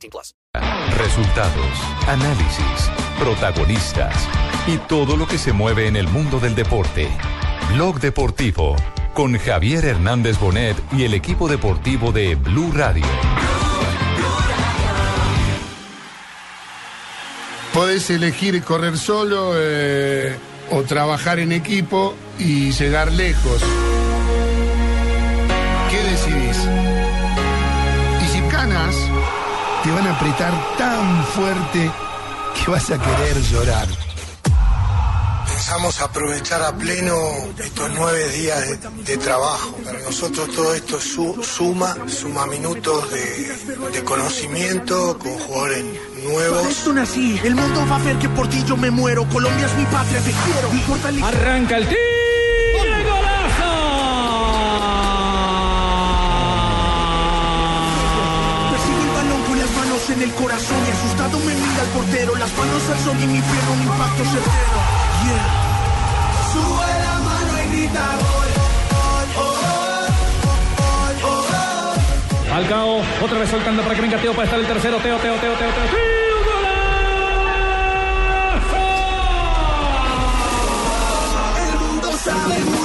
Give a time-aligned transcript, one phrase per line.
[0.00, 0.34] 18 plus.
[0.98, 4.14] Resultados, análisis, protagonistas
[4.66, 7.08] y todo lo que se mueve en el mundo del deporte.
[7.74, 8.76] Blog Deportivo
[9.14, 13.06] con Javier Hernández Bonet y el equipo deportivo de Blue Radio.
[17.74, 20.36] Podés elegir correr solo eh,
[20.70, 23.62] o trabajar en equipo y llegar lejos.
[29.90, 31.90] Te van a apretar tan fuerte
[32.54, 33.88] que vas a querer llorar.
[35.46, 37.14] Pensamos aprovechar a pleno
[37.58, 39.72] estos nueve días de, de trabajo.
[39.84, 43.56] Para nosotros todo esto su- suma, suma minutos de,
[43.92, 45.84] de conocimiento con jugadores
[46.22, 46.66] Por nuevos.
[46.68, 49.28] esto nací, el mundo va a ver que por ti yo me muero.
[49.28, 50.68] Colombia es mi patria, te quiero.
[50.68, 52.00] No importa el Arranca el tiro.
[60.20, 62.34] En el corazón y asustado me mira el portero.
[62.36, 64.80] Las manos al sol y mi pierna un impacto certero.
[65.24, 65.48] Yeah.
[66.52, 68.48] Sube la mano y grita gol.
[72.50, 74.98] Falcao, otra vez soltando para que venga Teo para estar el tercero.
[74.98, 75.86] Teo, Teo, Teo, Teo, Teo.
[75.90, 76.40] ¡Teo,
[81.56, 82.79] El mundo sabe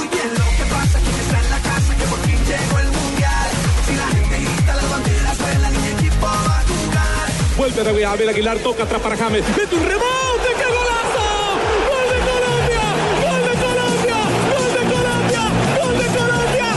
[7.56, 9.42] Vuelve David Abel Aguilar, toca atrás para James.
[9.56, 11.24] Mete un rebote, ¡qué golazo!
[11.88, 12.84] ¡Gol de Colombia!
[13.24, 14.18] ¡Gol de Colombia!
[14.52, 15.42] ¡Gol de Colombia!
[15.80, 16.68] ¡Gol de Colombia!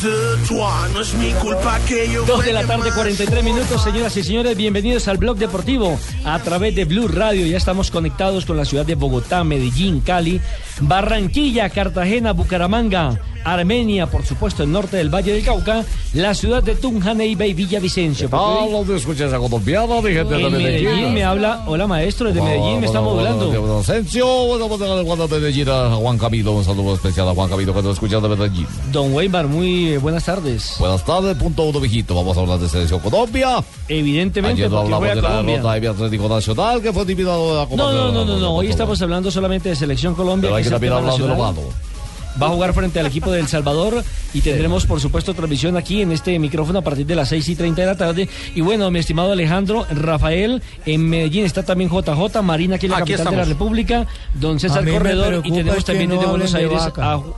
[0.00, 0.31] Deux,
[0.92, 2.94] no es mi culpa que yo Dos de la tarde, más.
[2.94, 4.56] 43 minutos, señoras y señores.
[4.56, 7.46] Bienvenidos al Blog Deportivo a través de Blue Radio.
[7.46, 10.40] Ya estamos conectados con la ciudad de Bogotá, Medellín, Cali,
[10.80, 15.84] Barranquilla, Cartagena, Bucaramanga, Armenia, por supuesto, el norte del Valle del Cauca,
[16.14, 18.28] la ciudad de Tunja, Neiva y Villavicencio.
[18.28, 22.80] Todos los escuchas a colombiana, mi gente de Medellín me habla, hola maestro, desde Medellín
[22.80, 23.80] me está modulando.
[23.80, 27.50] Asensio, bueno, bueno, bueno, bueno, de Medellín a Juan Camilo, un saludo especial a Juan
[27.50, 28.66] Camilo que nos escucha de Medellín.
[28.92, 30.51] Don Weimar, muy eh, buenas tardes.
[30.78, 32.14] Buenas tardes, punto uno, viejito.
[32.14, 33.62] Vamos a hablar de Selección Colombia.
[33.88, 35.56] Evidentemente, Ayer no porque hablamos juega de la Colombia.
[35.56, 38.54] derrota de Atlético Nacional, que fue eliminado de la Copa No, no, no, no, no.
[38.54, 40.48] Hoy estamos hablando solamente de Selección Colombia.
[40.48, 41.62] Pero hay que también hablar de lo malo.
[42.40, 44.02] Va a jugar frente al equipo de El Salvador
[44.34, 47.56] y tendremos, por supuesto, transmisión aquí en este micrófono a partir de las 6 y
[47.56, 48.28] 30 de la tarde.
[48.54, 52.98] Y bueno, mi estimado Alejandro, Rafael, en Medellín está también JJ, Marina aquí en la
[52.98, 53.44] Aquí capital de la.
[53.44, 56.82] República, don César Corredor y tenemos también no desde Buenos de Aires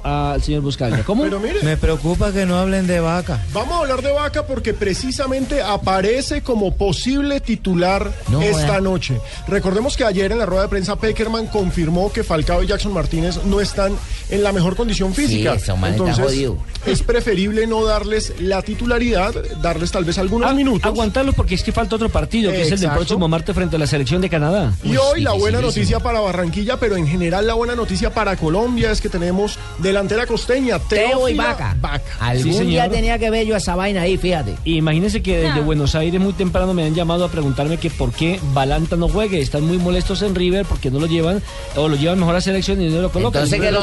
[0.05, 1.03] al señor Buscalia.
[1.05, 1.25] ¿Cómo?
[1.25, 3.43] Pero mire, Me preocupa que no hablen de vaca.
[3.53, 9.19] vamos a hablar de Vaca porque precisamente aparece como posible titular No, esta noche.
[9.49, 13.41] Recordemos que ayer en la rueda de prensa Peckerman confirmó que Falcao y Jackson Martínez
[13.45, 13.93] no están
[14.31, 14.84] en la mejor condición
[15.15, 15.57] física.
[15.77, 16.51] man está Entonces,
[16.87, 20.85] es preferible no darles la titularidad, darles tal vez algunos Ah, minutos.
[20.85, 23.79] Aguantarlos porque es que falta otro partido, que es el del próximo martes frente a
[23.79, 24.75] la selección de Canadá.
[24.85, 28.91] Y hoy la buena noticia para Barranquilla, pero en general la buena noticia para Colombia
[28.91, 31.77] es que tenemos delantera costeña, Teo y Vaca.
[31.81, 32.03] Vaca.
[32.21, 34.55] Algún Sí, día tenía que ver yo esa vaina ahí, fíjate.
[34.65, 38.39] Imagínense que desde Buenos Aires muy temprano me han llamado a preguntarme que por qué
[38.53, 39.41] Balanta no juegue.
[39.41, 41.43] Están muy molestos en River porque no lo llevan
[41.77, 43.45] o lo llevan mejor a selección y no lo colocan.
[43.45, 43.81] Entonces que lo.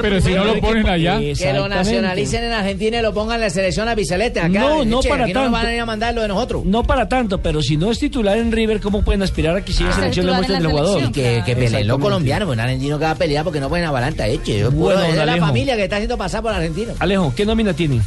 [0.00, 1.18] Pero si no lo ponen allá.
[1.18, 4.40] Que lo nacionalicen en Argentina y lo pongan en la selección a Bicelete.
[4.40, 5.58] Acá, No, no Che, para aquí no nos tanto.
[5.58, 6.64] van a ir a mandar lo de nosotros.
[6.64, 9.72] No para tanto, pero si no es titular en River, ¿cómo pueden aspirar a que
[9.72, 11.02] siga Ah, selección le muestren el jugador?
[11.02, 13.68] Y que, que peleen los colombianos, pues un argentino que va a pelear porque no
[13.68, 14.58] pueden avalanta, eche.
[14.60, 15.46] Yo Bueno, es de la Alejo.
[15.46, 16.92] familia que está haciendo pasar por argentino.
[16.98, 18.00] Alejo, ¿qué nómina tiene?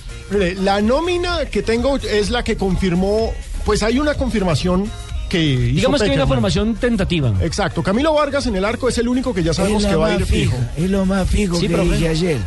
[0.61, 3.31] La nómina que tengo es la que confirmó,
[3.65, 4.89] pues hay una confirmación
[5.33, 7.33] que hizo Digamos que hay una formación tentativa.
[7.41, 10.13] Exacto, Camilo Vargas en el arco es el único que ya sabemos que va a
[10.15, 10.55] ir fijo.
[10.77, 11.91] Es lo más fijo Sí, que profe.
[11.95, 12.37] dije ayer.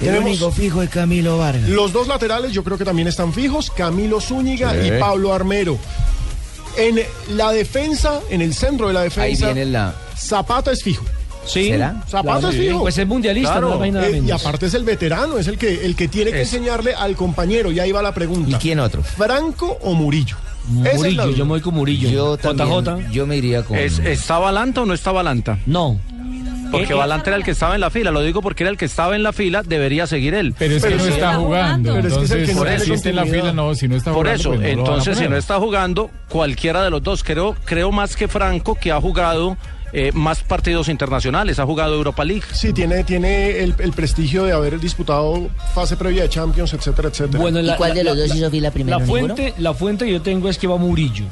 [0.00, 1.68] El Tenemos- único fijo es Camilo Vargas.
[1.68, 4.88] Los dos laterales yo creo que también están fijos, Camilo Zúñiga Sí.
[4.88, 5.78] y Pablo Armero.
[6.76, 7.00] En
[7.36, 9.94] la defensa, en el centro de la defensa, la...
[10.18, 11.04] Zapata es fijo.
[11.46, 11.68] Sí.
[11.68, 12.02] ¿Será?
[12.10, 12.80] Zapato Claro, es fijo.
[12.80, 14.28] Pues es mundialista, Claro, no hay nada eh, menos.
[14.28, 16.52] y aparte es el veterano, es el que, el que tiene que Es.
[16.52, 17.70] enseñarle al compañero.
[17.70, 18.58] Y ahí va la pregunta.
[18.58, 19.02] quién otro?
[19.02, 20.36] ¿Franco o Murillo?
[20.68, 22.08] Murillo, yo me voy con Murillo.
[22.10, 23.10] Yo también, JJ.
[23.12, 23.76] yo me iría con...
[23.78, 25.58] ¿Es- ¿Está Balanta o no está Balanta?
[25.66, 25.98] No.
[26.72, 28.10] Porque Balanta era el que estaba en la fila.
[28.10, 30.52] Lo digo porque era el que estaba en la fila, debería seguir él.
[30.58, 31.94] Pero es que no está jugando.
[31.94, 33.52] Pero es que es el Entonces, que no por eso, si está en la fila,
[33.52, 34.40] no, si no está Por jugando.
[34.40, 37.22] eso, pues no entonces si no está jugando, cualquiera de los dos.
[37.22, 39.56] Creo, creo más que Franco, que ha jugado
[39.92, 42.42] eh, más partidos internacionales, ha jugado Europa League.
[42.52, 47.38] Sí, tiene, tiene el, el prestigio de haber disputado fase previa de Champions, etcétera, etcétera.
[47.40, 48.34] Bueno, la- la- la- la-
[48.70, 48.98] primero?
[48.98, 51.24] La fuente, la fuente que yo tengo es que va Murillo.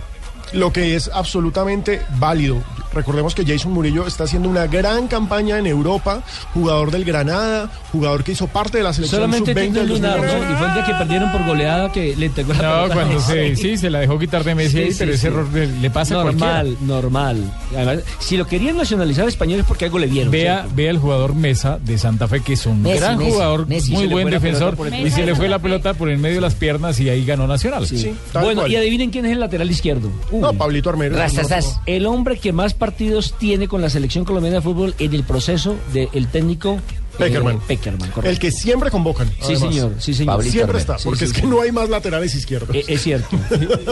[0.52, 2.62] Lo que es absolutamente válido.
[2.94, 6.22] Recordemos que Jason Murillo está haciendo una gran campaña en Europa,
[6.54, 9.88] jugador del Granada, jugador que hizo parte de la selección Solamente sub-20 tiene un del
[9.88, 10.46] lunar, 2011.
[10.46, 10.52] ¿no?
[10.52, 12.96] Y fue el día que perdieron por goleada que le entregó la No, pelota a
[12.96, 15.90] cuando se, sí, se la dejó quitar de Messi, Sí, pero ese error le, le
[15.90, 16.62] pasa a cualquiera.
[16.62, 17.52] Normal, normal.
[17.74, 20.30] Además, si lo querían nacionalizar español es porque algo le vieron.
[20.30, 20.72] Vea, ¿cierto?
[20.76, 23.92] vea el jugador Mesa de Santa Fe, que es un Messi, gran Messi, jugador, Messi.
[23.92, 26.98] muy buen defensor, y se le fue la pelota por el medio de las piernas
[27.00, 27.86] y ahí ganó Nacional.
[27.86, 28.14] Sí.
[28.32, 30.10] Bueno, y adivinen quién es el lateral izquierdo.
[30.32, 31.16] No, Pablito Armero.
[31.16, 31.80] Rastasas.
[31.86, 35.76] El hombre que más partidos tiene con la selección colombiana de fútbol en el proceso
[35.94, 37.60] del técnico eh, Peckerman.
[37.60, 38.28] Peckerman, correcto.
[38.30, 39.28] El que siempre convocan.
[39.28, 39.60] Sí, además.
[39.60, 40.34] señor, sí, señor.
[40.34, 40.94] Pablito Siempre Armero.
[40.94, 42.76] está, porque sí, es que no hay más laterales izquierdos.
[42.76, 43.38] Eh, es cierto.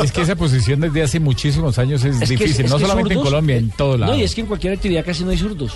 [0.02, 2.82] Es que esa posición desde hace muchísimos años es, Es que- difícil, es no que
[2.82, 4.12] solamente en Colombia, en eh, todo lado.
[4.12, 5.72] No, y es que en cualquier actividad casi no hay zurdos.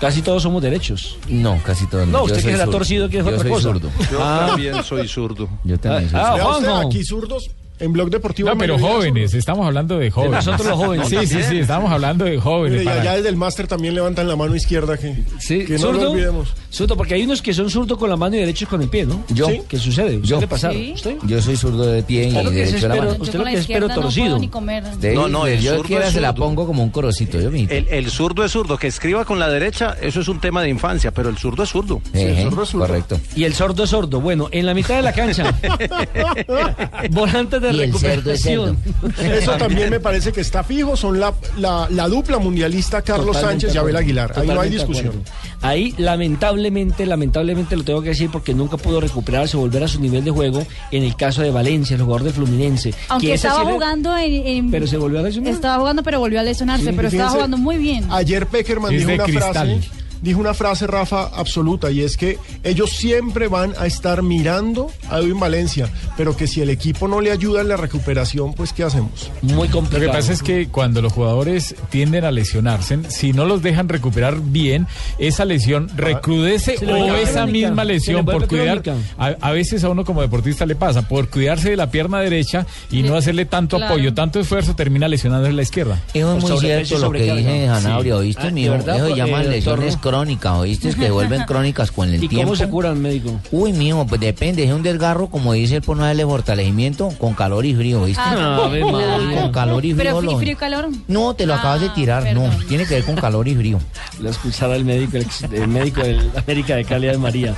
[0.00, 1.16] Casi todos somos derechos.
[1.28, 2.08] No, casi todos.
[2.08, 2.70] No, Yo usted que se ha zurdo.
[2.72, 3.62] torcido, que es Yo otra soy cosa.
[3.62, 3.90] zurdo.
[4.10, 4.46] Yo Ah.
[4.48, 5.48] también soy zurdo.
[5.62, 6.44] Yo también soy Ah, zurdo.
[6.60, 6.88] Juanjo.
[6.88, 8.48] aquí zurdos, en Blog Deportivo.
[8.50, 10.46] No, pero jóvenes, estamos hablando de jóvenes.
[10.46, 11.08] nosotros los jóvenes.
[11.08, 12.80] Sí, sí, sí, estamos hablando de jóvenes.
[12.80, 15.78] Mire, para- ya desde el máster también levantan la mano izquierda que, Sí, que no
[15.78, 16.04] ¿zurdo?
[16.04, 16.54] lo olvidemos.
[16.70, 19.06] Zurdo, porque hay unos que son zurdos con la mano y derechos con el pie,
[19.06, 19.24] ¿no?
[19.28, 19.46] Yo.
[19.48, 19.62] Sí.
[19.68, 20.16] ¿Qué sucede?
[20.18, 20.58] ¿Usted Yo.
[20.70, 20.92] Sí.
[20.94, 21.16] ¿Usted?
[21.26, 23.10] Yo soy zurdo de pie y Claro derecho es de la mano.
[23.18, 24.26] usted lo que es pero no torcido.
[24.26, 24.84] puedo ni comer.
[24.84, 26.44] Usted- No, no, el yo zurdo quiera es se la zurdo.
[26.44, 27.48] pongo como un corocito, yo.
[27.50, 30.68] El, el zurdo es zurdo, que escriba con la derecha, eso es un tema de
[30.70, 32.00] infancia, pero el zurdo es zurdo.
[32.12, 33.20] Ejé, Correcto.
[33.36, 34.20] Y el sordo es sordo.
[34.20, 35.54] Bueno, en la mitad de la cancha.
[37.10, 38.78] Volantes de Y el cerdo es recuperación.
[39.42, 40.96] Eso también me parece que está fijo.
[40.96, 43.96] Son la, la, la dupla mundialista Carlos Totalmente Sánchez y Abel.
[43.96, 44.32] Aguilar.
[44.38, 45.08] Ahí no hay discusión.
[45.08, 45.30] acuerdo.
[45.62, 50.24] Ahí, lamentablemente, lamentablemente lo tengo que decir porque nunca pudo recuperarse, volver a su nivel
[50.24, 52.92] de juego en el caso de Valencia, el jugador de Fluminense.
[53.08, 55.52] Aunque que estaba jugando en, en- Pero se volvió a lesionar.
[55.52, 56.84] Estaba jugando, pero volvió a lesionarse.
[56.86, 58.04] Sí, pero estaba jugando muy bien.
[58.10, 59.52] Ayer Peckerman dijo de una cristal.
[59.52, 59.80] frase,
[60.24, 65.18] dijo una frase, Rafa, absoluta, y es que ellos siempre van a estar mirando a
[65.18, 68.82] Edwin Valencia, pero que si el equipo no le ayuda en la recuperación, pues ¿qué
[68.82, 69.30] hacemos?
[69.42, 70.10] Muy Lo complicado.
[70.12, 74.40] que pasa es que cuando los jugadores tienden a lesionarse, si no los dejan recuperar
[74.40, 74.86] bien,
[75.18, 78.82] esa lesión recrudece Se le o esa misma lesión por cuidar.
[79.18, 82.66] A, a veces a uno como deportista le pasa, por cuidarse de la pierna derecha
[82.90, 83.94] y no hacerle tanto Claro.
[83.94, 86.00] apoyo, tanto esfuerzo, termina lesionando en la izquierda.
[86.14, 88.16] Eso es muy cierto lo que dice Zanabria.
[88.16, 88.50] ¿oíste, Ah?
[88.50, 90.24] ¿de verdad, Eso se eh, llaman doctor, lesiones no?
[90.24, 90.94] crónicas, ¿oíste?
[90.94, 92.46] Que vuelven crónicas con el ¿Y tiempo.
[92.46, 93.40] cómo se curan, médico?
[93.50, 97.34] Uy, mijo, pues depende, es un desgarro, como dice el por no darle fortalecimiento, con
[97.34, 98.22] calor y frío, ¿oíste?
[98.24, 98.32] Ah,
[98.68, 98.90] claro.
[98.92, 99.42] María.
[99.42, 100.20] Con calor y frío.
[100.20, 100.88] Pero frío, y calor.
[101.08, 103.78] No, te lo Ah, acabas de tirar, no, tiene que ver con calor y frío.
[104.20, 105.16] Lo expulsará el médico,
[105.52, 107.54] el, médico del América de Cali de María.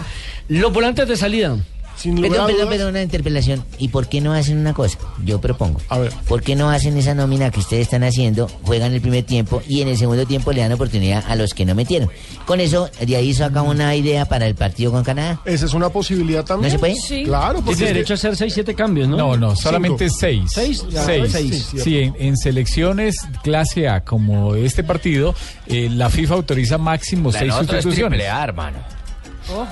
[0.49, 1.57] Los volantes de salida.
[1.97, 3.65] Sin lugar Perdón, a perdón, dudas, perdón, una interpelación.
[3.79, 4.99] ¿Y por qué no hacen una cosa?
[5.25, 5.81] Yo propongo.
[5.89, 6.13] A ver.
[6.29, 9.81] ¿Por qué no hacen esa nómina que ustedes están haciendo, juegan el primer tiempo y
[9.83, 12.11] en el segundo tiempo le dan oportunidad a los que no metieron?
[12.45, 15.41] Con eso, de ahí saca una idea para el partido con Canadá.
[15.45, 16.73] esa es una posibilidad también.
[16.73, 16.95] ¿No se puede?
[16.97, 17.25] Sí.
[17.25, 19.17] Claro, porque Tiene es derecho a hacer 6, 7 cambios, ¿no?
[19.17, 20.19] No, no, solamente Cinco.
[20.21, 20.51] seis.
[20.53, 20.85] ¿Seis?
[20.91, 21.33] Ya, Seis.
[21.33, 21.69] seis.
[21.83, 25.35] Sí, en, en selecciones clase A como este partido,
[25.67, 28.21] eh, la FIFA autoriza máximo seis sustituciones.
[28.23, 28.79] hermano.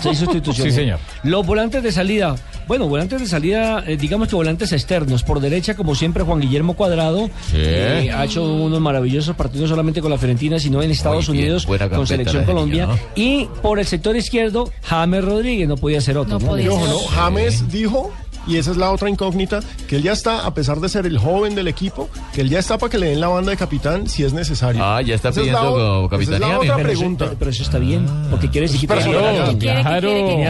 [0.00, 0.74] Seis sustituciones.
[0.74, 0.98] Sí, señor.
[1.22, 2.36] Los volantes de salida.
[2.66, 5.22] Bueno, volantes de salida, eh, digamos que volantes externos.
[5.22, 7.28] Por derecha, como siempre, Juan Guillermo Cuadrado.
[7.52, 11.66] eh, ha hecho unos maravillosos partidos solamente con la Fiorentina, sino en Estados bien, Unidos
[11.66, 12.86] con Selección Colombia.
[12.86, 15.68] niño, Y por el sector izquierdo, James Rodríguez.
[15.68, 16.38] No podía ser otro.
[16.38, 16.46] No ¿no?
[16.52, 16.86] podía Y ojo.
[16.86, 16.98] ¿no?
[17.08, 18.12] James dijo,
[18.46, 21.18] y esa es la otra incógnita, que él ya está, a pesar de ser el
[21.18, 24.08] joven del equipo, que él ya está para que le den la banda de capitán
[24.08, 24.82] si es necesario.
[24.84, 26.72] Ah, ya está Esa es la pidiendo o- como esa es capitanía, la mijo.
[26.72, 27.24] otra Pero eso, pregunta.
[27.26, 29.04] pero- pero eso está bien, porque quiere decir que Claro.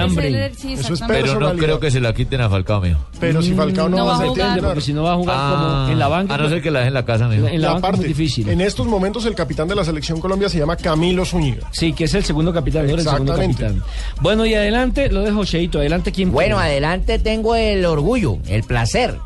[0.03, 0.47] hambre.
[0.47, 1.01] Eso es.
[1.07, 3.01] Pero no creo que se la quiten a Falcao, mijo.
[3.21, 4.61] Pero si Falcao no, No va a jugar.
[4.61, 6.35] Porque si no va a jugar como en la banca.
[6.35, 7.47] A no ser que la dejen en la casa, mijo.
[7.47, 8.49] En la banca es aparte, difícil.
[8.49, 11.69] En estos momentos el capitán de la selección Colombia se llama Camilo Zúñiga.
[11.71, 13.63] Sí, que es el segundo capitán, el segundo Exactamente.
[13.63, 13.83] capitán.
[14.21, 15.79] Bueno, y adelante, lo dejo Cheito.
[15.79, 16.33] Adelante, ¿quién?
[16.33, 19.19] Bueno, adelante tengo el orgullo, el placer,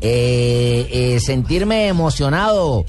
[0.00, 2.84] eh, eh, sentirme emocionado,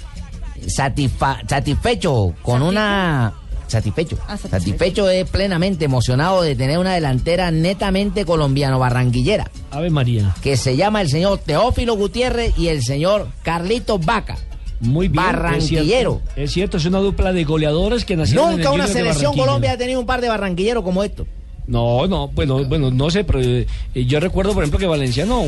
[0.67, 3.33] satisfa- satisfecho con una...
[3.67, 4.17] Satisfecho.
[4.23, 4.49] Ah, satisfecho.
[4.59, 10.35] satisfecho es plenamente emocionado de tener una delantera netamente colombiano, barranquillera, Ave María.
[10.41, 14.37] que se llama el señor Teófilo Gutiérrez y el señor Carlitos Vaca.
[14.81, 15.23] Muy bien.
[15.23, 16.15] Barranquillero.
[16.19, 18.87] Es cierto, es, cierto, es una dupla de goleadores que nacieron en el Nunca una
[18.87, 19.37] selección.
[19.37, 21.27] Colombia ha tenido un par de barranquilleros como estos.
[21.71, 25.45] No, no, bueno, bueno, no sé, pero eh, yo recuerdo, por ejemplo, que Valenciano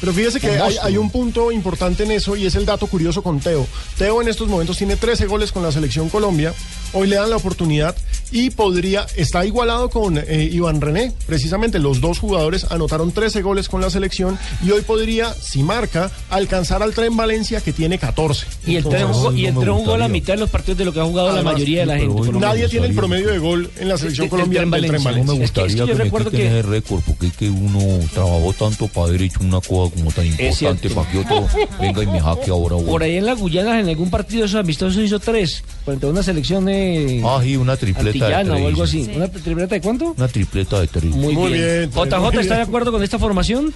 [0.00, 0.50] Pero fíjese que
[0.82, 3.66] hay, un punto importante en eso y es el dato curioso con Teo.
[3.96, 6.54] Teo en estos momentos tiene 13 goles con la selección Colombia.
[6.92, 7.94] Hoy le dan la oportunidad
[8.30, 11.12] y podría, está igualado con eh, Iván René.
[11.26, 16.10] Precisamente los dos jugadores anotaron 13 goles con la selección y hoy podría, si marca,
[16.30, 18.46] alcanzar al Tren Valencia que tiene 14.
[18.66, 20.92] Y el tren jugó, y el Tren jugó la mitad de los partidos de lo
[20.92, 22.32] que ha jugado la mayoría de la gente.
[22.32, 25.10] Nadie tiene el promedio de gol en la selección El- el Tren del Tren Valencia.
[25.10, 25.44] Valencia.
[25.44, 27.50] Es que- es que yo que me recuerdo quiten que- ese récord porque es que
[27.50, 27.80] uno
[28.14, 31.46] trabajó tanto para haber hecho una cosa como tan importante para que otro
[31.80, 32.76] venga y me jaque ahora.
[32.76, 32.86] güey.
[32.86, 35.62] Por ahí en la Guyana, en algún partido de esos amistosos hizo tres.
[35.84, 37.22] Frente a una selección de.
[37.24, 39.02] Ah, sí, una tripleta de antillana tres, o algo sí.
[39.02, 39.16] así.
[39.16, 40.14] ¿Una tripleta de cuánto?
[40.16, 41.04] Una tripleta de tres.
[41.04, 41.90] Muy, bien.
[41.90, 43.72] JJ, ¿está de acuerdo con esta formación?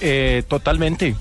[0.00, 1.14] Eh, totalmente.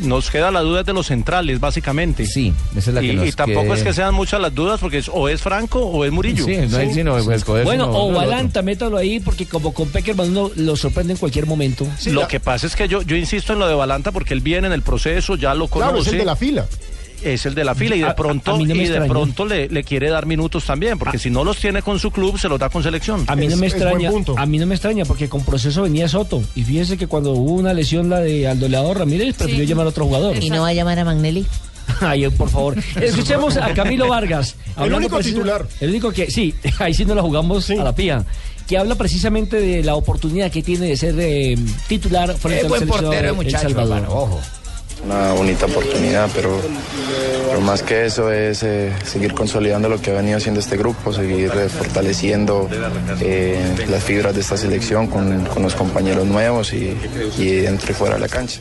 [0.00, 2.26] Nos queda la duda de los centrales, básicamente.
[2.26, 4.54] Sí, esa es la que y, nos y tampoco quede- es que sean muchas las
[4.54, 6.44] dudas, porque es- o es Franco o es Murillo.
[6.44, 10.30] Sí, no hay sino pues, Bueno, sino o Balanta, métalo ahí, porque como con Peckerman
[10.30, 11.86] uno lo sorprende en cualquier momento.
[12.06, 14.66] lo que pasa es que yo, yo insisto en lo de Balanta porque él viene
[14.66, 15.88] en el proceso, ya lo conoce.
[15.90, 16.66] Claro, es el de la fila.
[17.22, 19.84] Es el de la fila y de pronto, a no y de pronto le, le
[19.84, 22.68] quiere dar minutos también, porque si no los tiene con su club, se los da
[22.68, 23.24] con selección.
[23.26, 26.42] A mí no me extraña, a mí no me extraña porque con proceso venía Soto
[26.54, 29.88] y fíjese que cuando hubo una lesión la de Aldo Leador Ramírez prefirió llamar a
[29.90, 30.42] otro jugador.
[30.42, 31.46] ¿Y no va a llamar a Magnelli?
[32.00, 32.76] Ay, por favor.
[33.00, 34.56] Escuchemos a Camilo Vargas.
[34.80, 35.66] El único titular.
[35.80, 38.24] El único que, sí, ahí sí no la jugamos a la pía.
[38.66, 41.56] Que habla precisamente de la oportunidad que tiene de ser eh,
[41.88, 43.96] titular frente Es al buen portero, muchacho, Salvador.
[43.98, 44.40] hermano, ojo.
[45.04, 46.60] Una bonita oportunidad, pero,
[47.48, 51.12] pero más que eso es eh, seguir consolidando lo que ha venido haciendo este grupo,
[51.12, 52.68] seguir eh, fortaleciendo
[53.20, 56.96] eh, las fibras de esta selección con, con los compañeros nuevos y,
[57.38, 58.60] y dentro y fuera de la cancha.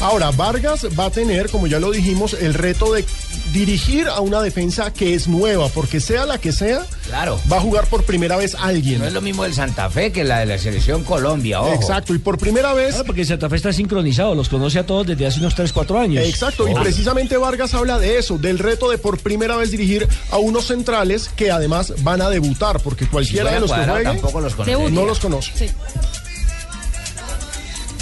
[0.00, 3.04] Ahora, Vargas va a tener, como ya lo dijimos, el reto de
[3.52, 7.40] dirigir a una defensa que es nueva, porque sea la que sea, Claro.
[7.50, 8.98] va a jugar por primera vez alguien.
[8.98, 11.72] No es lo mismo el Santa Fe que la de la selección Colombia, ojo.
[11.72, 12.90] Exacto, y por primera vez...
[12.90, 15.98] Claro, porque Santa Fe está sincronizado, los conoce a todos desde hace unos 3, 4
[15.98, 16.24] años.
[16.26, 20.36] Exacto, y precisamente Vargas habla de eso, del reto de por primera vez dirigir a
[20.36, 24.40] unos centrales que además van a debutar, porque cualquiera Si de los que juegue tampoco
[24.42, 24.90] los conoce.
[24.90, 25.70] no los conoce.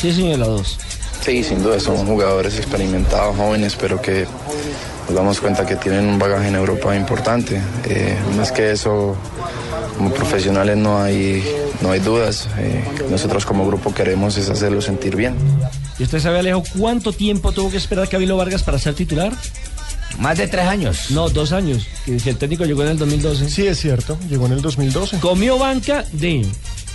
[0.01, 0.79] Sí, señor, la dos.
[1.25, 4.27] Sí, sin duda, son jugadores experimentados, jóvenes, pero que
[5.07, 7.63] nos damos cuenta que tienen un bagaje en Europa importante.
[7.89, 9.17] Eh, más que eso,
[9.97, 11.43] como profesionales no hay,
[11.81, 12.47] no hay dudas.
[12.59, 15.35] Eh, nosotros como grupo queremos es hacerlo sentir bien.
[15.99, 19.33] ¿Y usted sabe, Alejo, cuánto tiempo tuvo que esperar Camilo Vargas para ser titular?
[20.19, 21.11] Más de tres años.
[21.11, 21.87] No, dos años.
[22.05, 23.49] Que el técnico llegó en el 2012.
[23.49, 25.21] Sí, es cierto, llegó en el 2012.
[25.21, 26.47] Comió banca de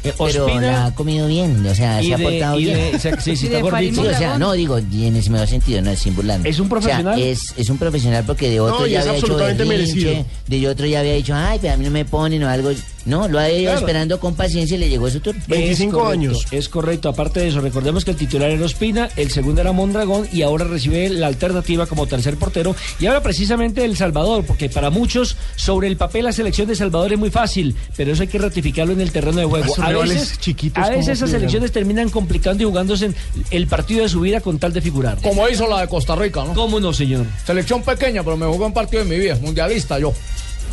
[0.03, 2.77] eh, Pero la ha comido bien, o sea, se ha de- portado bien.
[2.91, 4.01] de- o sea, sí, sí, está gordito.
[4.01, 6.47] Sí, o sea, no, digo, y en ese mejor sentido, no, sin burlarme.
[6.49, 7.13] ¿Es un profesional?
[7.15, 10.25] O sea, es, es un profesional porque de otro No, ya es había hecho berrinche,
[10.47, 12.71] de otro ya había dicho, ay, pero a mí no me ponen o algo.
[13.05, 13.79] No, lo ha ido Claro.
[13.79, 15.41] esperando con paciencia y le llegó su turno.
[15.47, 17.09] Es correcto, Es correcto.
[17.09, 20.65] Aparte de eso, recordemos que el titular era Ospina, el segundo era Mondragón y ahora
[20.65, 22.75] recibe la alternativa como tercer portero.
[22.99, 27.13] Y ahora precisamente El Salvador, porque para muchos sobre el papel la selección de Salvador
[27.13, 29.73] es muy fácil, pero eso hay que ratificarlo en el terreno de juego.
[29.89, 33.15] A veces, chiquitos, a ¿cómo veces esas selecciones terminan complicando y jugándose en
[33.51, 35.17] el partido de su vida con tal de figurar.
[35.21, 36.53] Como hizo la de Costa Rica, ¿no?
[36.53, 37.25] ¿Cómo no, señor?
[37.45, 40.13] Selección pequeña, pero me jugó un partido de mi vida, mundialista yo.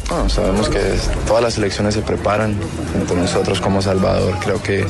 [0.08, 0.78] Bueno, sabemos que
[1.26, 2.54] todas las selecciones se preparan,
[2.92, 4.36] tanto nosotros como Salvador.
[4.40, 4.86] Creo que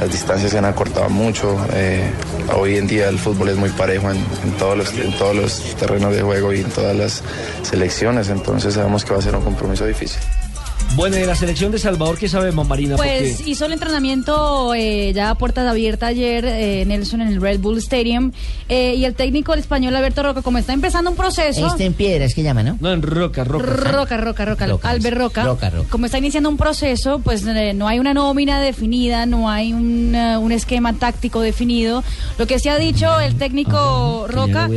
[0.00, 1.56] las distancias se han acortado mucho.
[1.72, 2.10] eh,
[2.56, 5.76] hoy en día el fútbol es muy parejo en, en todos los, en todos los
[5.76, 7.22] terrenos de juego y en todas las
[7.62, 10.18] selecciones, entonces sabemos que va a ser un compromiso difícil.
[10.94, 12.96] Bueno, de la selección de Salvador, ¿qué sabemos, Marina?
[12.96, 17.40] Pues Porque- hizo el entrenamiento eh, ya a puertas abiertas ayer, eh, Nelson, en el
[17.40, 18.32] Red Bull Stadium.
[18.68, 21.66] eh, y el técnico el español Alberto Roca, como está empezando un proceso.
[21.66, 22.78] Este en piedra, es que llama, ¿no?
[22.80, 23.64] No, en Roca, Roca.
[23.66, 25.44] Roca, Roca, Roca, Roca, Albert Roca.
[25.44, 25.88] Roca, Roca.
[25.90, 30.14] Como está iniciando un proceso, pues eh, no hay una nómina definida, no hay un,
[30.14, 32.02] eh, un esquema táctico definido.
[32.38, 34.68] Lo que se ha dicho el técnico Roca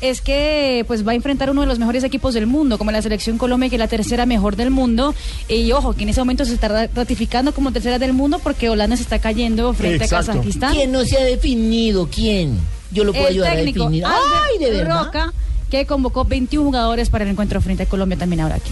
[0.00, 3.02] es que pues va a enfrentar uno de los mejores equipos del mundo, como la
[3.02, 5.14] selección Colombia, que es la tercera mejor del mundo.
[5.56, 8.68] Y ojo, que en ese momento se está ra- ratificando como tercera del mundo porque
[8.68, 10.74] Holanda se está cayendo frente a Kazajistán.
[10.74, 12.08] ¿Quién no se ha definido?
[12.12, 12.58] ¿Quién?
[12.92, 14.04] Yo lo puedo el ayudar técnico a definir.
[14.04, 15.04] Albert ¡Ay, de verdad!
[15.04, 15.32] Roca,
[15.70, 18.70] que convocó 21 jugadores para el encuentro frente a Colombia también ahora aquí.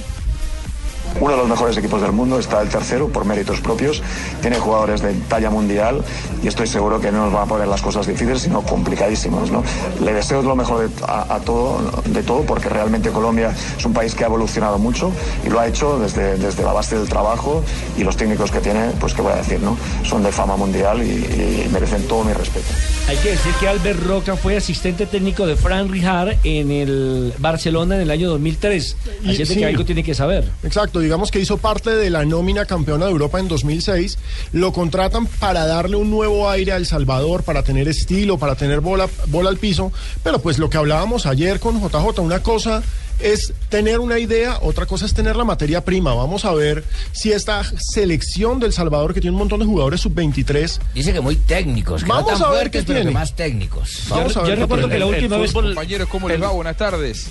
[1.20, 4.02] Uno de los mejores equipos del mundo, está el tercero por méritos propios,
[4.40, 6.02] tiene jugadores de talla mundial
[6.42, 9.50] y estoy seguro que no nos van a poner las cosas difíciles, sino complicadísimas.
[9.50, 9.62] ¿no?
[10.02, 13.92] Le deseo lo mejor de, a, a todo, de todo porque realmente Colombia es un
[13.92, 15.12] país que ha evolucionado mucho
[15.46, 17.62] y lo ha hecho desde, desde la base del trabajo
[17.96, 19.76] y los técnicos que tiene, pues qué voy a decir, ¿no?
[20.04, 22.66] son de fama mundial y, y merecen todo mi respeto.
[23.08, 27.96] Hay que decir que Albert Roca fue asistente técnico de Fran Rijard en el Barcelona
[27.96, 28.96] en el año 2003.
[29.24, 29.56] Y Así es sí.
[29.56, 30.50] que algo tiene que saber.
[30.62, 34.18] Exacto, digamos que hizo parte de la nómina campeona de Europa en 2006.
[34.52, 38.80] Lo contratan para darle un nuevo aire a El Salvador, para tener estilo, para tener
[38.80, 39.92] bola, bola al piso.
[40.22, 42.82] Pero pues lo que hablábamos ayer con JJ, una cosa
[43.20, 46.14] es tener una idea, otra cosa es tener la materia prima.
[46.14, 50.78] Vamos a ver si esta selección del Salvador, que tiene un montón de jugadores sub-23,
[50.94, 53.18] Dice que muy técnicos, que Vamos no tan a ver fuertes, qué pero que tiene.
[53.18, 54.04] más técnicos.
[54.08, 55.52] Vamos a ver qué tiene.
[55.52, 56.50] Compañeros, ¿cómo les va?
[56.50, 57.28] Buenas tardes.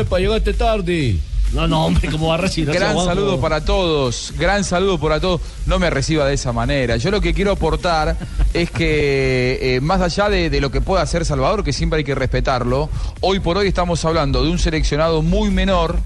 [0.00, 1.16] Epa, llegaste tarde.
[1.56, 2.70] No, no, hombre, ¿cómo va a recibir?
[2.74, 3.10] Gran Juanjo?
[3.10, 5.40] saludo para todos, gran saludo para todos.
[5.64, 6.98] No me reciba de esa manera.
[6.98, 8.14] Yo lo que quiero aportar
[8.52, 12.04] es que, eh, más allá de, de lo que pueda hacer Salvador, que siempre hay
[12.04, 12.90] que respetarlo,
[13.22, 15.98] hoy por hoy estamos hablando de un seleccionado muy menor,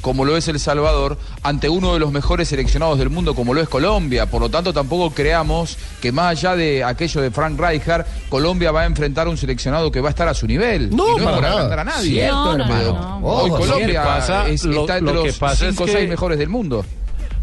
[0.00, 3.60] como lo es El Salvador, ante uno de los mejores seleccionados del mundo, como lo
[3.60, 4.26] es Colombia.
[4.30, 8.82] Por lo tanto, tampoco creamos que más allá de aquello de Frank Rijkaard, Colombia va
[8.82, 10.90] a enfrentar a un seleccionado que va a estar a su nivel.
[10.94, 11.80] No, y no es para nada.
[11.80, 12.10] a nadie.
[12.10, 13.18] Cierto, No, no, Pero no.
[13.22, 15.86] Hoy Colombia lo que pasa- es- lo- está entre lo los pasa es 5 o
[15.86, 16.84] que- 6 mejores del mundo.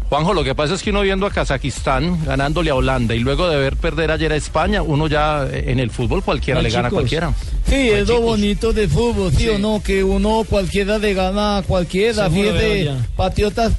[0.08, 3.48] Juanjo, lo que pasa es que uno viendo a Kazajistán ganándole a Holanda y luego
[3.48, 6.70] de ver perder ayer a España, uno ya eh, en el fútbol cualquiera Ay, le
[6.70, 7.00] gana a chicos.
[7.00, 7.34] cualquiera.
[7.68, 9.82] Sí, es lo bonito del fútbol, ¿sí, o no?
[9.82, 12.30] Que uno cualquiera le gana a cualquiera.
[12.30, 12.92] Seguro, Fíjate.
[13.16, 13.72] Patriotas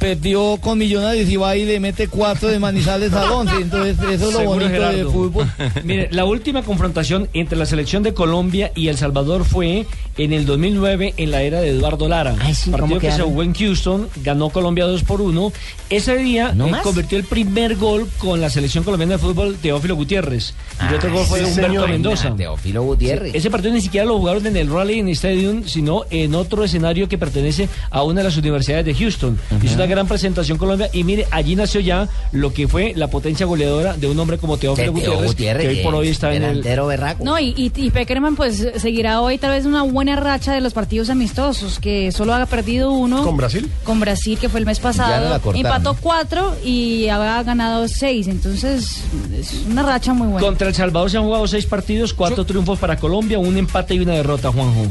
[0.00, 3.54] perdió con Millonarios y va y le mete cuatro de Manizales a once.
[3.60, 5.46] Entonces, eso es lo Seguro, bonito del fútbol.
[5.84, 10.46] Mire, la última confrontación entre la selección de Colombia y El Salvador fue en el
[10.46, 12.34] 2009 en la era de Eduardo Lara.
[12.54, 15.52] sí, Partido ¿cómo que se jugó en Houston, ganó Colombia 2 por 1.
[15.90, 19.96] Ese día ¿No eh, convirtió el primer gol con la selección colombiana de fútbol Teófilo
[19.96, 20.54] Gutiérrez.
[20.90, 21.88] y otro gol fue Humberto señor.
[21.90, 22.34] Mendoza.
[22.36, 23.32] Teófilo Gutiérrez.
[23.32, 27.08] Sí, ese partido ni siquiera lo jugaron en el Raleigh Stadium, sino en otro escenario
[27.08, 29.38] que pertenece a una de las universidades de Houston.
[29.62, 33.44] Hizo una gran presentación Colombia y mire, allí nació ya lo que fue la potencia
[33.44, 36.62] goleadora de un hombre como Teófilo Gutiérrez, Gutiérrez, que hoy por hoy está en el...
[36.62, 37.24] berraco.
[37.24, 40.72] No, y, y, y Peckerman pues seguirá hoy tal vez una buena racha de los
[40.72, 43.22] partidos amistosos, que solo ha perdido uno.
[43.22, 43.70] ¿Con Brasil?
[43.84, 45.40] Con Brasil, que fue el mes no pasado.
[45.54, 48.28] Empató cuatro y ha ganado seis.
[48.28, 49.02] Entonces,
[49.38, 50.46] es una racha muy buena.
[50.46, 54.00] Contra El Salvador se han jugado seis partidos, cuatro triunfos para Colombia, un empate y
[54.00, 54.86] una derrota, Juanjo.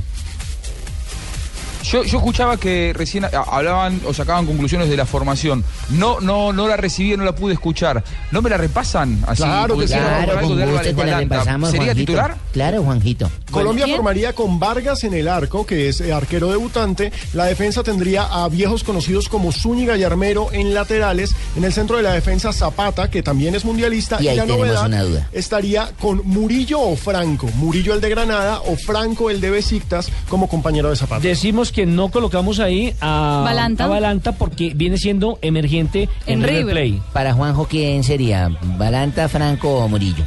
[1.90, 5.64] Yo, yo escuchaba que recién hablaban o sacaban conclusiones de la formación.
[5.90, 8.04] No, no, no la recibí, no la pude escuchar.
[8.32, 9.42] ¿No me la repasan así?
[9.42, 9.94] Claro que sí.
[9.96, 12.06] Claro, con de gusto te la repasamos, ¿Sería Juanjito.
[12.12, 12.38] titular?
[12.54, 13.32] Claro, Juanjito.
[13.50, 13.98] Colombia ¿Quién?
[13.98, 17.12] formaría con Vargas en el arco, que es arquero debutante.
[17.34, 21.34] La defensa tendría a viejos conocidos como Zúñiga y Armero en laterales.
[21.58, 24.22] En el centro de la defensa Zapata, que también es mundialista.
[24.22, 25.28] Y ahí la novedad una duda.
[25.32, 27.48] estaría con Murillo o Franco.
[27.56, 31.22] Murillo el de Granada o Franco el de Besiktas como compañero de Zapata.
[31.22, 33.86] Decimos que no colocamos ahí a Balanta.
[33.86, 36.94] a Balanta porque viene siendo emergente en, En River River.
[36.98, 37.12] Plate.
[37.14, 38.50] Para Juanjo, ¿quién sería?
[38.78, 40.24] ¿Balanta, Franco o Murillo?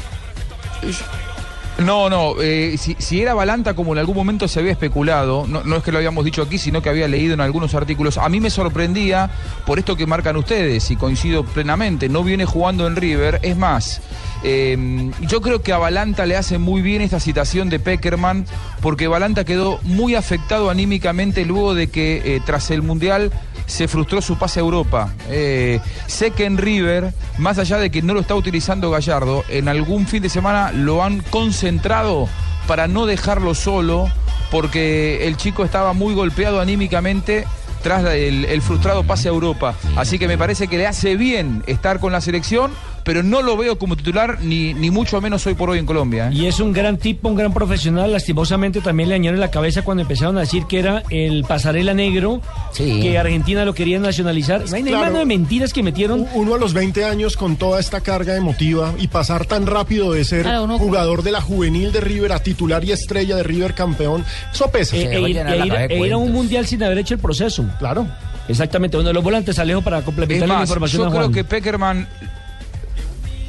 [1.79, 5.77] No, no, eh, si, era Balanta como en algún momento se había especulado, no, no
[5.77, 8.41] es que lo habíamos dicho aquí, sino que había leído en algunos artículos, a mí
[8.41, 9.31] me sorprendía
[9.65, 14.03] por esto que marcan ustedes, y coincido plenamente, no viene jugando en River, es más,
[14.45, 18.45] eh, yo creo que a Balanta le hace muy bien esta citación de Peckerman,
[18.81, 23.33] porque Balanta quedó muy afectado anímicamente luego de que eh, tras el Mundial
[23.67, 25.13] se frustró su pase a Europa.
[25.29, 29.69] Eh, sé que en River, más allá de que no lo está utilizando Gallardo, en
[29.69, 31.21] algún fin de semana lo han
[31.63, 32.29] concentrado
[32.67, 34.11] para no dejarlo solo,
[34.51, 37.47] porque el chico estaba muy golpeado anímicamente
[37.85, 39.77] tras el, el frustrado pase a Europa.
[39.95, 42.73] Así que me parece que le hace bien estar con la selección,
[43.05, 46.29] pero no lo veo como titular, ni, ni mucho menos hoy por hoy en Colombia.
[46.29, 46.35] ¿eh?
[46.35, 48.13] Y es un gran tipo, un gran profesional.
[48.13, 52.41] Lastimosamente también le dañaron la cabeza cuando empezaron a decir que era el pasarela negro,
[52.77, 54.65] que Argentina lo quería nacionalizar.
[54.69, 54.99] No hay Claro.
[55.05, 56.27] mano de mentiras que metieron.
[56.35, 60.25] Uno a los 20 años con toda esta carga emotiva y pasar tan rápido de
[60.25, 63.75] ser Claro, uno- jugador de la juvenil de River a titular y estrella de River
[63.75, 64.97] campeón, eso pesa.
[64.97, 67.65] E, e ir, e ir- e ir a un mundial sin haber hecho el proceso.
[67.79, 68.07] Claro.
[68.49, 68.97] Exactamente.
[68.97, 72.09] Uno de los volantes, Alejo, para complementar la información yo a creo que Peckerman,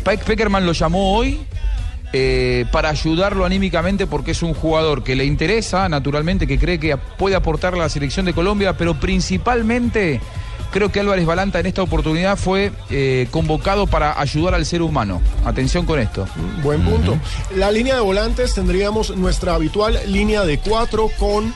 [0.03, 1.39] Pe- Peckerman lo llamó hoy
[2.13, 6.95] eh, para ayudarlo anímicamente porque es un jugador que le interesa, naturalmente, que cree que
[6.97, 10.21] puede aportar a la selección de Colombia, pero principalmente
[10.71, 15.21] creo que Álvarez Balanta en esta oportunidad fue eh, convocado para ayudar al ser humano.
[15.45, 16.27] Atención con esto.
[16.63, 17.17] Buen punto.
[17.55, 21.53] La línea de volantes tendríamos nuestra habitual línea de cuatro con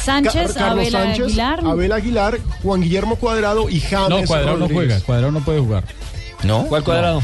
[0.00, 1.60] Sánchez, Ca- Carlos Abel Sánchez, Aguilar.
[1.64, 5.84] Abel Aguilar, Juan Guillermo Cuadrado y James No, Cuadrado no juega, Cuadrado no puede jugar.
[6.44, 6.64] ¿No?
[6.66, 7.22] ¿Cuál Cuadrado?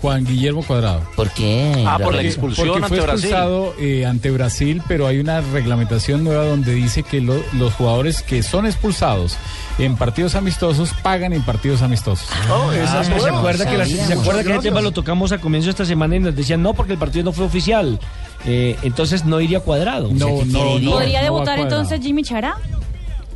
[0.00, 1.02] Juan Guillermo Cuadrado.
[1.14, 1.84] ¿Por qué?
[1.86, 3.24] Ah, por la Porque- expulsión porque fue ante Brasil.
[3.30, 8.22] expulsado eh, ante Brasil, pero hay una reglamentación nueva donde dice que lo- los jugadores
[8.22, 9.36] que son expulsados
[9.78, 12.26] en partidos amistosos pagan en partidos amistosos.
[12.48, 15.66] Ah, pues se acuerda que, la- se acuerda que ese tema lo tocamos a comienzo
[15.66, 17.98] de esta semana y nos decían no porque el partido no fue oficial.
[18.46, 20.08] Eh, entonces no iría cuadrado.
[20.12, 20.90] No, no, no.
[20.92, 22.56] ¿Podría no debutar entonces Jimmy Chará?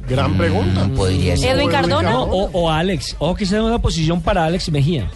[0.09, 0.88] Gran pregunta.
[0.96, 1.57] Podría ser.
[1.57, 2.11] ¿Edwin Cardona?
[2.12, 3.16] No, o, o Alex.
[3.18, 5.07] Ojo que sea una posición para Alex Mejía.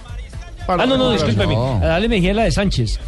[0.69, 1.55] Para- ah, no, no, discúlpeme.
[1.55, 1.81] no.
[1.83, 3.01] Alex Mejía la de Sánchez.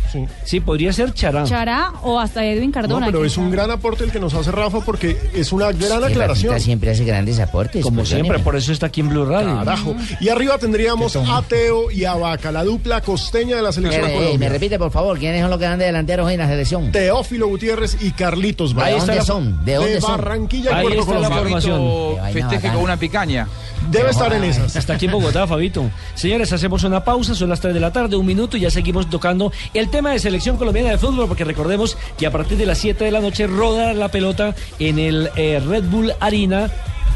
[0.44, 1.44] Sí, podría ser Chará.
[1.44, 3.05] Chará o hasta Edwin Cardona.
[3.05, 6.01] No, pero es un gran aporte el que nos hace Rafa porque es una gran
[6.01, 6.53] Que aclaración.
[6.53, 7.83] Rafita siempre hace grandes aportes.
[7.83, 8.23] Como perdóneme.
[8.23, 9.57] siempre, por eso está aquí en Blue Radio.
[9.59, 9.94] Carajo.
[10.20, 14.09] Y arriba tendríamos a Teo y a Vaca, la dupla costeña de la selección Eh,
[14.09, 14.38] eh, Colombia.
[14.38, 16.90] me repite, por favor, ¿quiénes son los que dan de delanteros hoy en la selección?
[16.92, 18.96] Teófilo Gutiérrez y Carlitos ¿De Vaca.
[18.96, 19.64] dónde son?
[19.66, 20.12] ¿De dónde son?
[20.12, 21.38] Barranquilla Ahí Puerto está la Colombia.
[21.42, 21.77] formación.
[21.77, 23.46] Fabito vaina festeje con una picaña.
[23.90, 24.77] Debe estar en esas.
[24.77, 25.90] Está aquí en Bogotá, Fabito.
[26.14, 29.09] Señores, hacemos una pausa, son las 3 de la tarde, un minuto y ya seguimos
[29.09, 32.79] tocando el tema de selección colombiana de fútbol, porque recordemos que a partir de las
[32.79, 36.71] 7 de la noche roda la pelota en el eh, Red Bull Arena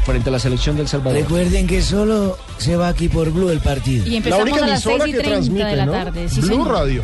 [0.05, 1.19] frente a la selección del Salvador.
[1.21, 4.05] Recuerden que solo se va aquí por Blue el partido.
[4.05, 5.91] Y La empezamos única a las emisora 6 y que 30 transmite, de la ¿no?
[5.91, 6.29] tarde.
[6.29, 6.67] Sí, Blue señor.
[6.71, 7.03] Radio.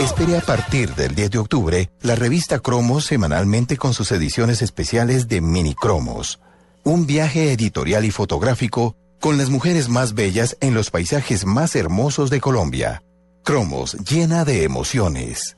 [0.00, 5.26] Espere a partir del 10 de octubre la revista Cromos semanalmente con sus ediciones especiales
[5.26, 6.38] de Mini Cromos.
[6.84, 12.30] Un viaje editorial y fotográfico con las mujeres más bellas en los paisajes más hermosos
[12.30, 13.02] de Colombia.
[13.42, 15.56] Cromos llena de emociones.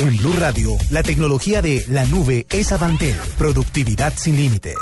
[0.00, 3.16] En Blue Radio, la tecnología de la nube es Avantel.
[3.36, 4.74] Productividad sin límites.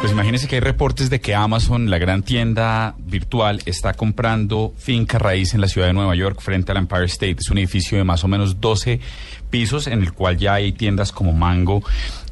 [0.00, 5.18] Pues imagínense que hay reportes de que Amazon, la gran tienda virtual, está comprando finca
[5.18, 7.38] raíz en la ciudad de Nueva York frente al Empire State.
[7.40, 9.00] Es un edificio de más o menos 12
[9.50, 11.82] pisos en el cual ya hay tiendas como Mango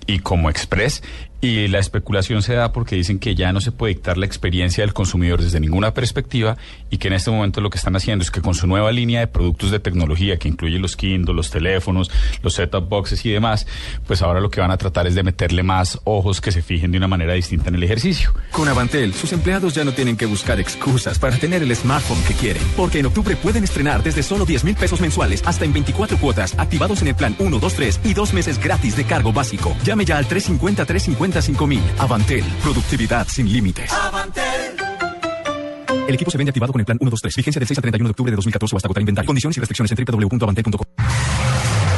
[0.07, 1.02] y como Express.
[1.40, 4.83] Y la especulación se da porque dicen que ya no se puede dictar la experiencia
[4.83, 6.57] del consumidor desde ninguna perspectiva
[6.90, 9.20] y que en este momento lo que están haciendo es que con su nueva línea
[9.20, 12.11] de productos de tecnología que incluye los Kindle, los teléfonos,
[12.42, 13.66] los set-top boxes y demás,
[14.07, 16.90] pues ahora lo que van a tratar es de meterle más ojos que se fijen
[16.90, 18.33] de una manera distinta en el ejercicio.
[18.51, 22.35] Con Avantel, sus empleados ya no tienen que buscar excusas para tener el smartphone que
[22.35, 22.62] quieren.
[22.77, 26.55] Porque en octubre pueden estrenar desde solo 10 mil pesos mensuales hasta en 24 cuotas,
[26.59, 29.77] activados en el plan 1, 2, 3 y dos meses gratis de cargo básico.
[29.85, 30.27] Llame ya al
[31.33, 31.81] 350-350-5000.
[31.99, 33.91] Avantel, productividad sin límites.
[36.07, 37.37] El equipo se vende activado con el plan 123.
[37.37, 39.27] Vigencia del 6 al 31 de octubre de 2014 o hasta agotar inventario.
[39.27, 41.15] Condiciones y restricciones en www.avantel.com.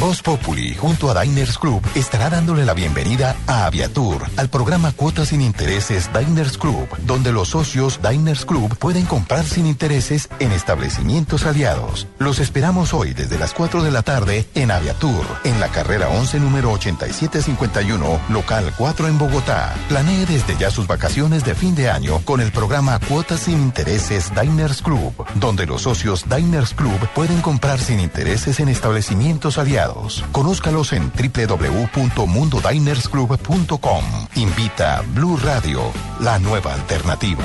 [0.00, 5.28] Voz Populi, junto a Diners Club, estará dándole la bienvenida a Aviatur, al programa Cuotas
[5.28, 11.46] sin Intereses Diners Club, donde los socios Diners Club pueden comprar sin intereses en establecimientos
[11.46, 12.08] aliados.
[12.18, 16.40] Los esperamos hoy desde las 4 de la tarde en Aviatur, en la carrera 11,
[16.40, 19.74] número 8751, local 4 en Bogotá.
[19.88, 24.32] Planee desde ya sus vacaciones de fin de año con el programa Cuotas sin Intereses
[24.34, 29.83] Diners Club, donde los socios Diners Club pueden comprar sin intereses en establecimientos aliados.
[30.32, 34.04] Conózcalos en www.mundodinersclub.com.
[34.36, 35.80] Invita Blue Radio,
[36.20, 37.42] la nueva alternativa.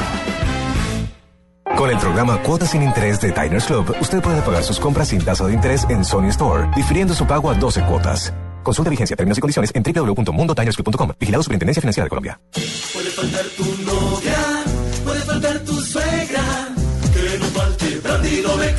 [1.77, 5.23] Con el programa Cuotas sin Interés de Diners Club, usted puede pagar sus compras sin
[5.23, 8.33] tasa de interés en Sony Store, difiriendo su pago a 12 cuotas.
[8.63, 11.11] Consulta vigencia, términos y condiciones en www.mundodinersclub.com.
[11.19, 12.39] Vigilado Superintendencia Financiera de Colombia.
[12.51, 14.63] Puede faltar tu novia,
[15.05, 16.67] puede faltar tu suegra,
[17.13, 18.75] que no falte Brandido Beck,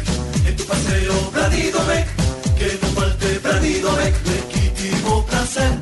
[0.47, 1.79] en tu paseo Brandido
[4.25, 5.79] Legítimo placer.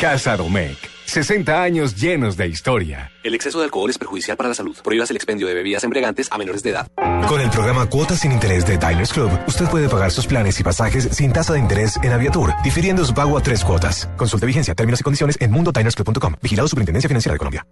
[0.00, 0.94] Casa Domecq.
[1.06, 3.12] 60 años llenos de historia.
[3.22, 4.76] El exceso de alcohol es perjudicial para la salud.
[4.82, 6.88] Prohíbas el expendio de bebidas embriagantes a menores de edad.
[7.28, 10.64] Con el programa Cuotas sin Interés de Diners Club, usted puede pagar sus planes y
[10.64, 14.08] pasajes sin tasa de interés en Aviatur, difiriendo su pago a tres cuotas.
[14.16, 16.34] Consulta vigencia, términos y condiciones en mundodinersclub.com.
[16.42, 17.64] Vigilado Superintendencia Financiera de Colombia.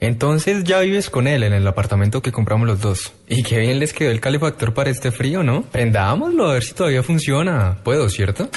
[0.00, 3.12] Entonces ya vives con él en el apartamento que compramos los dos.
[3.26, 5.62] Y qué bien les quedó el calefactor para este frío, ¿no?
[5.62, 7.78] Prendámoslo a ver si todavía funciona.
[7.82, 8.48] Puedo, ¿cierto?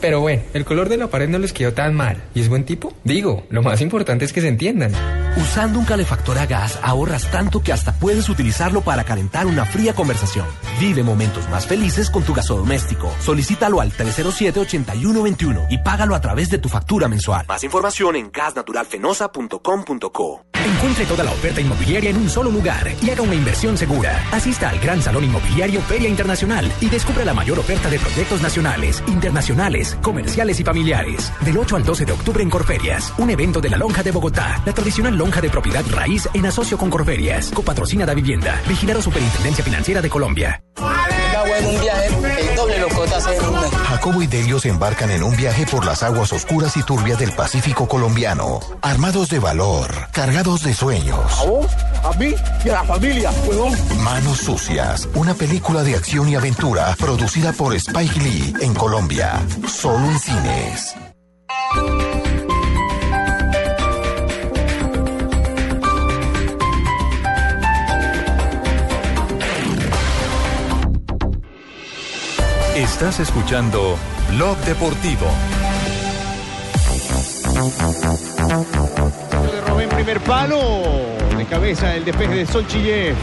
[0.00, 2.22] Pero bueno, el color de la pared no les quedó tan mal.
[2.34, 2.94] ¿Y es buen tipo?
[3.04, 4.92] Digo, lo más importante es que se entiendan.
[5.38, 9.94] Usando un calefactor a gas ahorras tanto que hasta puedes utilizarlo para calentar una fría
[9.94, 10.48] conversación.
[10.80, 13.08] Vive momentos más felices con tu gasodoméstico.
[13.20, 17.46] Solicítalo al 307-8121 y págalo a través de tu factura mensual.
[17.46, 20.44] Más información en gasnaturalfenosa.com.co.
[20.64, 24.20] Encuentre toda la oferta inmobiliaria en un solo lugar y haga una inversión segura.
[24.32, 29.04] Asista al Gran Salón Inmobiliario Feria Internacional y descubra la mayor oferta de proyectos nacionales,
[29.06, 31.32] internacionales, comerciales y familiares.
[31.42, 34.60] Del 8 al 12 de octubre en Corferias, un evento de la Lonja de Bogotá,
[34.66, 39.62] la tradicional lonja de propiedad raíz en asocio con Corferias, copatrocina da vivienda, vigilada Superintendencia
[39.62, 40.60] Financiera de Colombia.
[41.66, 42.06] un viaje,
[42.50, 43.70] el doble lo en un mes.
[43.88, 47.32] Jacobo y Delio se embarcan en un viaje por las aguas oscuras y turbias del
[47.32, 51.40] Pacífico colombiano, armados de valor, cargados de sueños.
[51.40, 51.66] ¿A vos?
[52.02, 52.34] ¿A mí?
[52.64, 53.30] ¿Y a la familia?
[54.02, 60.10] Manos Sucias, una película de acción y aventura producida por Spike Lee en Colombia, solo
[60.10, 60.94] en cines.
[72.78, 73.98] Estás escuchando
[74.30, 75.26] Blog Deportivo.
[79.50, 80.82] De Robén, primer palo.
[81.36, 83.16] De cabeza el despeje de Solchille.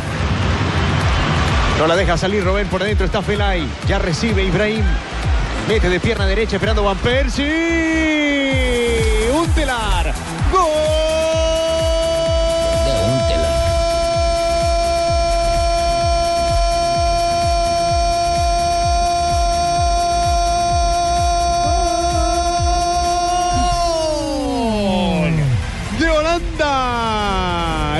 [1.79, 3.05] No la deja salir Robén por adentro.
[3.05, 3.65] Está Felay.
[3.87, 4.83] Ya recibe Ibrahim.
[5.69, 7.45] Mete de pierna derecha esperando Van Persie.
[9.31, 10.13] Un telar.
[10.51, 10.94] ¡Gol!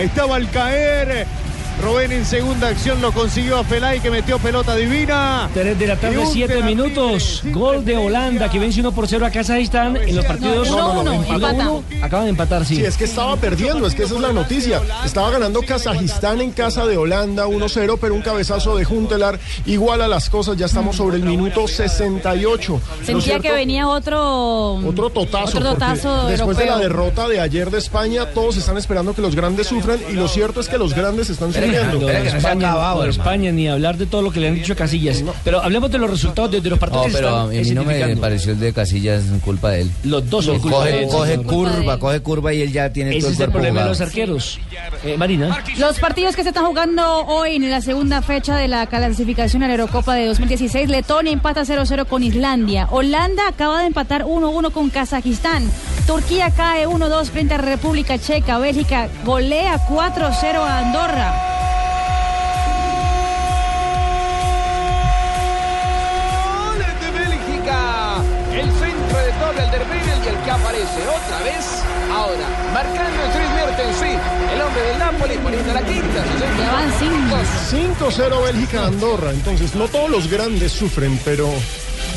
[0.02, 1.26] Estaba al caer.
[1.95, 5.49] Robén en segunda acción lo consiguió a Felay que metió pelota divina.
[5.53, 7.41] 3 de la tarde, un 7 delantero minutos.
[7.45, 10.69] Gol de Holanda que vence 1 por 0 a Kazajistán en los partidos.
[10.69, 11.53] No, no, no, empata.
[11.53, 11.84] uno.
[12.01, 12.75] Acaban de empatar, sí.
[12.75, 14.81] Sí, es que estaba perdiendo, es que esa es la noticia.
[15.05, 20.29] Estaba ganando Kazajistán en casa de Holanda 1-0, pero un cabezazo de Juntelar iguala las
[20.29, 20.58] cosas.
[20.58, 22.73] Ya estamos sobre el minuto 68.
[22.73, 24.73] ¿No Sentía que venía otro.
[24.86, 25.60] Otro totazo.
[25.60, 29.34] Otro totazo después de la derrota de ayer de España, todos están esperando que los
[29.34, 31.85] grandes sufran y lo cierto es que los grandes están sufriendo.
[31.91, 35.24] España, lo de España, ni hablar de todo lo que le han dicho a Casillas.
[35.43, 37.71] Pero hablemos de los resultados de, de los partidos No, que pero están a mí
[37.71, 39.91] no me pareció el de Casillas culpa de él.
[40.04, 43.19] Los dos son culpa coge, de él, curva, coge curva y él ya tiene todo
[43.19, 44.60] Ese el es el problema de los arqueros.
[45.04, 45.63] Eh, Marina.
[45.78, 49.67] Los partidos que se están jugando hoy en la segunda fecha de la clasificación a
[49.67, 52.88] la Eurocopa de 2016, Letonia empata 0-0 con Islandia.
[52.91, 55.69] Holanda acaba de empatar 1-1 con Kazajistán.
[56.08, 58.58] Turquía cae 1-2 frente a República Checa.
[58.58, 61.55] Bélgica golea 4-0 a Andorra.
[70.45, 71.65] Que aparece otra vez.
[72.13, 74.01] Ahora, marcando el Dries Mertens,
[74.53, 76.23] el hombre del Napoli poniendo la quinta.
[76.60, 76.91] Ya van
[77.71, 79.31] 5-0 Bélgica Andorra.
[79.31, 81.49] Entonces, no todos los grandes sufren, pero.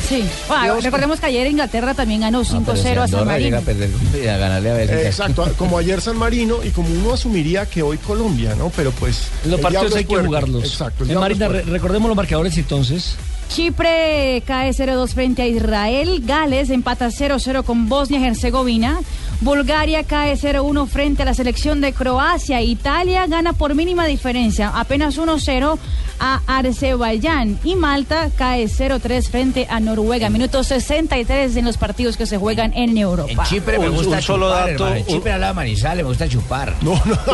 [0.07, 0.27] Sí.
[0.47, 3.61] Bueno, recordemos que ayer Inglaterra también ganó 5-0 Ah, Pero si a San llega a
[3.61, 3.61] Marino.
[3.61, 4.99] perder a ganarle a Bélgica.
[5.01, 8.69] Eh, exacto, como ayer San Marino y como uno asumiría que hoy Colombia, ¿no?
[8.75, 9.27] Pero pues.
[9.45, 10.63] Los partidos hay que jugarlos.
[10.63, 11.03] Exacto.
[11.03, 13.15] el Eh, Marina, recordemos los marcadores entonces.
[13.49, 16.21] Chipre cae 0-2 frente a Israel.
[16.23, 18.99] Gales empata 0-0 con Bosnia-Herzegovina.
[19.41, 22.61] Bulgaria cae 0-1 frente a la selección de Croacia.
[22.61, 25.77] Italia gana por mínima diferencia, apenas 1-0
[26.19, 27.59] a Azerbaiyán.
[27.63, 30.29] Y Malta cae 0-3 frente a Noruega.
[30.29, 33.31] Minuto 63 en los partidos que se juegan en Europa.
[33.31, 34.95] En Chipre me Un- gusta un solo chupar, dato, hermano.
[34.95, 36.75] En un- Chipre a la Manizales me gusta chupar.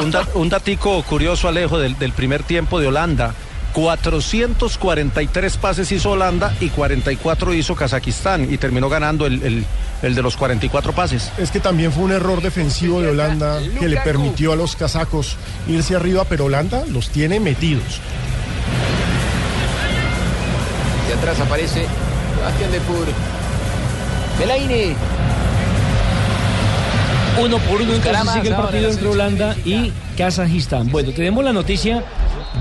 [0.01, 3.34] Un, da- un datico curioso, Alejo, del, del primer tiempo de Holanda.
[3.75, 9.65] 443 pases hizo Holanda y 44 hizo Kazajistán y terminó ganando el, el-
[10.01, 11.31] el de los 44 pases.
[11.38, 15.35] Es que también fue un error defensivo de Holanda que le permitió a los casacos
[15.67, 17.99] irse arriba, pero Holanda los tiene metidos.
[21.07, 21.85] De atrás aparece
[22.35, 23.07] Sebastián de Pur.
[24.39, 24.95] Belaine.
[27.41, 30.89] Uno por uno entonces sigue el partido entre Holanda y Kazajistán.
[30.91, 32.03] Bueno, tenemos la noticia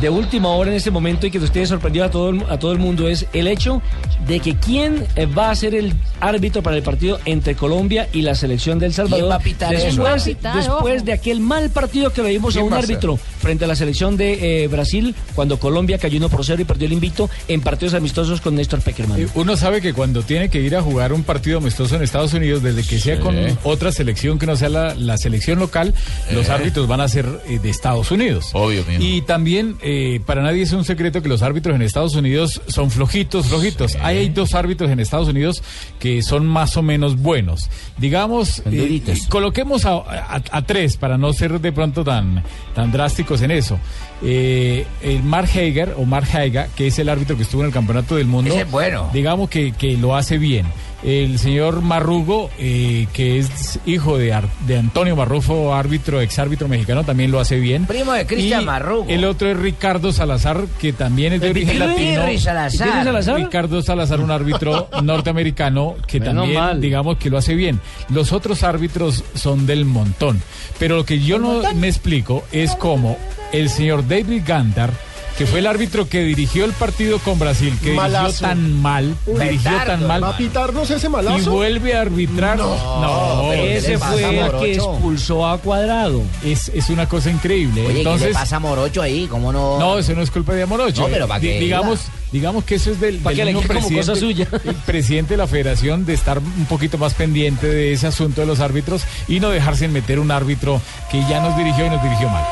[0.01, 2.73] de última hora en este momento y que ustedes sorprendió a todo, el, a todo
[2.73, 3.81] el mundo es el hecho
[4.27, 8.23] de que quién eh, va a ser el árbitro para el partido entre Colombia y
[8.23, 9.85] la selección de El Salvador va a pitar eso?
[9.87, 10.57] después, ¿Quién va a pitar?
[10.57, 12.91] después de aquel mal partido que veíamos a ¿Quién un va a ser?
[12.91, 16.65] árbitro frente a la selección de eh, Brasil cuando Colombia cayó 1 por 0 y
[16.65, 19.21] perdió el invicto en partidos amistosos con Néstor Peckerman.
[19.21, 22.33] Eh, Uno sabe que cuando tiene que ir a jugar un partido amistoso en Estados
[22.35, 25.95] Unidos, desde que sea con otra selección que no sea la, la selección local,
[26.33, 28.47] los árbitros van a ser eh, de Estados Unidos.
[28.53, 29.03] Obvio, mijo.
[29.03, 32.91] Y también eh, para nadie es un secreto que los árbitros en Estados Unidos son
[32.91, 33.97] flojitos, flojitos.
[34.03, 35.63] Hay dos árbitros en Estados Unidos
[35.99, 37.69] que son más o menos buenos.
[37.99, 42.43] Digamos, eh, eh, coloquemos a, a- a tres para no ser de pronto tan,
[42.75, 43.79] tan drásticos en eso.
[44.23, 47.73] Eh, el Mark Hager o Mark Haiga, que es el árbitro que estuvo en el
[47.73, 49.11] Campeonato del Mundo, Ese es bueno.
[49.13, 50.67] digamos que, que lo hace bien.
[51.05, 57.05] El señor Marrugo, eh, que es hijo de, Ar- de Antonio Marrufo, árbitro, exárbitro mexicano,
[57.05, 57.85] también lo hace bien.
[57.85, 59.05] Primo de Cristian Marrugo.
[59.09, 62.23] El otro es Ricardo Salazar, que también es de ¿El origen latino.
[62.39, 62.89] Salazar.
[62.91, 63.37] ¿Pirri Salazar?
[63.37, 66.81] Ricardo Salazar, un árbitro norteamericano que Menos también, mal.
[66.81, 67.81] digamos, que lo hace bien.
[68.09, 70.41] Los otros árbitros son del montón.
[70.79, 73.19] Pero lo que yo no me explico es cómo
[73.53, 74.91] el señor David Gandar,
[75.37, 78.27] que fue el árbitro que dirigió el partido con Brasil, que Malazo.
[78.27, 80.23] dirigió tan mal, dirigió tan mal.
[80.23, 81.39] ¿Va a pitarnos ese malazo?
[81.39, 82.57] Y vuelve a arbitrar.
[82.59, 86.23] No, ese fue el que expulsó a Cuadrado.
[86.45, 87.83] Es, es una cosa increíble.
[87.83, 89.27] Oye, ¿qué Entonces, le pasa a Morocho ahí?
[89.27, 89.79] ¿Cómo no?
[89.79, 91.03] no, eso no es culpa de Amorocho.
[91.03, 91.59] No, pero ¿para qué?
[91.59, 92.01] digamos,
[92.33, 94.49] digamos que eso es del, mismo cosa presidente, suya.
[94.65, 98.47] el presidente de la federación de estar un poquito más pendiente de ese asunto de
[98.47, 102.03] los árbitros y no dejarse en meter un árbitro que ya nos dirigió y nos
[102.03, 102.45] dirigió mal.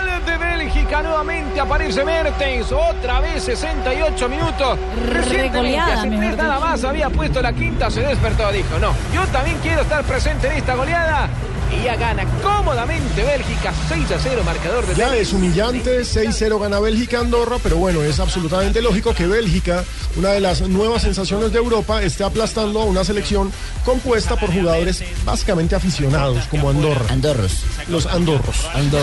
[0.00, 4.78] Gol de Bélgica nuevamente aparece Mertens, otra vez 68 minutos.
[5.10, 9.56] Recientemente, hace tres nada más había puesto la quinta, se despertó, dijo, no, yo también
[9.62, 11.30] quiero estar presente en esta goleada.
[11.72, 15.22] Y ya gana cómodamente Bélgica 6 a 0, marcador de Ya Bélgica.
[15.22, 19.84] es humillante, 6-0 gana Bélgica Andorra, pero bueno, es absolutamente lógico que Bélgica,
[20.16, 23.50] una de las nuevas sensaciones de Europa, esté aplastando a una selección
[23.84, 27.06] compuesta por jugadores básicamente aficionados, como Andorra.
[27.10, 27.64] Andorros.
[27.88, 28.56] Los andorros.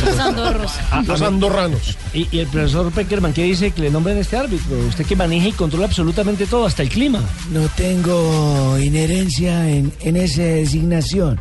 [0.06, 0.72] Los andorros.
[1.06, 1.98] Los andorranos.
[2.14, 4.78] Y, y el profesor Peckerman, ¿qué dice que le nombren este árbitro?
[4.88, 7.22] Usted que maneja y controla absolutamente todo, hasta el clima.
[7.52, 11.40] No tengo inherencia en, en esa designación.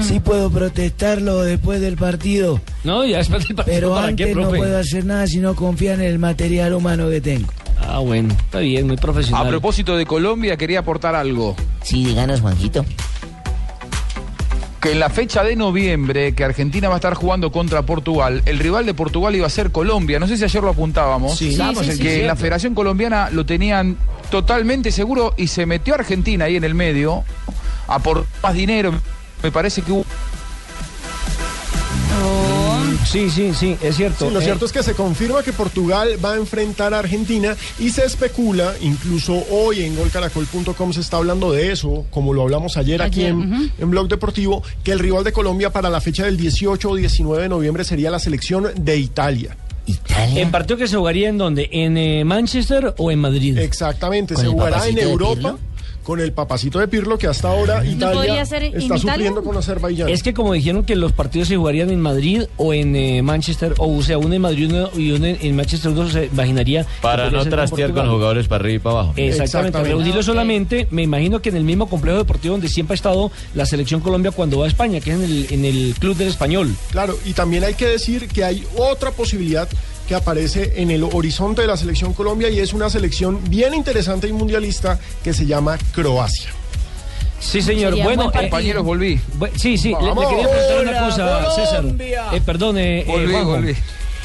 [0.00, 4.34] Sí puedo protestarlo después del partido, No, ya después del partido, pero ¿para antes qué,
[4.34, 7.48] no puedo hacer nada si no confían en el material humano que tengo.
[7.78, 9.46] Ah, bueno, está bien, muy profesional.
[9.46, 11.56] A propósito de Colombia, quería aportar algo.
[11.82, 12.84] Sí, díganos, Juanquito.
[14.80, 18.58] Que en la fecha de noviembre, que Argentina va a estar jugando contra Portugal, el
[18.58, 20.18] rival de Portugal iba a ser Colombia.
[20.18, 21.38] No sé si ayer lo apuntábamos.
[21.38, 21.52] Sí.
[21.52, 22.36] Sí, sí, sí, que en la.
[22.36, 23.96] Federación Colombiana lo tenían
[24.30, 27.22] totalmente seguro y se metió Argentina ahí en el medio
[27.86, 28.92] a por más dinero.
[29.42, 30.04] Me parece que hubo
[33.04, 34.28] Sí, sí, sí, es cierto.
[34.28, 37.56] Sí, lo Eh, cierto es que se confirma que Portugal va a enfrentar a Argentina
[37.78, 42.76] y se especula, incluso hoy en golcaracol.com se está hablando de eso, como lo hablamos
[42.76, 46.24] ayer, aquí Ayer, en, en Blog Deportivo, que el rival de Colombia para la fecha
[46.24, 49.56] del 18 o 19 de noviembre sería la selección de Italia.
[49.84, 50.40] Italia.
[50.40, 51.68] ¿En partido que se jugaría en dónde?
[51.72, 53.58] ¿En eh, Manchester o en Madrid?
[53.58, 55.71] Exactamente, ¿Con se jugará en Europa Pirlo?
[56.02, 58.98] Con el papacito de Pirlo que hasta ahora Italia ser está Italia?
[58.98, 60.08] sufriendo con Azerbaiyán.
[60.08, 63.74] Es que como dijeron que los partidos se jugarían en Madrid o en eh, Manchester,
[63.78, 66.86] o, sea, uno en Madrid uno- y uno en, en Manchester, uno se imaginaría...
[67.00, 69.12] Para no trastear con los jugadores para arriba y para abajo.
[69.16, 69.88] Exactamente, Exactamente.
[69.90, 70.26] reunirlo Ok.
[70.26, 74.00] solamente, me imagino que en el mismo complejo deportivo donde siempre ha estado la selección
[74.00, 76.74] Colombia cuando va a España, que es en el, en el Club del Español.
[76.90, 79.68] Claro, y también hay que decir que hay otra posibilidad
[80.08, 84.28] que aparece en el horizonte de la selección Colombia y es una selección bien interesante
[84.28, 86.50] y mundialista que se llama Croacia.
[87.40, 87.90] Sí, señor.
[87.90, 88.50] Sería bueno, buen partido.
[88.50, 89.20] compañeros, volví.
[89.56, 91.80] sí, sí, le, quería preguntar una cosa, César.
[91.82, 92.26] Colombia.
[92.32, 93.50] Eh, perdón, eh, eh, Volví, Juanjo.
[93.50, 93.74] volví.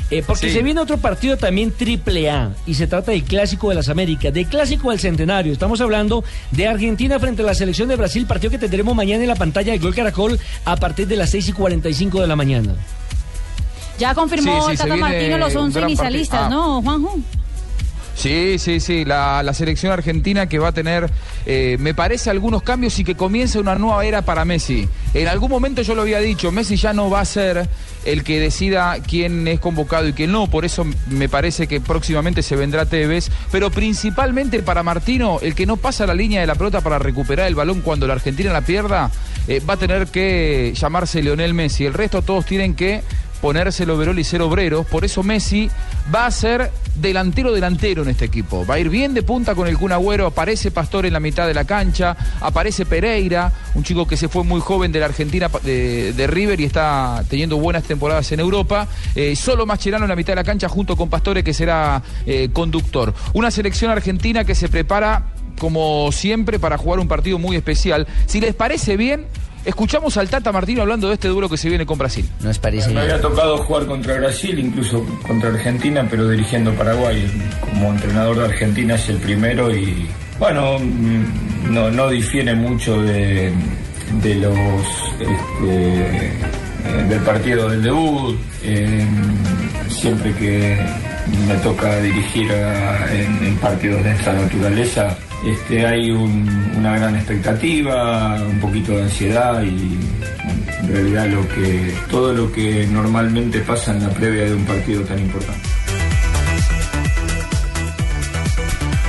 [0.09, 0.53] Eh, porque Sí.
[0.53, 4.33] se viene otro partido también triple A y se trata del Clásico de las Américas,
[4.33, 5.51] del Clásico del Centenario.
[5.51, 9.27] Estamos hablando de Argentina frente a la selección de Brasil, partido que tendremos mañana en
[9.29, 12.75] la pantalla de Gol Caracol a partir de las 6 y 45 de la mañana.
[13.97, 16.41] Ya confirmó Sí, sí, Tata Martino los un 11 gran inicialistas.
[16.43, 16.49] Ah.
[16.49, 17.19] ¿no, Juanjo?
[18.17, 21.07] Sí, sí, sí, la, la selección argentina que va a tener,
[21.45, 24.89] eh, me parece, algunos cambios y que comienza una nueva era para Messi.
[25.13, 27.69] En algún momento yo lo había dicho, Messi ya no va a ser
[28.05, 32.41] el que decida quién es convocado y quién no, por eso me parece que próximamente
[32.41, 36.55] se vendrá Tevez, pero principalmente para Martino, el que no pasa la línea de la
[36.55, 39.11] pelota para recuperar el balón cuando la Argentina la pierda,
[39.47, 41.85] eh, va a tener que llamarse Leonel Messi.
[41.85, 43.03] El resto todos tienen que
[43.41, 44.85] ponerse el overol y ser obreros.
[44.85, 45.69] Por eso Messi
[46.13, 48.65] va a ser delantero delantero en este equipo.
[48.65, 50.27] Va a ir bien de punta con el Kun Agüero.
[50.27, 52.15] Aparece Pastor en la mitad de la cancha.
[52.41, 56.59] Aparece Pereira, un chico que se fue muy joven de la Argentina de, de River
[56.59, 58.87] y está teniendo buenas temporadas en Europa.
[59.15, 62.49] Eh, solo Mascherano en la mitad de la cancha junto con Pastore que será eh,
[62.51, 63.13] conductor.
[63.33, 68.07] Una selección argentina que se prepara como siempre para jugar un partido muy especial.
[68.25, 69.25] Si les parece bien,
[69.67, 72.27] escuchamos al Tata Martino hablando de este duelo que se viene con Brasil.
[72.41, 77.27] Nos parece Me había tocado jugar contra Brasil, incluso contra Argentina, pero dirigiendo Paraguay.
[77.61, 80.07] Como entrenador de Argentina es el primero y,
[80.39, 83.51] bueno, mm, no, no difiere mucho de,
[84.21, 84.53] de los
[85.19, 86.31] este, eh,
[87.09, 89.05] del partido del debut, eh,
[89.89, 90.77] siempre que
[91.47, 97.15] me toca dirigir a- en, en partidos de esta naturaleza, este, hay un- una gran
[97.15, 99.97] expectativa, un poquito de ansiedad y
[100.81, 105.01] en realidad lo que, todo lo que normalmente pasa en la previa de un partido
[105.03, 105.67] tan importante.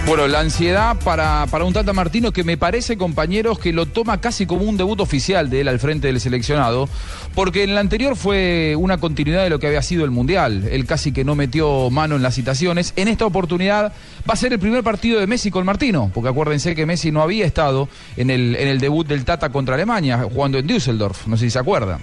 [0.09, 4.23] Bueno, la ansiedad para, para un Tata Martino que me parece, compañeros, que lo toma
[4.23, 6.89] casi como un debut oficial de él al frente del seleccionado,
[7.35, 10.67] porque en el anterior fue una continuidad de lo que había sido el Mundial.
[10.73, 12.95] Él casi que no metió mano en las citaciones.
[12.97, 13.93] En esta oportunidad
[14.27, 17.21] va a ser el primer partido de Messi con Martino, porque acuérdense que Messi no
[17.21, 21.37] había estado en el, en el debut del Tata contra Alemania, jugando en Düsseldorf, no
[21.37, 22.01] sé si se acuerdan.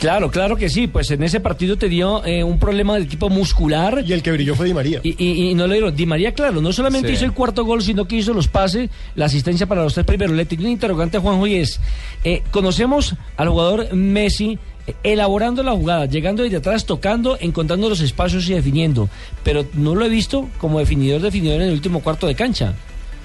[0.00, 0.86] Claro, claro que sí.
[0.86, 4.02] Pues en ese partido te dio eh, un problema de tipo muscular.
[4.06, 5.00] Y el que brilló fue Di María.
[5.02, 5.94] Y, y- y no lo dieron.
[5.94, 7.14] Di María, claro, no solamente Sí.
[7.14, 10.34] hizo el cuarto gol, sino que hizo los pases, la asistencia para los tres primeros.
[10.34, 11.80] Le tenía un interrogante a Juanjo y es,
[12.24, 18.00] eh, conocemos al jugador Messi eh, elaborando la jugada, llegando desde atrás, tocando, encontrando los
[18.00, 19.10] espacios y definiendo.
[19.44, 22.72] Pero no lo he visto como definidor, definidor en el último cuarto de cancha.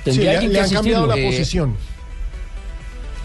[0.03, 1.17] Sí, Tendría le, alguien le que han cambiado la.
[1.17, 1.75] Eh, posición.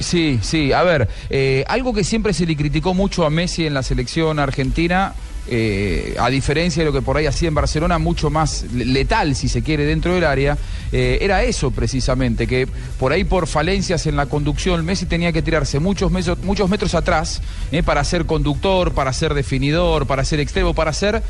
[0.01, 0.73] Sí, sí.
[0.73, 4.39] A ver, eh, algo que siempre se le criticó mucho a Messi en la selección
[4.39, 5.15] argentina,
[5.49, 9.35] eh, a diferencia de lo que por ahí hacía en Barcelona, mucho más le- letal,
[9.35, 10.57] si se quiere, dentro del área,
[10.93, 12.69] eh, era eso precisamente, que
[12.99, 16.11] por ahí por falencias en la conducción, Messi tenía que tirarse muchos,
[16.43, 17.41] muchos metros atrás
[17.73, 21.23] eh, para ser conductor, para ser definidor, para ser extremo, para ser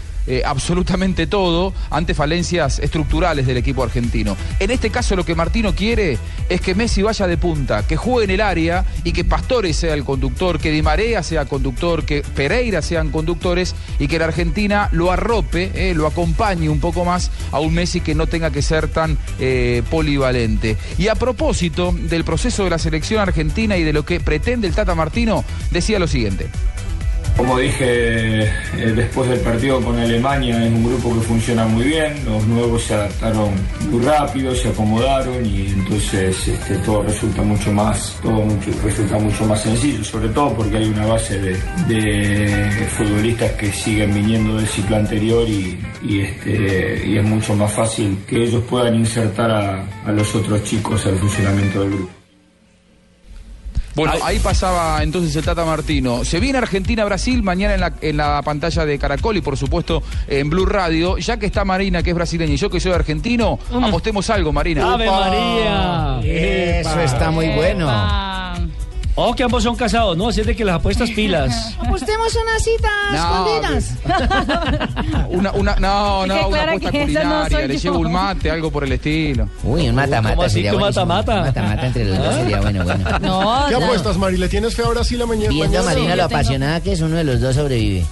[0.45, 4.37] absolutamente todo ante falencias estructurales del equipo argentino.
[4.61, 8.25] En este caso lo que Martino quiere es que Messi vaya de punta, que juegue
[8.27, 12.23] en el área y que Pastore sea el conductor, que Di Marea sea conductor, que
[12.23, 17.31] Pereira sean conductores y que la Argentina lo arrope, eh, lo acompañe un poco más
[17.53, 20.77] a un Messi que no tenga que ser tan eh, polivalente.
[20.99, 24.75] Y a propósito del proceso de la selección argentina y de lo que pretende el
[24.75, 26.49] Tata Martino, decía lo siguiente.
[27.37, 32.23] Como dije eh, después del partido con Alemania, es un grupo que funciona muy bien,
[32.27, 33.51] los nuevos se adaptaron
[33.91, 38.45] muy rápido, se acomodaron y entonces este, todo resulta mucho más, todo
[38.85, 41.57] resulta mucho más sencillo, sobre todo porque hay una base de,
[41.89, 47.73] de futbolistas que siguen viniendo del ciclo anterior y, y, este, y es mucho más
[47.73, 52.20] fácil que ellos puedan insertar a, a los otros chicos al funcionamiento del grupo.
[53.95, 56.25] Bueno, ahí pasaba entonces el Tata Martino.
[56.25, 60.49] Se viene Argentina-Brasil mañana en la, en la pantalla de Caracol y por supuesto en
[60.49, 61.19] Blue Radio.
[61.19, 64.95] Ya que está Marina, que es brasileña, y yo que soy argentino, apostemos algo, Marina.
[64.95, 66.21] ¡Ave María!
[66.23, 67.89] Eso está muy bueno.
[69.23, 70.29] Oh, que ambos son casados, ¿no?
[70.29, 71.77] Así es de que las apuestas pilas.
[71.79, 73.95] Apostemos una cita No, escondidas.
[75.29, 77.67] Una, una, no, no, una clara apuesta no culinaria.
[77.67, 79.47] Le llevo un mate, algo por el estilo.
[79.63, 81.41] Uy, un mata-mata ¿Cómo así que mata-mata?
[81.43, 83.05] Mata-mata entre los dos sería bueno, bueno.
[83.21, 83.85] No, ¿Qué no.
[83.85, 84.39] apuestas, Mari?
[84.39, 85.51] ¿Le tienes fe a Brasil a mañana?
[85.51, 85.83] Viendo a?
[85.83, 88.07] Marina lo apasionada que es, uno de los dos sobrevive.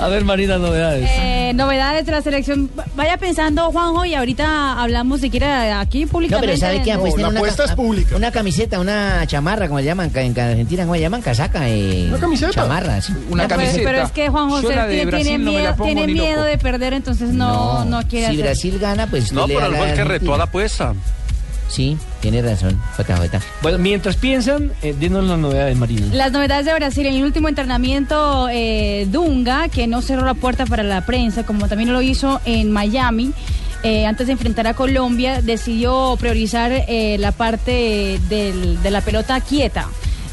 [0.00, 1.08] A ver, Marina, novedades.
[1.12, 2.70] Eh, novedades de la selección.
[2.96, 6.46] Vaya pensando, Juanjo, y ahorita hablamos si quiere aquí No, públicamente.
[6.48, 6.94] pero ¿sabe qué?
[6.94, 8.16] No, la una, apuesta es pública.
[8.16, 11.22] una camiseta, una chamarra, como le llaman en Argentina, ¿cómo le llaman?
[11.22, 11.68] Casaca.
[11.68, 12.50] Eh, ¿Una camiseta?
[12.52, 13.12] Chamarra, sí.
[13.30, 13.90] Una Ya, pues, camiseta.
[13.90, 14.68] pero es que Juan José
[15.10, 18.44] tiene, no miedo, tiene miedo de perder, entonces no, no, quiere Si hacer.
[18.44, 20.94] Brasil gana, pues No, pero el que retó a la apuesta.
[21.68, 23.40] Sí, tiene razón, JJ.
[23.60, 26.06] Bueno, mientras piensan, eh, dinos las novedades, Marina.
[26.12, 30.64] Las novedades de Brasil en el último entrenamiento, eh, Dunga, que no cerró la puerta
[30.64, 33.32] para la prensa, como también lo hizo en Miami.
[33.86, 39.40] Eh, antes de enfrentar a Colombia, decidió priorizar eh, la parte del- de la pelota
[39.40, 39.88] quieta,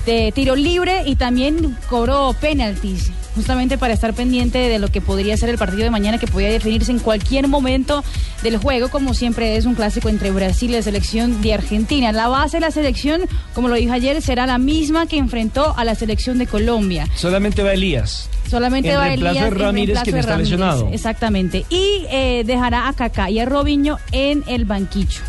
[0.08, 5.36] de tiro libre y también cobró penaltis, justamente para estar pendiente de lo que podría
[5.38, 8.04] ser el partido de mañana, que podría definirse en cualquier momento
[8.42, 12.12] del juego, como siempre es un clásico entre Brasil y la selección de Argentina.
[12.12, 13.22] La base de la selección,
[13.54, 17.08] como lo dijo ayer, será la misma que enfrentó a la selección de Colombia.
[17.16, 18.30] Solamente va Elías.
[18.50, 20.90] Solamente En va Elías de Ramírez, reemplazo quien de está Ramírez, lesionado.
[20.92, 21.66] Exactamente.
[21.70, 25.22] Y eh, dejará a Kaká y a Robinho en el banquillo.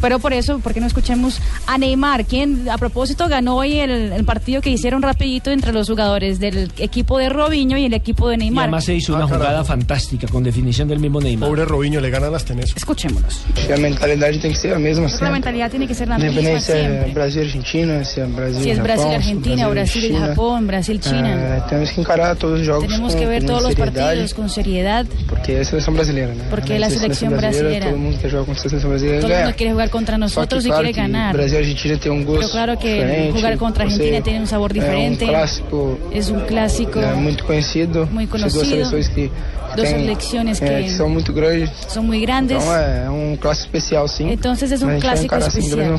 [0.00, 3.90] Pero por eso, ¿por qué no escuchemos a Neymar, quien a propósito ganó hoy el,
[4.12, 8.28] el partido que hicieron rapidito entre los jugadores del equipo de Robinho y el equipo
[8.28, 8.64] de Y Neymar?
[8.64, 9.44] además se hizo Ah, una carajo.
[9.44, 11.48] jugada fantástica con definición del mismo Neymar.
[11.48, 12.74] Pobre Robinho, le ganan hasta en eso.
[12.76, 13.42] Escuchémonos.
[13.72, 16.60] A mentalidade tem que ser a mesma La mentalidad tiene que ser la misma Independente
[16.64, 17.12] se é siempre.
[17.12, 20.06] Brasil e Argentina, se é Brasil Si es Japão, Brasil, se é Argentina, Brasil y
[20.08, 20.26] China.
[20.28, 21.30] Japón, Brasil, China.
[21.58, 25.06] Eh, temos que encarar todos os jogos Tenemos que ver todos los partidos con seriedad.
[25.28, 26.44] porque é a seleção brasileira, né?
[26.50, 27.86] Porque la selección brasileira, brasileira.
[27.90, 30.20] Todo mundo quer jogar contra a seleção brasileira Todo el mundo quiere jugar contra Só
[30.20, 31.34] nosotros y claro quiere ganar.
[31.34, 35.24] Brasil Argentina tem um gosto Pero claro que jugar contra Argentina tiene un sabor diferente.
[35.24, 36.98] É um clássico Es un clásico.
[37.00, 38.06] é, muito conhecido.
[38.10, 38.64] Muy conocido.
[38.64, 39.30] seleções que,
[39.76, 41.70] Dos selecciones que que são muito grandes.
[41.88, 42.62] son muy grandes.
[42.62, 44.30] Então é, é um clássico especial, sim.
[44.30, 45.98] Entonces es un clásico especial.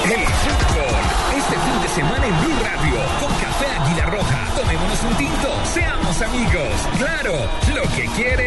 [0.06, 0.96] El fútbol.
[1.36, 2.96] Este fin de semana en Blue Radio.
[3.20, 3.68] Con Café
[4.06, 4.56] Roja.
[4.56, 5.50] Tomémonos un tinto.
[5.74, 6.74] Seamos amigos.
[6.98, 7.34] Claro,
[7.76, 8.47] lo que quieres.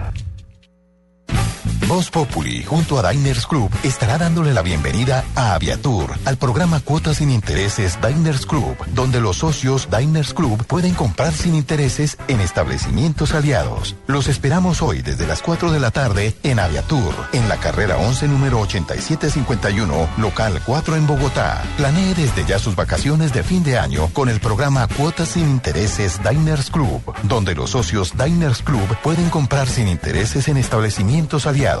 [1.91, 7.17] Voz Populi, junto a Diners Club, estará dándole la bienvenida a Aviatur, al programa Cuotas
[7.17, 13.33] sin Intereses Diners Club, donde los socios Diners Club pueden comprar sin intereses en establecimientos
[13.33, 13.97] aliados.
[14.07, 18.29] Los esperamos hoy desde las 4 de la tarde en Aviatur, en la carrera 11,
[18.29, 21.61] número 8751, local 4 en Bogotá.
[21.75, 26.21] Planee desde ya sus vacaciones de fin de año con el programa Cuotas sin Intereses
[26.23, 31.80] Diners Club, donde los socios Diners Club pueden comprar sin intereses en establecimientos aliados.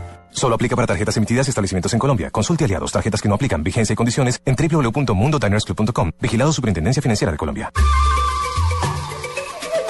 [0.31, 2.31] Solo aplica para tarjetas emitidas y establecimientos en Colombia.
[2.31, 6.11] Consulte aliados, tarjetas que no aplican, vigencia y condiciones en www.mundodinersclub.com.
[6.19, 7.71] Vigilado Superintendencia Financiera de Colombia.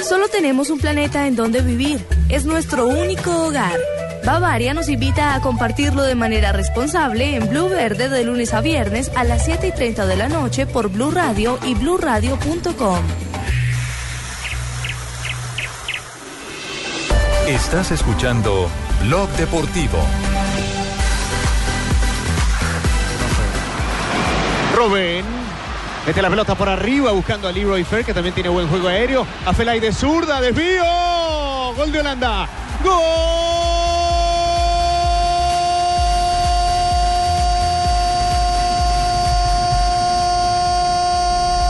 [0.07, 2.05] Solo tenemos un planeta en donde vivir.
[2.27, 3.79] Es nuestro único hogar.
[4.25, 9.09] Bavaria nos invita a compartirlo de manera responsable en Blue Verde de lunes a viernes
[9.15, 12.99] a las 7 y 30 de la noche por Blue Radio y bluradio.com.
[17.47, 18.69] Estás escuchando
[19.03, 19.97] Blog Deportivo.
[24.81, 25.23] Rubén.
[26.07, 29.27] Mete la pelota por arriba buscando a Leroy Fer, que también tiene buen juego aéreo.
[29.45, 30.83] A Felay de zurda, desvío.
[31.75, 32.47] Gol de Holanda.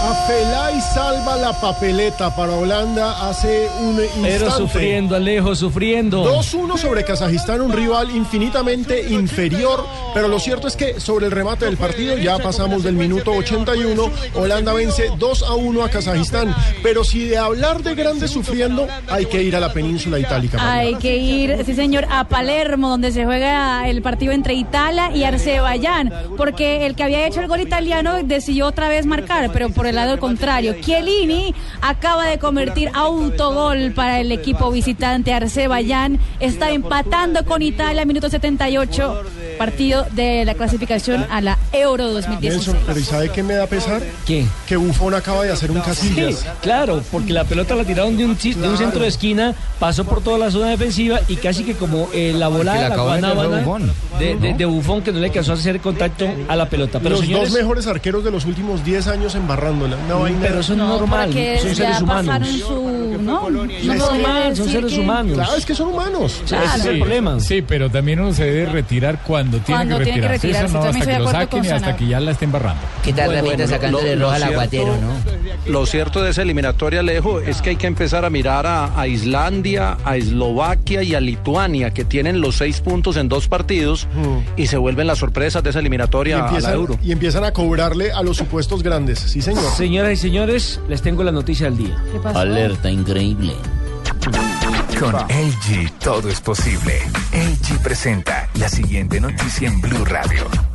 [0.01, 4.19] Afelay salva la papeleta para Holanda hace un instante.
[4.23, 6.23] Pero sufriendo, Alejo, sufriendo.
[6.23, 11.65] 2-1 sobre Kazajistán, un rival infinitamente inferior, pero lo cierto es que sobre el remate
[11.65, 17.03] del partido ya pasamos del minuto 81, Holanda vence 2 a 1 a Kazajistán, pero
[17.03, 20.57] si de hablar de grandes sufriendo, hay que ir a la península itálica.
[20.59, 25.25] Hay que ir, sí señor, a Palermo, donde se juega el partido entre Italia y
[25.25, 29.85] Azerbaiyán, porque el que había hecho el gol italiano decidió otra vez marcar, pero por
[29.85, 30.75] el lado contrario.
[30.81, 35.31] Chiellini acaba de convertir autogol para el equipo visitante.
[35.31, 39.23] Arcebayán está empatando con Italia, minuto 78,
[39.59, 42.53] partido de la clasificación a la Euro 2016.
[42.53, 44.01] Nelson, pero ¿y sabe qué me da pesar?
[44.25, 44.45] ¿Qué?
[44.65, 46.39] Que Buffon acaba de hacer un casillas.
[46.39, 50.05] Sí, claro, porque la pelota la tiraron de un, de un centro de esquina, pasó
[50.05, 53.93] por toda la zona defensiva y casi que como eh, la volada, la de guanábana
[54.19, 56.99] de, de, de Buffon que no le alcanzó a hacer contacto a la pelota.
[56.99, 59.35] Pero Los señores, dos mejores arqueros de los últimos 10 años
[59.89, 60.37] vaina.
[60.41, 62.25] pero eso es normal, porque son ya seres humanos.
[62.27, 63.01] pasaron su...
[63.21, 65.33] No, no Es puede normal, son seres que- humanos.
[65.35, 66.41] Claro, es que son humanos.
[66.45, 67.39] Sí, ese es el problema.
[67.39, 70.65] Sí, pero también uno se debe retirar cuando tiene Cuando que tiene que retirarse.
[70.65, 72.81] Eso no hasta que lo saquen y hasta que ya la esté embarrando.
[73.03, 75.71] ¿Qué tal Bueno, bueno, sacándole lo- roja lo al aguatero, no?
[75.71, 79.07] Lo cierto de esa eliminatoria, Alejo, es que hay que empezar a mirar a, a
[79.07, 84.07] Islandia, a Eslovaquia y a Lituania, que tienen los seis puntos en dos partidos
[84.57, 86.97] y se vuelven las sorpresas de esa Y eliminatoria a la empiezan, Euro.
[87.03, 89.19] y empiezan a cobrarle a los supuestos grandes.
[89.19, 89.63] Sí, señor.
[89.75, 92.03] Señoras y señores, les tengo la noticia del día.
[92.11, 92.39] ¿Qué pasó?
[92.39, 93.53] Alerta increíble.
[94.99, 96.99] Con LG todo es posible.
[97.33, 100.70] LG presenta la siguiente noticia en Blue Radio.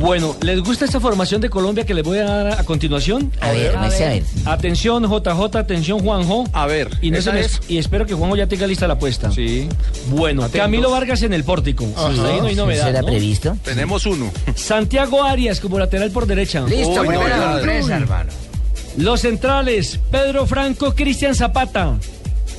[0.00, 3.30] Bueno, ¿les gusta esta formación de Colombia que les voy a dar a continuación?
[3.40, 4.22] A ver, me sé a ver.
[4.46, 6.44] Atención, JJ, atención, Juanjo.
[6.54, 7.60] A ver, Y, no ¿esa se me- es?
[7.68, 9.30] y espero que Juanjo ya tenga lista la apuesta.
[9.30, 9.68] Sí.
[10.08, 10.62] Bueno, Atentos.
[10.62, 11.86] Camilo Vargas en el pórtico.
[11.96, 12.08] Ajá.
[12.08, 13.00] Ahí no hay ¿Eso novedad.
[13.00, 13.06] ¿no?
[13.06, 13.56] previsto?
[13.62, 14.30] Tenemos uno.
[14.54, 16.62] Santiago Arias como lateral por derecha.
[16.66, 18.30] Listo, buena hermano.
[18.96, 21.96] Los centrales, Pedro Franco, Cristian Zapata.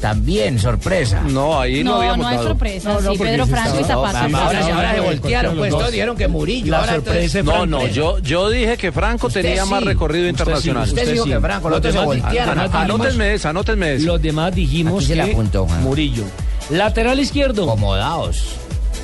[0.01, 1.21] También sorpresa.
[1.29, 2.47] No, ahí no, No, habíamos no hay dado.
[2.49, 2.89] sorpresa.
[2.89, 4.19] No, no, sí, porque Pedro sí Franco y Zapata.
[4.23, 5.91] Ahora, se- ahora se voltearon, pues los todos dos.
[5.91, 6.71] dijeron que Murillo.
[6.71, 9.79] La ahora sorpresa entonces- de No, no, yo, yo dije que Franco Usted tenía más
[9.81, 9.85] sí.
[9.85, 10.85] recorrido Usted internacional.
[10.87, 11.29] sí, Usted dijo sí.
[11.29, 12.59] que Franco, los otros se voltearon.
[12.59, 14.05] Anótenme esa, anótenme esa.
[14.07, 15.65] Los demás dijimos Aquí se la que apuntó.
[15.67, 16.23] Murillo.
[16.71, 18.43] Lateral izquierdo, Acomodaos.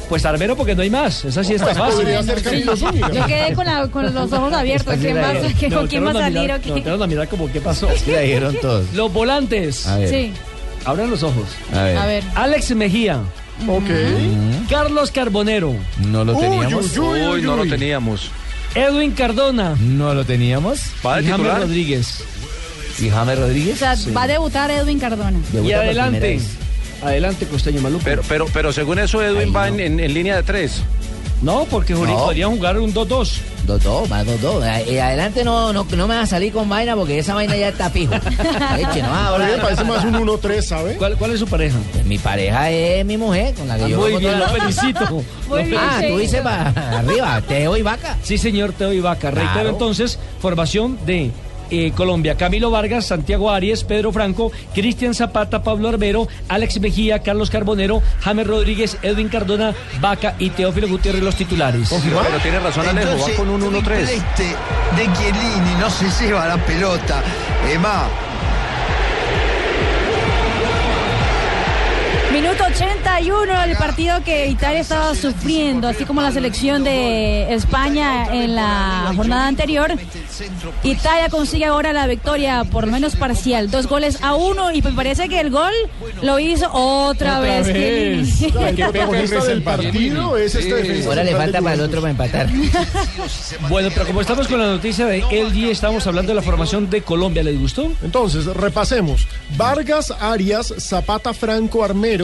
[0.10, 1.26] pues Arbero porque no hay más.
[1.26, 1.98] Esa sí está fácil.
[2.02, 3.12] Podría ser Camilo Zúñiga.
[3.12, 4.94] Yo quedé con, la- con los ojos abiertos.
[4.94, 5.54] Así ¿Quién la va, dieron.
[5.54, 6.70] ¿qué- Me ¿Con quién va a salir mirar- o qué?
[6.72, 7.88] voltearon a mirar como qué pasó.
[8.08, 8.94] La dijeron todos.
[8.94, 9.86] Los volantes.
[9.86, 10.10] A ver.
[10.10, 10.34] Sí,
[10.88, 11.46] Abran los ojos.
[11.74, 11.98] A ver.
[11.98, 12.24] a ver.
[12.36, 13.20] Alex Mejía,
[13.68, 13.90] Ok.
[14.70, 15.76] Carlos Carbonero,
[16.06, 16.98] No lo Uy, teníamos.
[16.98, 18.32] uy, uy, Uy, no lo teníamos.
[18.76, 20.80] Edwin Cardona No lo teníamos.
[21.06, 21.54] ¿Va y de James?
[21.60, 22.24] Rodríguez.
[23.00, 23.80] ¿Y James O Rodríguez?
[23.80, 25.38] sea, va a debutar Edwin Cardona.
[25.52, 26.40] Y Debuta adelante,
[27.04, 28.04] adelante Costeño Maluco.
[28.04, 29.76] Pero, pero, pero según eso, Edwin Ay, va no.
[29.76, 30.82] en, en- en línea de tres.
[31.42, 32.18] No, porque Juli No.
[32.26, 33.40] podrían jugar un 2-2.
[33.68, 34.64] Dos, dos, va dos, dos.
[34.66, 37.68] Eh, adelante no, no, no me va a salir con vaina porque esa vaina ya
[37.68, 38.14] está fijo.
[38.78, 39.46] Eche, no, A ahora.
[39.46, 40.96] mí me parece más un 1-3, ¿sabe?
[40.96, 41.78] ¿Cuál, ¿Cuál es su pareja?
[41.92, 45.06] Pues mi pareja es mi mujer con la que yo Muy bien, lo felicito.
[45.50, 45.78] Muy Lo bien.
[45.82, 48.16] Ah, tú dices para arriba, Teo y Vaca.
[48.24, 49.32] Sí, señor Teo Ibaca.
[49.32, 49.70] Reitero Claro.
[49.70, 51.32] entonces, formación de
[51.72, 52.36] eh, Colombia.
[52.36, 58.48] Camilo Vargas, Santiago Arias, Pedro Franco, Cristian Zapata, Pablo Arbero, Alex Mejía, Carlos Carbonero, James
[58.48, 61.90] Rodríguez, Edwin Cardona, Vaca y Teófilo Gutiérrez los titulares.
[61.90, 63.84] Pero tiene razón Alejo, va con un 1-3.
[63.86, 67.24] de Chiellini no se lleva la pelota.
[67.72, 68.08] Emma,
[72.34, 78.54] Minuto 81, el partido que Italia estaba sufriendo, así como la selección de España en
[78.56, 79.94] la jornada anterior.
[80.84, 84.92] Italia consigue ahora la victoria, por lo menos parcial, dos goles a uno, y me
[84.92, 85.74] parece que el gol
[86.22, 87.68] lo hizo otra, Otra vez.
[87.68, 88.42] vez.
[88.58, 92.48] El protagonista del partido es este defensa Ahora le falta para el otro para empatar.
[93.70, 97.02] Bueno, pero como estamos con la noticia de LG, estamos hablando de la formación de
[97.02, 97.42] Colombia.
[97.44, 97.92] ¿Les gustó?
[98.04, 99.28] Entonces, repasemos.
[99.56, 102.17] Vargas, Arias, Zapata, Franco, Armero,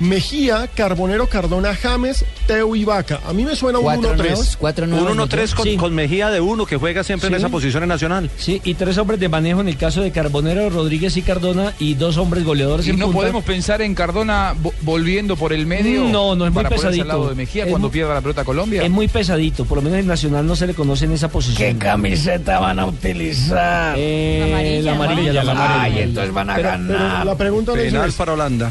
[0.00, 3.20] Mejía, Carbonero, Cardona, James, Teo y Vaca.
[3.26, 4.16] A mí me suena un Cuatro 1-3.
[4.16, 5.12] nuevos, cuatro Un nuevos.
[5.12, 5.76] 1-3 con, Sí.
[5.76, 8.28] con Mejía de uno que juega siempre en esa posición en Nacional.
[8.36, 11.94] Sí, y tres hombres de manejo en el caso de Carbonero, Rodríguez y Cardona, y
[11.94, 13.18] dos hombres goleadores ¿Y en no punta.
[13.20, 16.04] podemos pensar en Cardona vo- volviendo por el medio?
[16.04, 17.02] No, no, es muy para pesadito.
[17.02, 18.82] al lado de Mejía Es cuando muy- pierda la pelota Colombia.
[18.82, 21.74] Es muy pesadito, por lo menos en Nacional no se le conoce en esa posición.
[21.74, 23.94] ¿Qué camiseta van a utilizar?
[23.98, 25.50] Eh, Amarilla, la amarilla, la ¿no?
[25.52, 25.82] amarilla.
[25.82, 26.98] Ay, entonces van a Pero, ganar.
[27.12, 28.70] pero la pregunta no Penal es, para Holanda.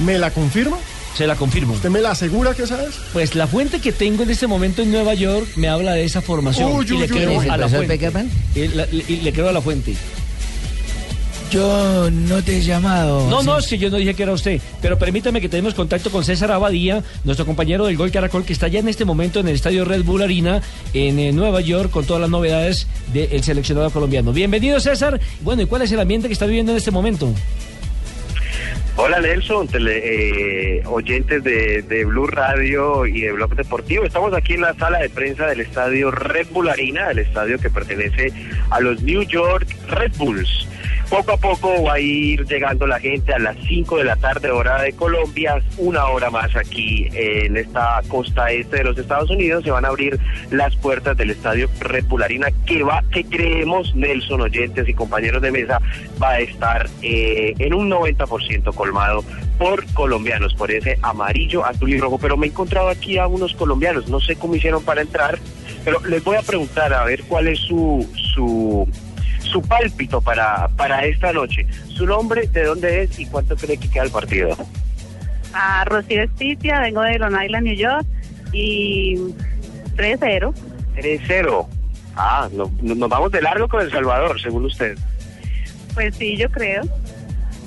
[0.00, 0.78] ¿Me la confirma?
[1.16, 1.74] Se la confirmo.
[1.74, 2.94] ¿Usted me la asegura que sabes?
[3.12, 6.20] Pues la fuente que tengo en este momento en Nueva York me habla de esa
[6.20, 6.72] formación.
[6.72, 7.48] Uy, y le creo uy.
[7.48, 8.28] a la ¿El profesor fuente.
[8.56, 9.94] Y, la- y le creo a la fuente.
[11.52, 13.30] Yo no te he llamado.
[13.30, 13.46] No, sí.
[13.46, 14.60] no, es que yo no dije que era usted.
[14.82, 18.66] Pero permítame que tenemos contacto con César Abadía, nuestro compañero del Gol Caracol, que está
[18.66, 20.62] ya en este momento en el estadio Red Bull Arena
[20.94, 24.32] en eh, Nueva York con todas las novedades del seleccionado colombiano.
[24.32, 25.20] Bienvenido, César.
[25.42, 27.32] Bueno, ¿y cuál es el ambiente que está viviendo en este momento?
[28.96, 34.04] Hola Nelson, tele- eh, oyentes de, de Blue Radio y de Blog Deportivo.
[34.04, 37.70] Estamos aquí en la sala de prensa del estadio Red Bull Arena, el estadio que
[37.70, 38.32] pertenece
[38.70, 40.68] a los New York Red Bulls.
[41.14, 44.50] Poco a poco va a ir llegando la gente a las 5 de la tarde,
[44.50, 49.62] hora de Colombia, una hora más aquí en esta costa este de los Estados Unidos.
[49.62, 50.18] Se van a abrir
[50.50, 55.80] las puertas del estadio Repularina, que va, que creemos, Nelson, oyentes y compañeros de mesa,
[56.20, 59.22] va a estar eh, en un 90% colmado
[59.56, 62.18] por colombianos, por ese amarillo, azul y rojo.
[62.18, 65.38] Pero me he encontrado aquí a unos colombianos, no sé cómo hicieron para entrar,
[65.84, 68.04] pero les voy a preguntar a ver cuál es su
[68.34, 68.88] su
[69.44, 71.66] su pálpito para, para esta noche.
[71.88, 74.56] Su nombre, de dónde es y cuánto cree que queda el partido.
[75.52, 78.04] A Rocío Estitia, vengo de Long Island, New York,
[78.52, 79.16] y
[79.96, 80.52] 3-0.
[80.96, 81.68] 3-0.
[82.16, 84.96] Ah, no- no- nos vamos de largo con El Salvador, según usted.
[85.94, 86.82] Pues sí, yo creo.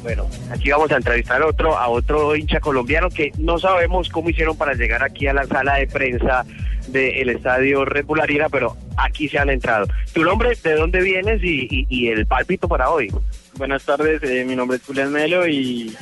[0.03, 4.29] Bueno, aquí vamos a entrevistar a otro, a otro hincha colombiano que no sabemos cómo
[4.29, 6.45] hicieron para llegar aquí a la sala de prensa
[6.87, 9.87] del estadio Regularina, pero aquí se han entrado.
[10.13, 13.11] ¿Tu nombre, de dónde vienes y, y- y el pálpito para hoy?
[13.55, 15.93] Buenas tardes, eh, mi nombre es Julián Melo y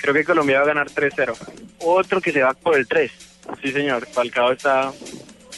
[0.00, 1.34] creo que Colombia va a ganar 3-0.
[1.80, 3.10] Otro que se va por el 3.
[3.62, 4.06] Sí, señor.
[4.06, 4.90] Falcao está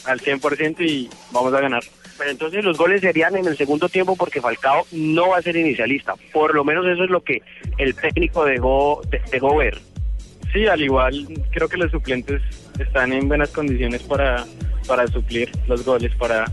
[0.05, 1.83] al 100% y vamos a ganar.
[2.17, 5.55] Pero entonces los goles serían en el segundo tiempo porque Falcao no va a ser
[5.55, 6.15] inicialista.
[6.33, 7.41] Por lo menos eso es lo que
[7.77, 9.77] el técnico dejó, de- dejó ver.
[10.53, 12.41] Sí, al igual creo que los suplentes
[12.79, 14.45] están en buenas condiciones para,
[14.87, 16.45] para suplir los goles, para,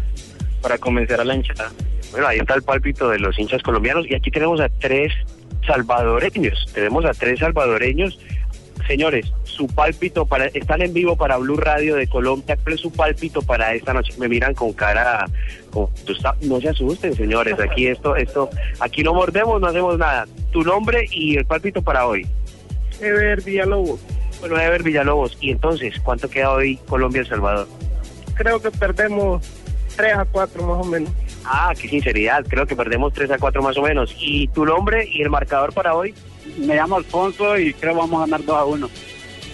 [0.61, 1.71] para convencer a la hinchada.
[2.11, 5.12] Bueno, ahí está el pálpito de los hinchas colombianos y aquí tenemos a tres
[5.67, 6.67] salvadoreños.
[6.75, 8.19] Tenemos a tres salvadoreños.
[8.87, 12.57] Señores, su pálpito para están en vivo para Blue Radio de Colombia.
[12.62, 14.12] ¿Cuál es su pálpito para esta noche?
[14.18, 15.26] Me miran con cara,
[15.70, 15.89] con,
[16.43, 17.59] no se asusten, señores.
[17.59, 20.26] Aquí esto, esto, aquí no mordemos, no hacemos nada.
[20.53, 22.26] Tu nombre y el pálpito para hoy.
[23.01, 24.01] Ever Villalobos.
[24.41, 25.39] Bueno, Ever Villalobos.
[25.41, 27.66] Y entonces, ¿cuánto queda hoy Colombia El Salvador?
[28.35, 29.43] Creo que perdemos
[29.97, 31.11] 3 a 4 más o menos.
[31.45, 32.45] Ah, qué sinceridad.
[32.47, 34.14] Creo que perdemos 3 a 4 más o menos.
[34.18, 36.14] ¿Y tu nombre y el marcador para hoy?
[36.59, 38.90] Me llamo Alfonso y creo que vamos a ganar 2 a 1.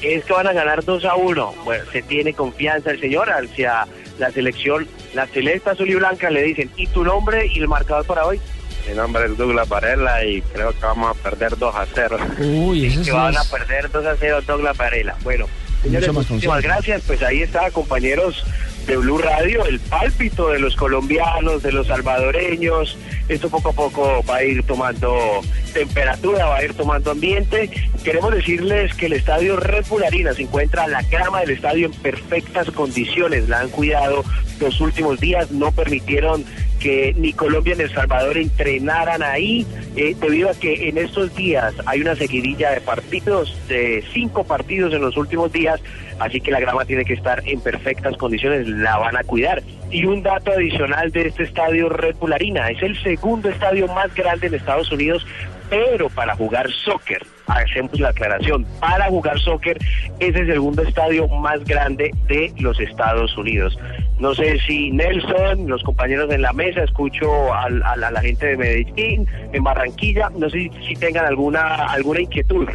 [0.03, 1.55] Es que van a ganar 2 a 1.
[1.65, 3.87] Bueno, se tiene confianza el señor hacia
[4.19, 4.89] la selección.
[5.15, 8.41] La celeste azul y blanca le dicen, ¿y tu nombre y el marcador para hoy?
[8.89, 12.19] Mi nombre es Douglas Varela y creo que vamos a perder 2 a 0.
[12.39, 15.17] Uy, eso que van a perder 2 a 0 Douglas Varela.
[15.23, 15.47] Bueno,
[15.83, 17.03] señores, muchísimas gracias.
[17.07, 18.45] Pues ahí está, compañeros
[18.87, 22.97] de Blue Radio, el pálpito de los colombianos, de los salvadoreños.
[23.29, 25.41] Esto poco a poco va a ir tomando
[25.73, 27.71] temperatura, va a ir tomando ambiente.
[28.03, 30.03] Queremos decirles que el estadio Red Bull
[30.35, 33.49] se encuentra la grama del estadio en perfectas condiciones.
[33.49, 34.25] La han cuidado
[34.61, 36.45] los últimos días, no permitieron
[36.81, 41.75] que ni Colombia ni El Salvador entrenaran ahí, eh, debido a que en estos días
[41.87, 45.81] hay una seguidilla de partidos, de cinco partidos en los últimos días,
[46.19, 49.63] así que la grama tiene que estar en perfectas condiciones, la van a cuidar.
[49.91, 54.13] Y un dato adicional de este estadio Red Bull Arena, es el segundo estadio más
[54.15, 55.27] grande en Estados Unidos,
[55.69, 59.79] pero para jugar soccer, hacemos la aclaración, para jugar soccer
[60.19, 63.77] es el segundo estadio más grande de los Estados Unidos.
[64.19, 69.27] No sé si Nelson, los compañeros en la mesa, escucho a, la gente de Medellín,
[69.53, 72.69] en Barranquilla, no sé si, si tengan alguna alguna inquietud.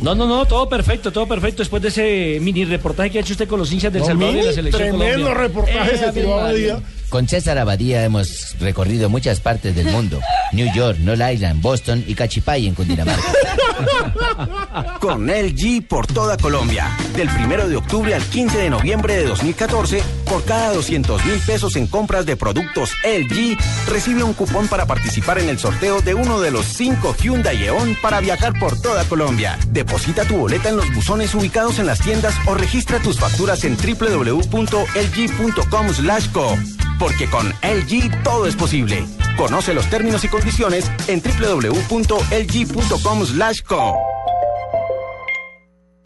[0.00, 1.62] No, no, no, todo perfecto, todo perfecto.
[1.62, 4.34] Después de ese mini reportaje que ha hecho usted con los hinchas del No, Salvador
[4.34, 5.34] y la selección tremendo Colombia.
[5.34, 6.72] reportaje se Ave tiró María.
[6.74, 6.78] Abadía.
[7.14, 10.18] Con César Abadía hemos recorrido muchas partes del mundo.
[10.50, 13.22] New York, Long Island, Boston y Cachipay en Cundinamarca.
[15.00, 16.90] Con LG por toda Colombia.
[17.14, 21.76] Del 1 de octubre al 15 de noviembre de 2014, por cada 200 mil pesos
[21.76, 23.56] en compras de productos LG,
[23.88, 27.96] recibe un cupón para participar en el sorteo de uno de los cinco Hyundai Eon
[28.02, 29.56] para viajar por toda Colombia.
[29.68, 33.76] Deposita tu boleta en los buzones ubicados en las tiendas o registra tus facturas en
[33.76, 34.74] www.lg.com/co.
[36.98, 39.04] Porque con LG todo es posible.
[39.36, 42.14] Conoce los términos y condiciones en www.lg.com/co.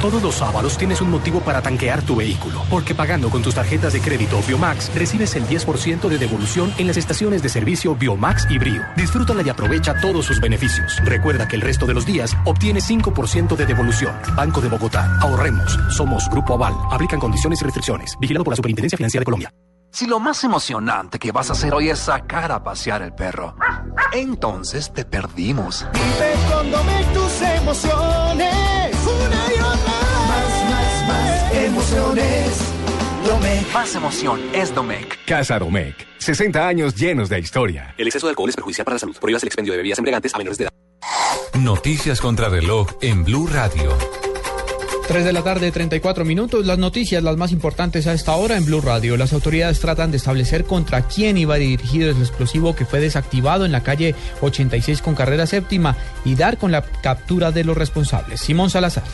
[0.00, 3.92] Todos los sábados tienes un motivo para tanquear tu vehículo, porque pagando con tus tarjetas
[3.92, 8.58] de crédito Biomax recibes el 10% de devolución en las estaciones de servicio Biomax y
[8.58, 8.82] Brio.
[8.96, 11.00] Disfrútala y aprovecha todos sus beneficios.
[11.04, 14.14] Recuerda que el resto de los días obtienes 5% de devolución.
[14.36, 15.18] Banco de Bogotá.
[15.20, 15.76] Ahorremos.
[15.90, 16.74] Somos Grupo Aval.
[16.92, 18.16] Aplican condiciones y restricciones.
[18.20, 19.52] Vigilado por la Superintendencia Financiera de Colombia.
[19.90, 23.56] Si lo más emocionante que vas a hacer hoy es sacar a pasear el perro,
[24.12, 25.86] entonces te perdimos.
[25.92, 26.70] Vive con
[27.14, 28.94] tus emociones.
[29.06, 29.67] Una y otra.
[31.88, 32.12] Más, emociones.
[32.12, 33.72] emoción es Domec.
[33.72, 35.24] Más emoción es Domec.
[35.24, 36.06] Casa Domecq.
[36.18, 37.94] 60 años llenos de historia.
[37.96, 39.16] El exceso de alcohol es perjudicial para la salud.
[39.18, 40.72] Prohíbas el expendio de bebidas embriagantes a menores de edad.
[41.54, 43.96] Noticias contra reloj en Blue Radio.
[45.06, 46.66] 3 de la tarde, 34 minutos.
[46.66, 49.16] Las noticias, las más importantes a esta hora en Blue Radio.
[49.16, 53.72] Las autoridades tratan de establecer contra quién iba dirigido el explosivo que fue desactivado en
[53.72, 58.40] la calle 86 con carrera séptima y dar con la captura de los responsables.
[58.40, 59.04] Simón Salazar.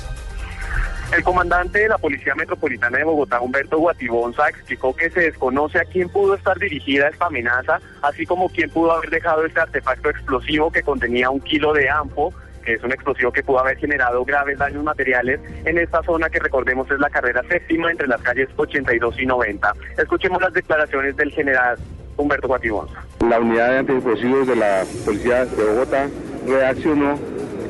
[1.14, 5.84] El comandante de la Policía Metropolitana de Bogotá, Humberto Guatibonza, explicó que se desconoce a
[5.84, 10.72] quién pudo estar dirigida esta amenaza, así como quién pudo haber dejado este artefacto explosivo
[10.72, 12.34] que contenía un kilo de ampo,
[12.64, 16.40] que es un explosivo que pudo haber generado graves daños materiales en esta zona que
[16.40, 19.72] recordemos es la carrera séptima entre las calles 82 y 90.
[19.96, 21.78] Escuchemos las declaraciones del general
[22.16, 23.04] Humberto Guatibonza.
[23.28, 26.08] La unidad de antiexplosivos de la Policía de Bogotá
[26.48, 27.16] reaccionó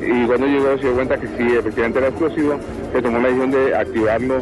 [0.01, 2.59] y cuando llegó se dio cuenta que sí, efectivamente era explosivo,
[2.91, 4.39] se tomó la decisión de activarlo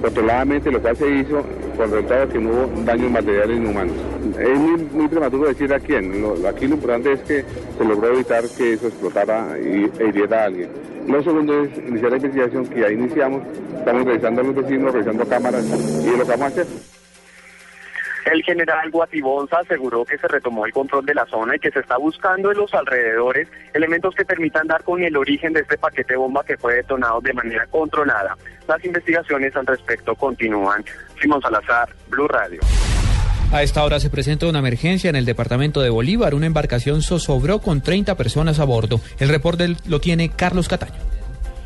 [0.00, 1.44] controladamente, lo cual se hizo
[1.76, 3.94] con resultado que no hubo daños materiales inhumanos.
[4.38, 4.58] Es
[4.92, 7.44] muy, prematuro decir a quién, aquí lo importante es que
[7.78, 10.68] se logró evitar que eso explotara y, e hiriera a alguien.
[11.06, 13.42] Lo segundo es iniciar la investigación que ya iniciamos,
[13.78, 16.91] estamos revisando a los vecinos, revisando cámaras y lo que vamos a hacer.
[18.30, 21.80] El general Guatibonza aseguró que se retomó el control de la zona y que se
[21.80, 26.16] está buscando en los alrededores elementos que permitan dar con el origen de este paquete
[26.16, 28.36] bomba que fue detonado de manera controlada.
[28.68, 30.84] Las investigaciones al respecto continúan.
[31.20, 32.60] Simón Salazar, Blue Radio.
[33.52, 36.34] A esta hora se presenta una emergencia en el departamento de Bolívar.
[36.34, 39.00] Una embarcación zozobró con 30 personas a bordo.
[39.18, 40.94] El reporte lo tiene Carlos Cataño.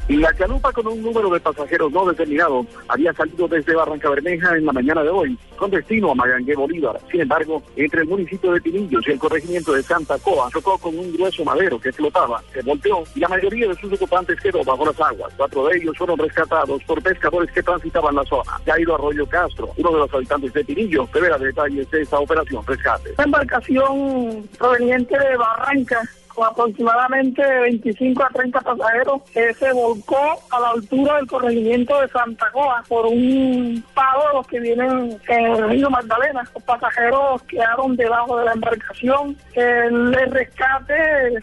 [0.08, 4.64] La chalupa con un número de pasajeros no determinado había salido desde Barranca Bermeja en
[4.64, 7.00] la mañana de hoy, con destino a Magangué, Bolívar.
[7.10, 10.96] Sin embargo, entre el municipio de Pinillos y el corregimiento de Santa Coa, chocó con
[10.96, 14.86] un grueso madero que flotaba, se volteó y la mayoría de sus ocupantes quedó bajo
[14.86, 15.32] las aguas.
[15.36, 18.60] Cuatro de ellos fueron rescatados por pescadores que transitaban la zona.
[18.64, 23.10] Jairo Arroyo Castro, uno de los habitantes de Pinillos, revela detalles de esta operación rescate.
[23.14, 26.00] Una embarcación proveniente de Barranca
[26.36, 32.08] con aproximadamente 25 a 30 pasajeros que se volcó a la altura del corregimiento de
[32.08, 36.44] Santa Coa por un pago de los que vienen en el río Magdalena.
[36.54, 39.36] Los pasajeros quedaron debajo de la embarcación.
[39.54, 40.94] El rescate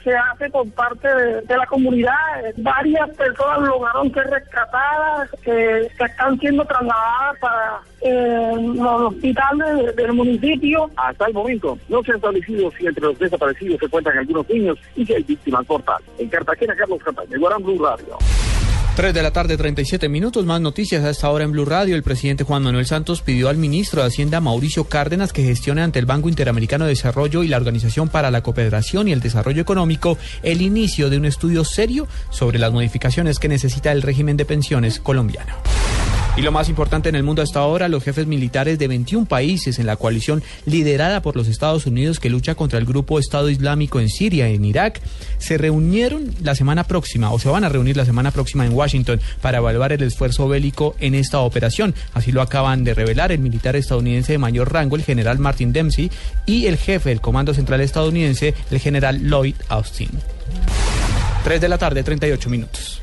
[0.04, 2.14] se hace por parte de, la comunidad.
[2.58, 10.04] Varias personas lograron ser rescatadas, que, que están siendo trasladadas para eh, los hospitales de-
[10.04, 10.89] del municipio.
[10.95, 14.78] Hasta el momento no se ha establecido si entre los desaparecidos se cuentan algunos niños
[14.95, 16.08] y si hay víctimas mortales.
[16.20, 18.18] En Cartagena, Carlos Cataño, Guarán Blue Radio.
[18.95, 20.45] 3 de la tarde, 37 minutos.
[20.45, 21.95] Más noticias a esta hora en Blue Radio.
[21.95, 25.97] El presidente Juan Manuel Santos pidió al ministro de Hacienda, Mauricio Cárdenas, que gestione ante
[25.97, 30.20] el Banco Interamericano de Desarrollo y la Organización para la Cooperación y el Desarrollo Económico
[30.43, 34.99] el inicio de un estudio serio sobre las modificaciones que necesita el régimen de pensiones
[34.99, 35.56] colombiano.
[36.36, 39.78] Y lo más importante en el mundo hasta ahora, los jefes militares de 21 países
[39.78, 44.00] en la coalición liderada por los Estados Unidos que lucha contra el grupo Estado Islámico
[44.00, 45.00] en Siria y en Irak,
[45.38, 49.22] se reunieron la semana próxima o se van a reunir la semana próxima en Washington
[49.42, 51.94] para evaluar el esfuerzo bélico en esta operación.
[52.16, 56.10] Así lo acaban de revelar el militar estadounidense de mayor rango, el general Martin Dempsey,
[56.48, 60.10] y el jefe del Comando Central estadounidense, el general Lloyd Austin.
[61.44, 63.03] 3 de la tarde, 38 minutos.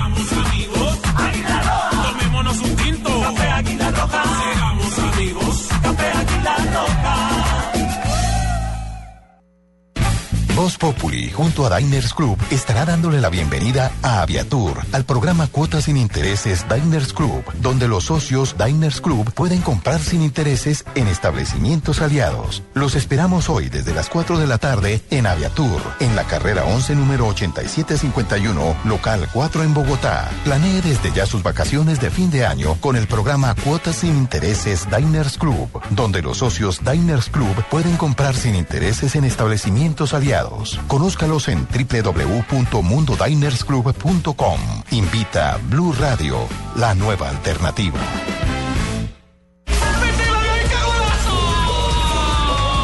[10.61, 15.85] Voz Populi, junto a Diners Club, estará dándole la bienvenida a Aviatur, al programa Cuotas
[15.85, 21.99] sin Intereses Diners Club, donde los socios Diners Club pueden comprar sin intereses en establecimientos
[21.99, 22.61] aliados.
[22.75, 26.95] Los esperamos hoy desde las 4 de la tarde en Aviatur, en la carrera 11
[26.95, 30.29] número 8751, local 4 en Bogotá.
[30.43, 34.87] Planee desde ya sus vacaciones de fin de año con el programa Cuotas sin Intereses
[34.95, 40.50] Diners Club, donde los socios Diners Club pueden comprar sin intereses en establecimientos aliados.
[40.87, 44.59] Conózcalos en www.mundodinersclub.com.
[44.91, 47.99] Invita Blue Radio, la nueva alternativa.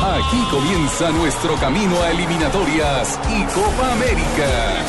[0.04, 4.86] Aquí comienza nuestro camino a eliminatorias y Copa América.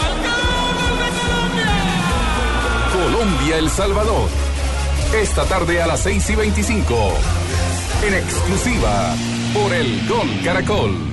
[2.92, 4.28] Colombia-El Salvador.
[5.14, 6.94] Esta tarde a las 6 y 25.
[8.06, 9.14] En exclusiva
[9.54, 11.07] por el Gol Caracol.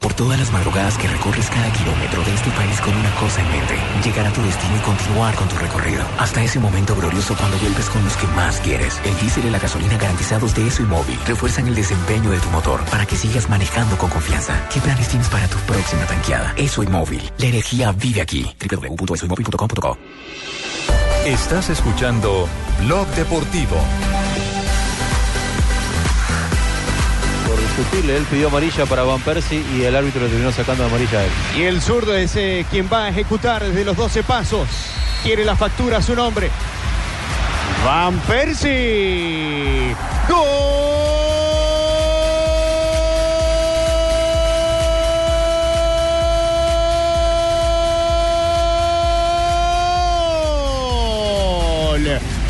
[0.00, 3.50] Por todas las madrugadas que recorres cada kilómetro de este país con una cosa en
[3.50, 6.02] mente, llegar a tu destino y continuar con tu recorrido.
[6.18, 8.98] Hasta ese momento glorioso cuando vuelves con los que más quieres.
[9.04, 12.48] El diésel y la gasolina garantizados de eso y móvil refuerzan el desempeño de tu
[12.48, 14.66] motor para que sigas manejando con confianza.
[14.72, 16.54] ¿Qué planes tienes para tu próxima tanqueada?
[16.56, 17.30] Eso y móvil.
[17.36, 18.56] La energía vive aquí.
[18.58, 19.98] www.esoymóvil.com.co
[21.26, 22.48] Estás escuchando
[22.80, 23.76] Blog Deportivo.
[27.92, 31.30] Él pidió amarilla para Van Persie y el árbitro le terminó sacando amarilla a él.
[31.56, 34.68] Y el zurdo es eh, quien va a ejecutar desde los 12 pasos.
[35.22, 36.50] Quiere la factura a su nombre.
[37.84, 39.94] Van Persie.
[40.28, 40.89] ¡Gol!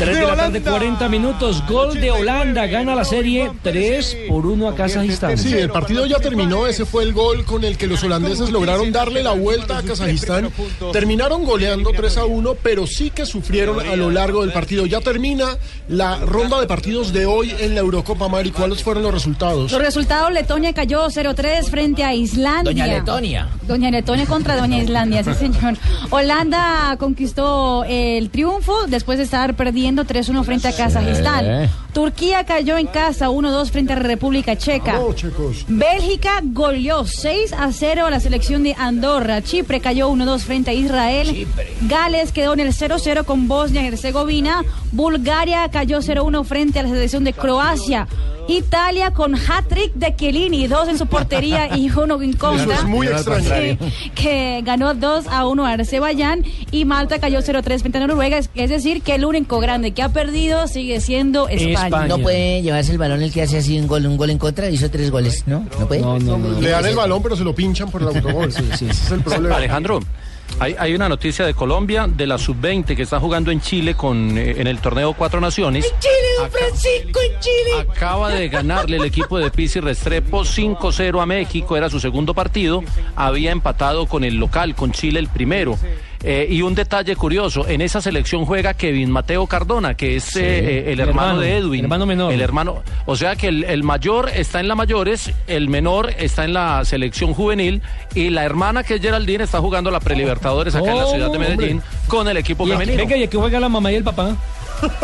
[0.01, 1.63] 3 de la tarde, 40 minutos.
[1.67, 2.65] Gol de Holanda.
[2.65, 5.37] Gana la serie 3 por 1 a Kazajistán.
[5.37, 6.65] Sí, el partido ya terminó.
[6.65, 10.49] Ese fue el gol con el que los holandeses lograron darle la vuelta a Kazajistán.
[10.91, 14.87] Terminaron goleando 3 a 1, pero sí que sufrieron a lo largo del partido.
[14.87, 18.49] Ya termina la ronda de partidos de hoy en la Eurocopa Mari.
[18.49, 19.71] ¿Cuáles fueron los resultados?
[19.71, 22.71] Los resultados, Letonia cayó 0-3 frente a Islandia.
[22.71, 23.49] Doña Letonia.
[23.67, 25.75] Doña Letonia contra Doña Islandia, sí señor.
[26.09, 31.69] Holanda conquistó el triunfo después de estar perdiendo 3-1 frente a Kazajistán.
[31.93, 34.99] Turquía cayó en casa 1-2 frente a República Checa.
[35.67, 39.41] Bélgica goleó 6 a 0 a la selección de Andorra.
[39.41, 41.47] Chipre cayó 1-2 frente a Israel.
[41.81, 44.63] Gales quedó en el 0-0 con Bosnia y Herzegovina.
[44.91, 48.07] Bulgaria cayó 0-1 frente a la selección de Croacia.
[48.47, 52.63] Italia con hat-trick de Chiellini, dos en su portería y uno en contra.
[52.63, 53.45] Eso es muy extraño.
[53.47, 53.77] Que,
[54.15, 58.37] que ganó 2 a 1 a Azerbaiyán y Malta cayó 0-3 frente a Noruega.
[58.37, 61.80] Es, es decir, que el único grande que ha perdido sigue siendo España.
[61.89, 64.69] No puede llevarse el balón el que hace así un gol, un gol en contra,
[64.69, 65.65] hizo tres goles, ¿no?
[65.79, 66.01] No puede.
[66.61, 68.49] Le dan el balón, pero se lo pinchan por el autogol.
[68.49, 69.55] Ese es el problema.
[69.55, 69.99] Alejandro,
[70.59, 74.37] hay, hay una noticia de Colombia de la sub-20 que está jugando en Chile con
[74.37, 75.85] eh, en el torneo Cuatro Naciones.
[75.99, 77.89] Chile, don Francisco, en Chile.
[77.89, 82.83] Acaba de ganarle el equipo de Pizzi Restrepo 5-0 a México, era su segundo partido.
[83.15, 85.77] Había empatado con el local, con Chile el primero.
[86.23, 90.41] Eh, y un detalle curioso, en esa selección juega Kevin Mateo Cardona, que es eh,
[90.43, 91.79] eh, el, hermano, hermano, de Edwin.
[91.79, 92.33] el hermano menor.
[92.33, 96.45] El hermano, o sea que el, el mayor está en la mayores, el menor está
[96.45, 97.81] en la selección juvenil
[98.13, 101.31] y la hermana que es Geraldine está jugando la Prelibertadores acá en la Oh, ciudad
[101.31, 101.87] de Medellín hombre.
[102.07, 102.97] con el equipo femenino.
[102.97, 104.35] Venga, y aquí juega la mamá y el papá.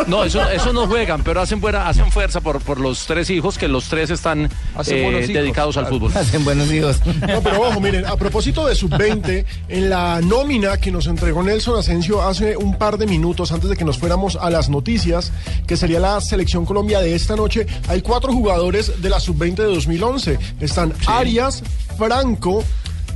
[0.08, 3.58] No, eso, eso no juegan, pero hacen buena, hacen fuerza por, por los tres hijos,
[3.58, 6.12] que los tres están Hacen eh, hijos, dedicados al fútbol.
[6.16, 7.02] Hacen buenos hijos.
[7.06, 11.80] No, pero ojo, miren, a propósito de sub-20, en la nómina que nos entregó Nelson
[11.80, 15.32] Asensio hace un par de minutos antes de que nos fuéramos a las noticias,
[15.66, 19.66] que sería la selección Colombia de esta noche, hay cuatro jugadores de la sub-20 de
[19.66, 20.40] 2011.
[20.60, 21.64] Están Arias,
[21.98, 22.64] Franco,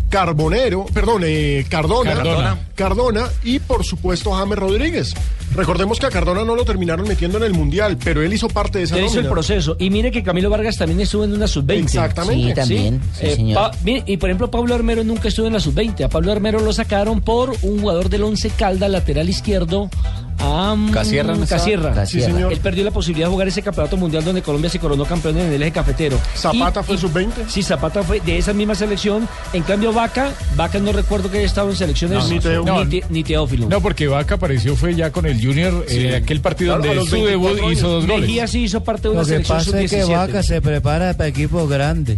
[0.10, 2.60] Carbonero, perdón, eh, Cardona, Cardona.
[2.86, 5.14] Cardona y por supuesto James Rodríguez.
[5.54, 8.80] Recordemos que a Cardona no lo terminaron metiendo en el Mundial, pero él hizo parte
[8.80, 9.76] de esa Él hizo el proceso.
[9.78, 11.78] Y mire que Camilo Vargas también estuvo en una sub-20.
[11.84, 12.48] Exactamente.
[12.48, 13.72] Sí, también, sí, Eh, señor.
[13.84, 16.06] Mire, y por ejemplo, Pablo Armero nunca estuvo en la sub-20.
[16.06, 19.90] A Pablo Armero lo sacaron por un jugador del Once Calda, lateral izquierdo.
[20.44, 21.46] A Casierra, ¿no?
[21.46, 21.94] Casierra.
[21.94, 22.06] Casierra.
[22.08, 22.52] Sí, señor.
[22.52, 25.52] Él perdió la posibilidad de jugar ese campeonato mundial donde Colombia se coronó campeón en
[25.54, 26.18] el eje cafetero.
[26.36, 27.32] Zapata Y- fue y- sub-20.
[27.48, 29.28] Sí, Zapata fue de esa misma selección.
[29.54, 32.40] En cambio, Vaca, Vaca no recuerdo que haya estado en selecciones No, ni
[32.74, 32.90] Ni, no.
[32.90, 33.68] Te- ni Teófilo.
[33.70, 37.16] No, porque Vaca apareció fue ya con el Junior, eh, aquel partido Claro, donde su
[37.16, 38.22] 24 debut hizo dos goles.
[38.22, 40.18] Mejía sí hizo parte de una Lo que selección pasa es que sub-17.
[40.18, 42.18] Vaca se prepara para equipos grandes.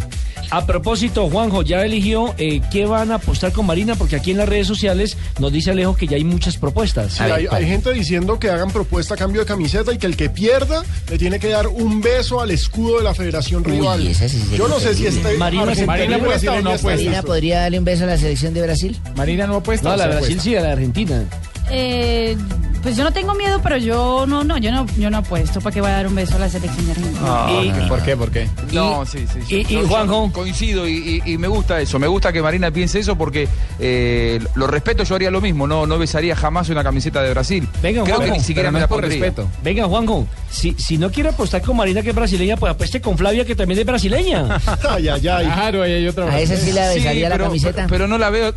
[0.50, 4.38] A propósito, Juanjo, ya eligió eh, qué van a apostar con Marina, porque aquí en
[4.38, 7.14] las redes sociales nos dice Alejo que ya hay muchas propuestas.
[7.14, 10.16] Sí, hay, hay gente diciendo que hagan propuesta a cambio de camiseta y que el
[10.16, 14.14] que pierda le tiene que dar un beso al escudo de la Federación Rival.
[14.14, 17.04] sí Yo no sé si este Marina Marina apuesta o no está apuesta?
[17.04, 19.00] Marina podría darle un beso a la selección de Brasil.
[19.16, 19.90] Marina no apuesta.
[19.90, 20.43] No, la Brasil apuesta?
[20.44, 21.24] Sí, a la Argentina.
[21.72, 22.36] Eh,
[22.84, 25.74] pues yo no tengo miedo, pero yo no, no, yo no, yo no apuesto para
[25.74, 27.20] que vaya a dar un beso a la selección de Argentina.
[27.26, 28.18] Ah, ¿Por qué?
[28.18, 28.50] ¿Por qué?
[28.74, 29.40] No, sí, sí.
[29.48, 29.66] sí.
[29.70, 30.30] y- Yo- Juanjo.
[30.34, 31.98] Coincido y, y- y me gusta eso.
[32.00, 33.48] Me gusta que Marina piense eso porque
[33.80, 35.66] eh, lo respeto, yo haría lo mismo.
[35.66, 37.66] No, no besaría jamás una camiseta de Brasil.
[37.82, 39.22] Venga, Creo que Juanjo, ni siquiera pero me la por pondría.
[39.24, 39.48] respeto.
[39.64, 43.18] Venga, Juanjo, si, si no quiere apostar con Marina, que es brasileña, pues apueste con
[43.18, 44.60] Flavia, que también es brasileña.
[44.90, 45.46] Ay, ay, ay.
[45.46, 47.76] Claro, ahí hay otra A esa sí la Sí, besaría la pero, camiseta.
[47.76, 48.54] pero- pero no la veo.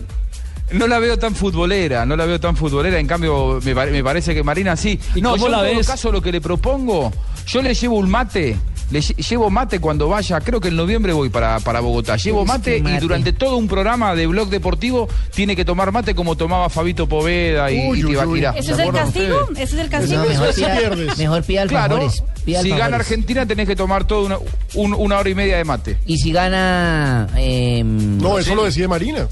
[0.72, 4.02] No la veo tan futbolera, no la veo tan futbolera, en cambio me, pare- me
[4.02, 4.98] parece que Marina sí.
[5.14, 5.86] ¿Y no, yo la en todo ves?
[5.86, 7.12] caso lo que le propongo,
[7.46, 8.56] yo le llevo un mate
[8.90, 12.16] le lle- llevo mate cuando vaya, creo que en noviembre voy para, para Bogotá.
[12.16, 16.36] Llevo mate, y durante todo un programa de blog deportivo tiene que tomar mate como
[16.36, 18.50] tomaba Fabito Poveda y, Uy, y Tibaquirá.
[18.56, 19.48] ¿Ese es el castigo?
[19.52, 20.22] ¿Ese es el castigo?
[20.22, 21.18] No, mejor pida, pierdes.
[21.18, 22.22] mejor pida Claro, alfajores.
[22.62, 22.94] si gana.
[22.96, 24.38] Argentina tenés que tomar toda una,
[24.74, 25.96] un- una hora y media de mate.
[26.06, 27.26] Y si gana...
[27.36, 29.26] em, No, eso lo decide Marina.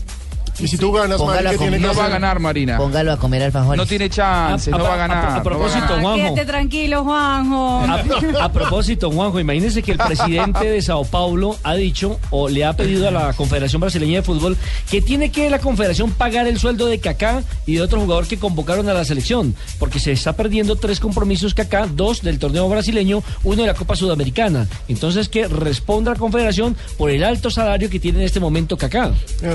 [0.58, 2.12] Y si tú ganas, Póngalo a ¿qué tiene que No va a hacer?
[2.20, 2.76] ganar Marina.
[2.78, 3.76] Póngalo a comer alfajores.
[3.76, 5.16] No tiene chance, A- no a- va a ganar.
[5.16, 6.00] a- a no va propósito, ganar.
[6.02, 6.24] Juanjo.
[6.34, 7.80] Quédate tranquilo, Juanjo.
[7.80, 12.64] A, a propósito, Juanjo, imagínese que el presidente de Sao Paulo ha dicho o le
[12.64, 14.56] ha pedido a la Confederación Brasileña de Fútbol
[14.90, 18.38] que tiene que la Confederación pagar el sueldo de Kaká y de otro jugador que
[18.38, 23.22] convocaron a la selección, porque se está perdiendo tres compromisos Kaká, dos del torneo brasileño,
[23.42, 24.68] uno de la Copa Sudamericana.
[24.88, 29.10] Entonces que responda la Confederación por el alto salario que tiene en este momento Kaká.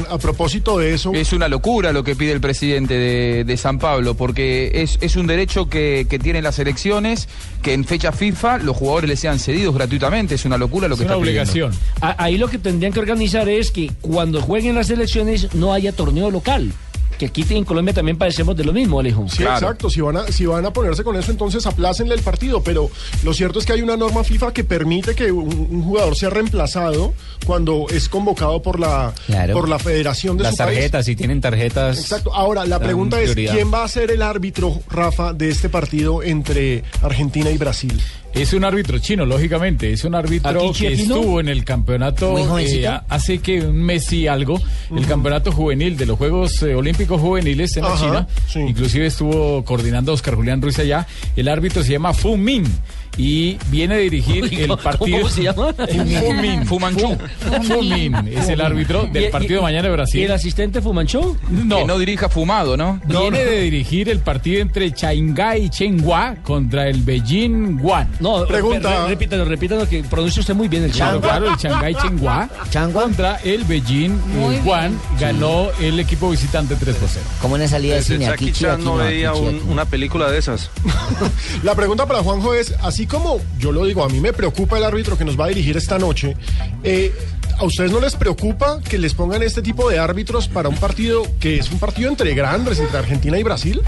[0.09, 3.79] A propósito de eso, Es una locura lo que pide el presidente de, de San
[3.79, 7.27] Pablo, porque es, es un derecho que, que tienen las elecciones,
[7.61, 10.35] que en fecha FIFA los jugadores les sean cedidos gratuitamente.
[10.35, 11.51] Es una locura lo Es que una está pidiendo.
[11.51, 11.73] obligación.
[12.01, 16.31] Ahí lo que tendrían que organizar es que cuando jueguen las elecciones no haya torneo
[16.31, 16.71] local.
[17.19, 19.27] Que aquí en Colombia también padecemos de lo mismo, Alejo.
[19.29, 19.89] Sí, exacto.
[19.89, 22.63] Si van, a, si van a ponerse con eso, entonces aplácenle el partido.
[22.63, 22.89] Pero
[23.23, 26.29] lo cierto es que hay una norma FIFA que permite que un, un jugador sea
[26.29, 27.13] reemplazado
[27.45, 29.53] cuando es convocado por la, Claro.
[29.53, 30.75] por la federación de Las su país.
[30.75, 31.99] tarjetas, si tienen tarjetas.
[31.99, 32.33] Exacto.
[32.33, 33.53] Ahora, la pregunta es, prioridad.
[33.53, 38.01] ¿quién va a ser el árbitro, Rafa, de este partido entre Argentina y Brasil?
[38.33, 39.91] Es un árbitro chino, lógicamente.
[39.91, 44.27] Es un árbitro ¿Aquí que estuvo en el campeonato eh, hace que un mes y
[44.27, 44.61] algo,
[44.95, 48.27] el campeonato juvenil de los Juegos eh, Olímpicos Juveniles en la China.
[48.47, 48.59] sí.
[48.59, 51.07] Inclusive estuvo coordinando a Oscar Julián Ruiz allá.
[51.35, 52.65] El árbitro se llama Fu Min
[53.21, 55.17] y viene a dirigir Uy, el ¿cómo- partido.
[55.19, 55.73] cómo se llama?
[55.73, 56.65] Fu Min.
[56.65, 57.17] Fumanchu.
[57.63, 60.23] Fu Min es el árbitro Y- del y- partido de mañana de ¿Y Brasil.
[60.23, 61.35] el asistente Fumanchó?
[61.49, 63.01] No, Que no dirija fumado, ¿no?
[63.05, 68.07] viene de dirigir el partido entre Shanghái y Chenghua contra el Beijing Guan.
[68.21, 68.89] No, Pregunta.
[68.89, 71.21] re- re- repítanos, repítanos que pronuncia usted muy bien el Claro, chavo.
[71.21, 76.75] claro, el Shanghái Chenghua Changua, contra el Beijing Muy eh, Guan ganó el equipo visitante
[76.75, 77.25] 3 por 0.
[77.41, 78.27] como una salida de cine.
[78.27, 79.85] Aquí, aquí, aquí, no, aquí, aquí.
[79.89, 80.69] película de esas.
[81.63, 84.83] La pregunta para Juanjo es, así como yo lo digo, a mí me preocupa el
[84.85, 86.37] árbitro que nos va a dirigir esta noche,
[86.83, 87.11] eh,
[87.57, 91.23] ¿a ustedes no les preocupa que les pongan este tipo de árbitros para un partido
[91.39, 93.81] que es un partido entre grandes, entre Argentina y Brasil?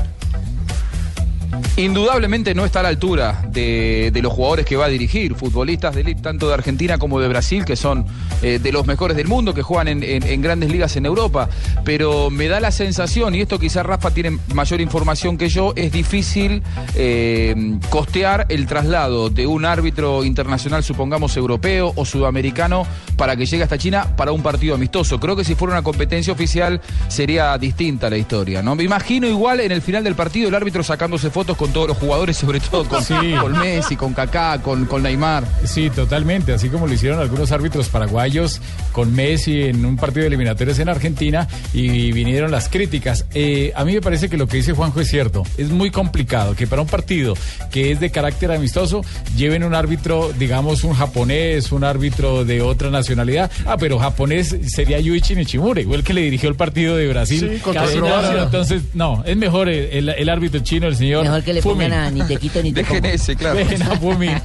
[1.77, 6.01] Indudablemente no está a la altura de, los jugadores que va a dirigir, futbolistas de
[6.01, 8.05] elite tanto de Argentina como de Brasil, que son
[8.41, 11.49] eh, de los mejores del mundo, que juegan en grandes ligas en Europa.
[11.83, 15.91] Pero me da la sensación, y esto quizás Rafa tiene mayor información que yo, es
[15.91, 16.61] difícil
[16.95, 22.85] eh, costear el traslado de un árbitro internacional, supongamos europeo o sudamericano,
[23.17, 25.19] para que llegue hasta China para un partido amistoso.
[25.19, 28.61] Creo que si fuera una competencia oficial sería distinta la historia.
[28.61, 28.75] ¿no?
[28.75, 31.97] Me imagino igual en el final del partido el árbitro sacándose fotos con todos los
[31.97, 33.13] jugadores, sobre todo con, Sí.
[33.39, 35.43] con Messi, con Kaká, con, con Neymar.
[35.65, 38.61] Sí, totalmente, así como lo hicieron algunos árbitros paraguayos
[38.91, 43.25] con Messi en un partido de eliminatorios en Argentina y vinieron las críticas.
[43.33, 46.55] Eh, a mí me parece que lo que dice Juanjo es cierto, es muy complicado
[46.55, 47.33] que para un partido
[47.71, 49.01] que es de carácter amistoso
[49.35, 53.49] lleven un árbitro, digamos un japonés, un árbitro de otra nacionalidad.
[53.65, 57.49] Ah, pero japonés sería Yuichi Nishimura, igual que le dirigió el partido de Brasil.
[57.55, 58.43] Sí, contra Croacia.
[58.43, 61.89] Entonces, no, es mejor el, el- el árbitro chino, el señor Mejor que le Fumin.
[61.89, 63.57] pongan a ni te quito ni te Dejen ese, claro.
[63.57, 64.41] Dejen a Fumin.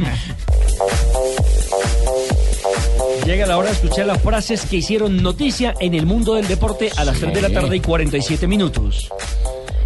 [3.24, 6.92] Llega la hora de escuchar las frases que hicieron noticia en el mundo del deporte
[6.96, 9.10] a las 3 de la tarde y 47 minutos.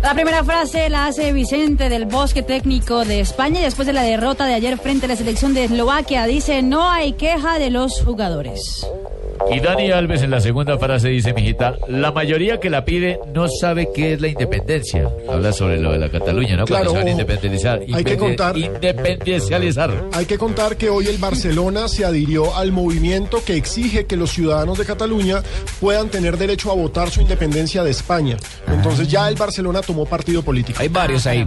[0.03, 4.03] La primera frase la hace Vicente del Bosque Técnico de España y después de la
[4.03, 6.27] derrota de ayer frente a la selección de Eslovaquia.
[6.27, 8.87] Dice, no hay queja de los jugadores.
[9.51, 13.49] Y Dani Alves en la segunda frase dice, mijita, la mayoría que la pide no
[13.49, 15.09] sabe qué es la independencia.
[15.29, 16.65] Habla sobre lo de la Cataluña, ¿no?
[16.67, 17.81] Claro, Cuando se van a independizar.
[17.93, 20.05] hay que contar- Independencializar.
[20.13, 24.31] Hay que contar que hoy el Barcelona se adhirió al movimiento que exige que los
[24.31, 25.43] ciudadanos de Cataluña
[25.81, 28.37] puedan tener derecho a votar su independencia de España.
[28.69, 30.79] Entonces ya el Barcelona tomó partido político.
[30.81, 31.45] Hay varios ahí.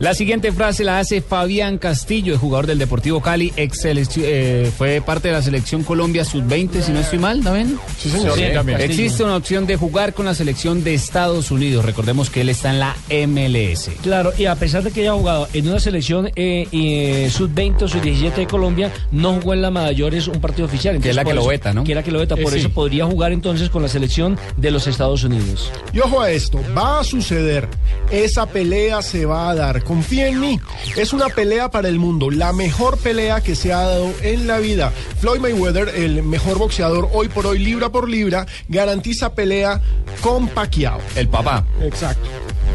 [0.00, 5.02] La siguiente frase la hace Fabián Castillo, el jugador del Deportivo Cali, ex eh, fue
[5.02, 7.78] parte de la selección Colombia sub-20, si no estoy mal, ¿no ven?
[7.98, 8.34] Sí, señor.
[8.38, 8.80] Sí, también.
[8.80, 11.84] Existe una opción de jugar con la selección de Estados Unidos.
[11.84, 12.96] Recordemos que él está en la
[13.26, 13.90] MLS.
[14.02, 17.88] Claro, y a pesar de que haya jugado en una selección eh, eh, sub-20 o
[17.88, 20.98] sub-17 de Colombia, no jugó en la mayores un partido oficial.
[20.98, 21.84] Que es la que lo veta, ¿no?
[21.84, 22.60] Que es la que lo veta, Eh, por sí.
[22.60, 25.70] eso podría jugar entonces con la selección de los Estados Unidos.
[25.92, 27.68] Y ojo a esto, va a suceder.
[28.10, 29.89] Esa pelea se va a dar.
[29.90, 30.60] Confía en mí.
[30.96, 32.30] Es una pelea para el mundo.
[32.30, 34.92] La mejor pelea que se ha dado en la vida.
[35.18, 39.80] Floyd Mayweather, el mejor boxeador hoy por hoy, libra por libra, garantiza pelea
[40.20, 41.00] con Pacquiao.
[41.16, 41.64] El papá.
[41.82, 42.28] Exacto.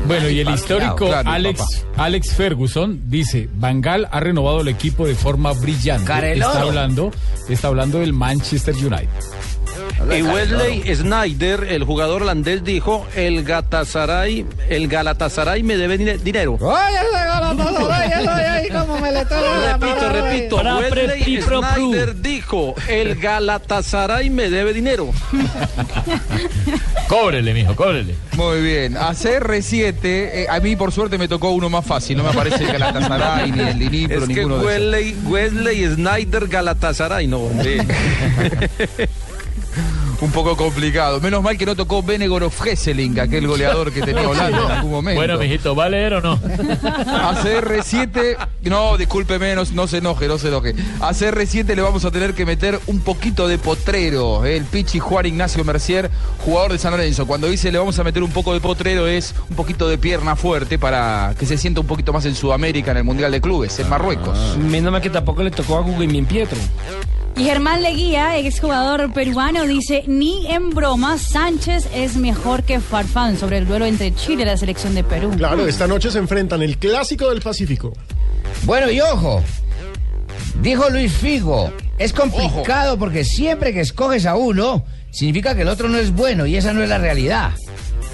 [0.08, 1.30] Bueno, y el histórico Claro,
[1.96, 6.04] Alex, Ferguson dice, Bangal ha renovado el equipo de forma brillante.
[6.06, 6.52] Careloro.
[6.52, 7.12] Está hablando,
[7.48, 9.08] está hablando del Manchester United.
[10.18, 16.58] Y Wesley Snyder, el jugador holandés, dijo, el Galatasaray, el Galatasaray me debe dine- dinero.
[16.60, 21.42] Oye, ese Galatasaray, eso ahí como me le está Repito, repito, Wesley.
[21.42, 25.12] Snyder dijo, el Galatasaray me debe dinero.
[27.08, 28.16] Cóbrele, mijo, cóbrele.
[28.36, 28.98] Muy bien.
[28.98, 32.18] A CR7, eh, a mí por suerte me tocó uno más fácil.
[32.18, 34.94] No me aparece el Galatasaray ni el Dinipro, Es que ninguno de esos.
[34.94, 37.86] Wesley, Wesley Snyder Galatasaray, no, hombre.
[40.22, 41.20] Un poco complicado.
[41.20, 45.20] Menos mal que no tocó Benegorov Hesseling, aquel goleador que tenía Holanda en algún momento.
[45.20, 46.34] Bueno, mijito, ¿va a leer o no?
[47.08, 50.74] A CR7, no, discúlpeme, no, no se enoje, no se enoje.
[51.02, 54.46] A CR7 le vamos a tener que meter un poquito de potrero.
[54.46, 56.10] eh, El Pichi Juan Ignacio Mercier,
[56.40, 57.26] jugador de San Lorenzo.
[57.28, 60.36] Cuando dice le vamos a meter un poco de potrero es un poquito de pierna
[60.36, 63.78] fuerte para que se sienta un poquito más en Sudamérica, en el Mundial de Clubes,
[63.80, 64.58] en Marruecos.
[64.58, 66.58] Menos mal que tampoco le tocó a Guillermo Pietro.
[67.38, 73.58] Y Germán Leguía, exjugador peruano, dice, ni en broma, Sánchez es mejor que Farfán sobre
[73.58, 75.32] el duelo entre Chile y la selección de Perú.
[75.36, 77.92] Claro, esta noche se enfrentan el clásico del Pacífico.
[78.64, 79.44] Bueno, y ojo,
[80.62, 85.90] dijo Luis Figo, es complicado porque siempre que escoges a uno, significa que el otro
[85.90, 87.52] no es bueno y esa no es la realidad.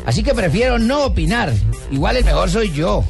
[0.06, 1.54] Así que prefiero no opinar.
[1.92, 3.06] Igual el mejor soy yo.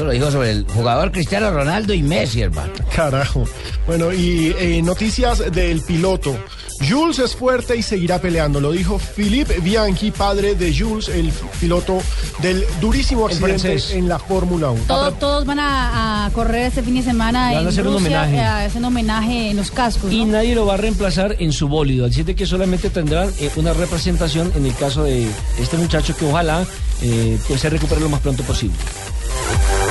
[0.00, 2.72] Eso lo dijo sobre el jugador Cristiano Ronaldo y Messi, hermano.
[2.96, 3.44] Carajo.
[3.86, 6.34] Bueno, y eh, noticias del piloto.
[6.88, 11.98] Jules es fuerte y seguirá peleando, lo dijo Philippe Bianchi, padre de Jules, el piloto
[12.40, 13.90] del durísimo accidente francés.
[13.90, 14.84] en la Fórmula 1.
[14.86, 17.92] Todos, todos van a, a correr este fin de semana van a en hacer un
[17.92, 18.36] Rusia, homenaje.
[18.36, 20.10] eh, a hacer un homenaje en los cascos.
[20.10, 20.32] Y ¿no?
[20.32, 22.06] nadie lo va a reemplazar en su bólido.
[22.06, 25.28] Así de que solamente tendrán eh, una representación en el caso de
[25.58, 26.64] este muchacho que ojalá
[27.02, 28.76] eh, pues se recupere lo más pronto posible.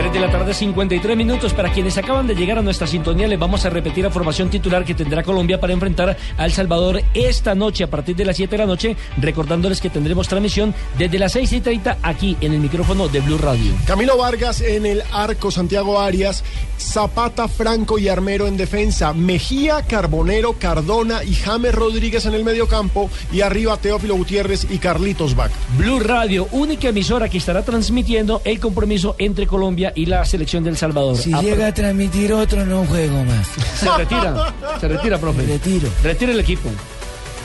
[0.00, 1.52] 3 de la tarde, 53 minutos.
[1.52, 4.82] Para quienes acaban de llegar a nuestra sintonía, les vamos a repetir la formación titular
[4.82, 8.50] que tendrá Colombia para enfrentar a El Salvador esta noche a partir de las 7
[8.50, 8.96] de la noche.
[9.18, 13.36] Recordándoles que tendremos transmisión desde las 6 y 30 aquí en el micrófono de Blue
[13.36, 13.74] Radio.
[13.86, 16.44] Camilo Vargas en el arco, Santiago Arias,
[16.78, 23.10] Zapata, Franco y Armero en defensa, Mejía, Carbonero, Cardona y James Rodríguez en el mediocampo
[23.30, 25.54] y arriba Teófilo Gutiérrez y Carlitos Vaca.
[25.76, 30.76] Blue Radio, única emisora que estará transmitiendo el compromiso entre Colombia y la selección del
[30.76, 31.16] Salvador.
[31.16, 33.46] Si A- llega a transmitir otro, no juego más.
[33.78, 35.42] Se retira, se retira, profe.
[35.42, 35.88] Retiro.
[36.02, 36.68] Retira el equipo.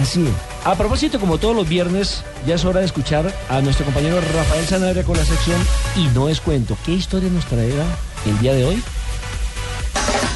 [0.01, 0.33] Así es.
[0.67, 4.65] A propósito, como todos los viernes, ya es hora de escuchar a nuestro compañero Rafael
[4.65, 5.57] Sanabria con la sección
[5.95, 6.75] Y no es cuento.
[6.85, 7.85] ¿Qué historia nos traerá
[8.25, 8.83] el día de hoy?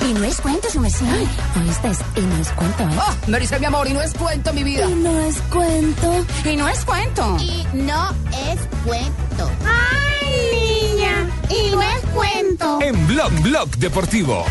[0.07, 1.05] Y no es cuento, su merced.
[1.05, 1.91] ¿Oíste?
[2.15, 2.97] Y no es cuento, ¿eh?
[2.99, 4.89] Ah, me dice mi amor, y no es cuento, mi vida.
[4.89, 6.25] Y no es cuento.
[6.45, 7.37] Y no es cuento.
[7.39, 9.51] Y no es cuento.
[9.65, 11.29] ¡Ay, niña!
[11.49, 12.79] Y no es cuento.
[12.81, 14.45] En Blog Blog Deportivo.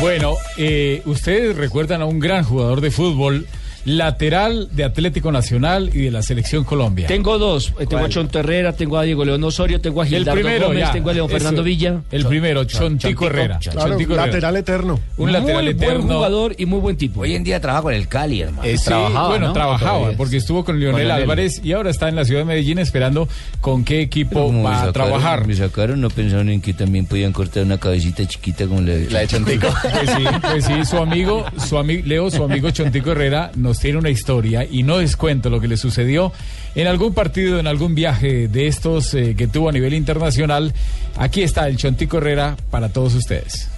[0.00, 3.46] Bueno, eh, ustedes recuerdan a un gran jugador de fútbol,
[3.84, 7.06] lateral de Atlético Nacional y de la Selección Colombia.
[7.06, 7.72] Tengo dos.
[7.78, 8.08] Eh, Tengo a.
[8.08, 11.10] Chonto Herrera, tengo a Diego León Osorio, tengo a El Gildardo primero, Gómez, ya, tengo
[11.10, 11.28] a León.
[11.30, 12.00] Fernando Villa.
[12.10, 13.58] El primero, Chontico Herrera.
[13.58, 14.26] Claro, Chontico Herrera.
[14.26, 15.00] lateral eterno.
[15.16, 15.94] Un lateral Muy eterno.
[16.04, 17.20] buen jugador y muy buen tipo.
[17.20, 18.64] Hoy en día trabaja con el Cali, hermano.
[18.64, 18.90] Eh, sí,
[19.28, 21.16] bueno, trabajaba porque estuvo con Lionel Con.
[21.16, 23.28] Álvarez y ahora está en la ciudad de Medellín esperando
[23.60, 25.46] con qué equipo va a trabajar.
[25.46, 29.20] Me sacaron, no pensaron en que también podían cortar una cabecita chiquita como la, La
[29.20, 29.68] de Chontico.
[29.82, 34.10] Pues sí, pues sí, su amigo, su amigo, Leo, su amigo Chontico Herrera tiene una
[34.10, 36.32] historia y no descuento lo que le sucedió
[36.74, 40.72] en algún partido, en algún viaje de estos eh, que tuvo a nivel internacional.
[41.16, 43.68] Aquí está el Chontico Herrera para todos ustedes.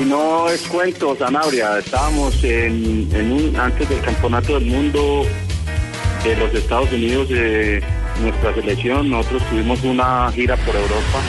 [0.00, 1.78] Y no es cuento, Sanabria.
[1.78, 5.24] Estábamos en, un, antes del Campeonato del Mundo
[6.24, 7.82] de los Estados Unidos, de
[8.22, 9.10] nuestra selección.
[9.10, 11.20] Nosotros tuvimos una gira por Europa.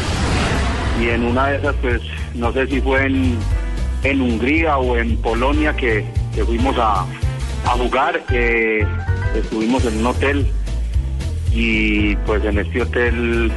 [1.02, 2.02] Y en una de esas, pues,
[2.36, 3.38] no sé si fue en,
[4.04, 6.06] en Hungría o en Polonia que,
[6.46, 7.06] fuimos a,
[7.78, 8.22] jugar.
[9.36, 10.48] estuvimos en un hotel.
[11.52, 13.52] Y pues en este hotel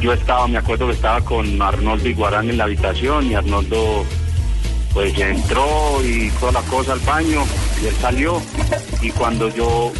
[0.00, 4.04] yo estaba, me acuerdo que estaba con Arnoldo Iguarán en la habitación y Arnoldo
[4.92, 5.66] pues entró
[6.04, 7.42] y toda la cosa al baño
[7.82, 8.42] y él salió
[9.00, 9.92] y cuando yo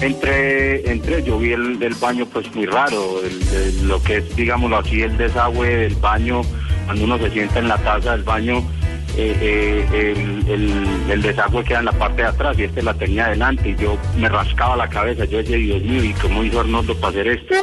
[0.00, 4.78] entré, entré yo vi el, el baño pues muy raro, el- lo que es digámoslo
[4.78, 6.40] así el desagüe del baño,
[6.86, 8.64] cuando uno se sienta en la taza del baño
[9.18, 10.14] eh, eh,
[10.48, 13.70] el, el- el desagüe queda en la parte de atrás y este la tenía adelante
[13.70, 17.08] y yo me rascaba la cabeza, yo decía Dios mío y cómo hizo Arnoldo para
[17.10, 17.54] hacer esto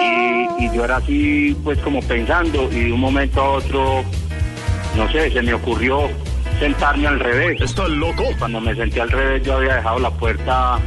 [0.00, 4.04] y, y yo era así pues como pensando y de un momento a otro
[4.96, 6.08] no sé se me ocurrió
[6.60, 7.60] sentarme al revés.
[7.60, 10.78] Estoy loco cuando me senté al revés yo había dejado la puerta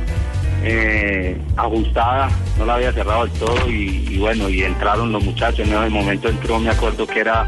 [0.63, 5.67] eh, ajustada no la había cerrado del todo y, y bueno y entraron los muchachos.
[5.67, 7.47] En ese momento entró me acuerdo que era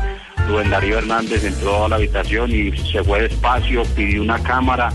[0.50, 4.92] Rubén Darío Hernández entró a la habitación y se fue despacio pidió una cámara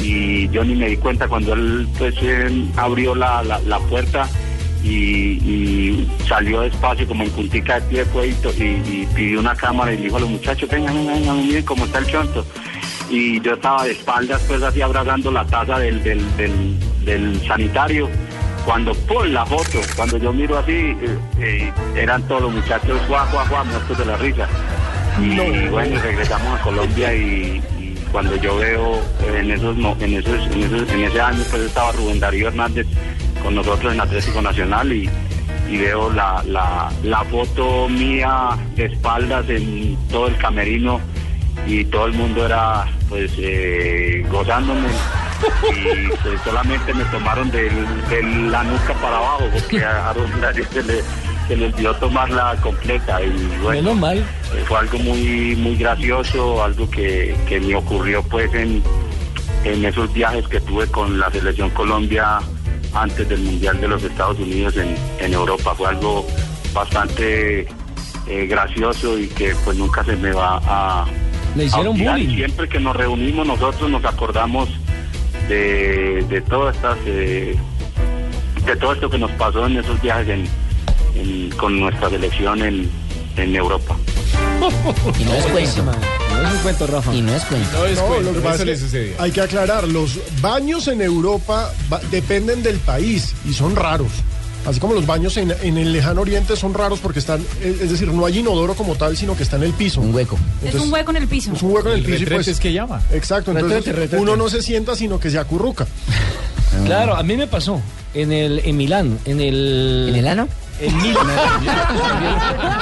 [0.00, 4.26] y yo ni me di cuenta cuando él pues eh, abrió la, la, puerta
[4.82, 10.16] y, salió despacio como en puntica de pie fue y, pidió una cámara y dijo
[10.16, 12.46] a los muchachos vengan, vengan, miren cómo está el chonto
[13.10, 16.22] y yo estaba de espaldas pues así abrazando la taza del, del,
[17.04, 18.08] del sanitario
[18.68, 23.26] cuando por la foto cuando yo miro así eh, eh, eran todos los muchachos guau
[23.30, 24.46] guau guau muertos de la risa.
[25.18, 30.54] Y bueno regresamos a Colombia y, y cuando yo veo eh, en esos en esos,
[30.54, 32.86] en esos en ese año pues estaba Rubén Darío Hernández
[33.42, 35.08] con nosotros en Atlético Nacional y,
[35.70, 41.00] y veo la, la, la foto mía de espaldas en todo el camerino
[41.66, 44.88] y todo el mundo era pues eh, gozándome
[45.72, 50.64] y pues, solamente me tomaron del- de la nuca para abajo porque a, a Darío
[50.72, 51.02] se le,
[51.46, 53.30] se le olvidó tomarla completa y
[53.62, 54.18] bueno Menos mal.
[54.18, 58.82] eh, fue algo muy muy gracioso, algo que, que me ocurrió pues en,
[59.64, 62.38] en esos viajes que tuve con la selección Colombia
[62.94, 65.74] antes del Mundial de los Estados Unidos en, en Europa.
[65.76, 66.26] Fue algo
[66.72, 67.60] bastante
[68.26, 71.04] eh, gracioso y que pues nunca se me va a...
[71.56, 72.36] Le hicieron a bullying.
[72.36, 74.68] Siempre que nos reunimos nosotros nos acordamos
[75.48, 76.98] de, de todas estas...
[77.06, 77.56] eh,
[78.64, 80.48] de todo esto que nos pasó en esos viajes en-
[81.14, 82.90] en- con nuestra selección en,
[83.36, 83.96] en Europa.
[85.18, 85.82] Y no es cuento.
[85.84, 85.92] No
[86.48, 87.14] es un cuento, Rafa.
[87.14, 87.68] Y no es cuento.
[87.78, 91.00] No es No, lo que pasa le es que hay que aclarar, los baños en
[91.00, 91.72] Europa
[92.10, 94.10] dependen del país y son raros.
[94.66, 97.90] Así como los baños en, en el lejano oriente son raros porque están, es es
[97.90, 100.00] decir, no hay inodoro como tal, sino que está en el piso.
[100.00, 100.38] Un hueco.
[100.62, 101.52] Es un hueco en el piso.
[101.54, 103.00] Es un hueco en el, El piso y pues, es que llama.
[103.12, 104.22] Exacto, entonces Retrete, retrete.
[104.22, 105.86] uno no se sienta, sino que se acurruca.
[106.84, 107.80] Claro, a mí me pasó
[108.12, 110.48] en el en Milán, en el ¿En el ano?
[110.80, 111.26] En Milán.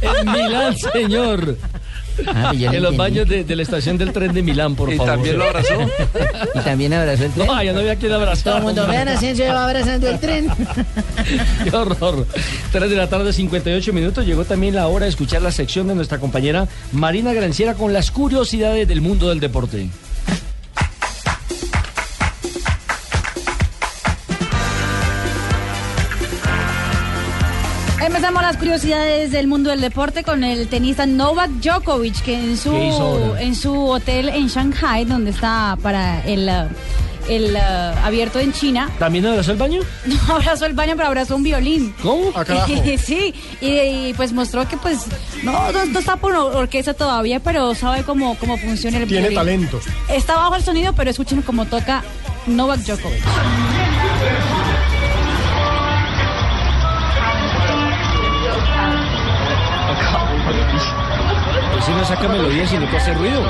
[0.00, 1.58] en Milán, señor.
[2.26, 2.96] Ah, yo en los entendí.
[2.96, 5.12] baños de, de la estación del tren de Milán, por ¿Y favor.
[5.14, 5.74] también lo abrazó?
[6.54, 7.46] ¿Y también abrazó el tren?
[7.46, 8.44] No, ya no había quien abrazar.
[8.44, 10.48] Todo el mundo, vean, Asensio va abrazando el tren.
[11.64, 12.26] Qué horror.
[12.72, 14.24] 3 de la tarde, 58 minutos.
[14.26, 18.10] Llegó también la hora de escuchar la sección de nuestra compañera Marina Granciera con las
[18.10, 19.88] curiosidades del mundo del deporte.
[28.44, 32.70] Las curiosidades del mundo del deporte con el tenista Novak Djokovic, que en ¿Qué hizo
[33.30, 36.50] su, en su hotel en Shanghai, donde está para el,
[37.28, 38.90] el ah, abierto en China.
[38.98, 39.80] ¿También abrazó el baño?
[40.06, 41.94] No abrazó el baño, pero abrazó un violín.
[42.02, 42.32] ¿Cómo?
[43.02, 45.06] Sí, y, y, pues mostró que pues
[45.42, 49.28] no, no, no está por or- orquesta todavía, pero sabe cómo, cómo funciona el Tiene
[49.30, 49.38] violín.
[49.38, 49.80] talento.
[50.08, 52.02] Está bajo el sonido, pero escuchen cómo toca
[52.46, 53.22] Novak Djokovic.
[61.84, 63.42] Si no saca melodía, sino que hace ruido.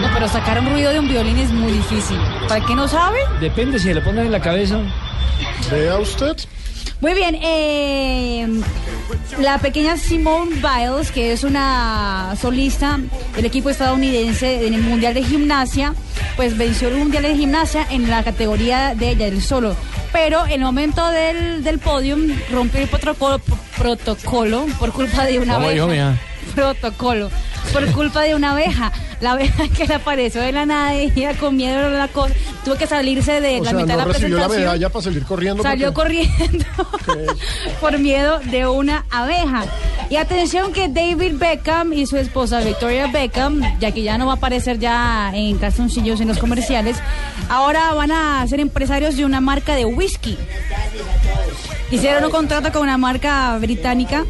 [0.00, 2.18] No, pero sacar un ruido de un violín es muy difícil.
[2.48, 3.20] ¿Para que no sabe?
[3.40, 4.78] Depende, si le ponen en la cabeza.
[5.70, 6.36] Vea usted.
[7.04, 8.48] Muy bien, eh,
[9.38, 12.98] la pequeña Simone Biles, que es una solista
[13.36, 15.94] del equipo estadounidense en el Mundial de Gimnasia,
[16.34, 19.76] pues venció el Mundial de Gimnasia en la categoría de ella, el solo.
[20.14, 23.38] Pero en el momento del, del podium rompió el protocolo,
[23.76, 26.18] protocolo por culpa de una ¿Cómo abeja.
[26.54, 27.30] Protocolo.
[27.72, 28.92] Por culpa de una abeja.
[29.20, 32.34] La abeja que le apareció de la nada y ella con miedo a la cosa.
[32.64, 34.60] Tuvo que salirse de O la sea, mitad no de la recibió la presentación.
[34.62, 35.62] medalla para salir corriendo.
[35.62, 36.64] Salió porque- corriendo
[37.80, 39.64] por miedo de una abeja.
[40.10, 44.32] Y atención que David Beckham y su esposa Victoria Beckham, ya que ya no va
[44.34, 46.96] a aparecer ya en calzoncillos en los comerciales,
[47.48, 50.36] ahora van a ser empresarios de una marca de whisky.
[51.90, 54.24] Hicieron un contrato con una marca británica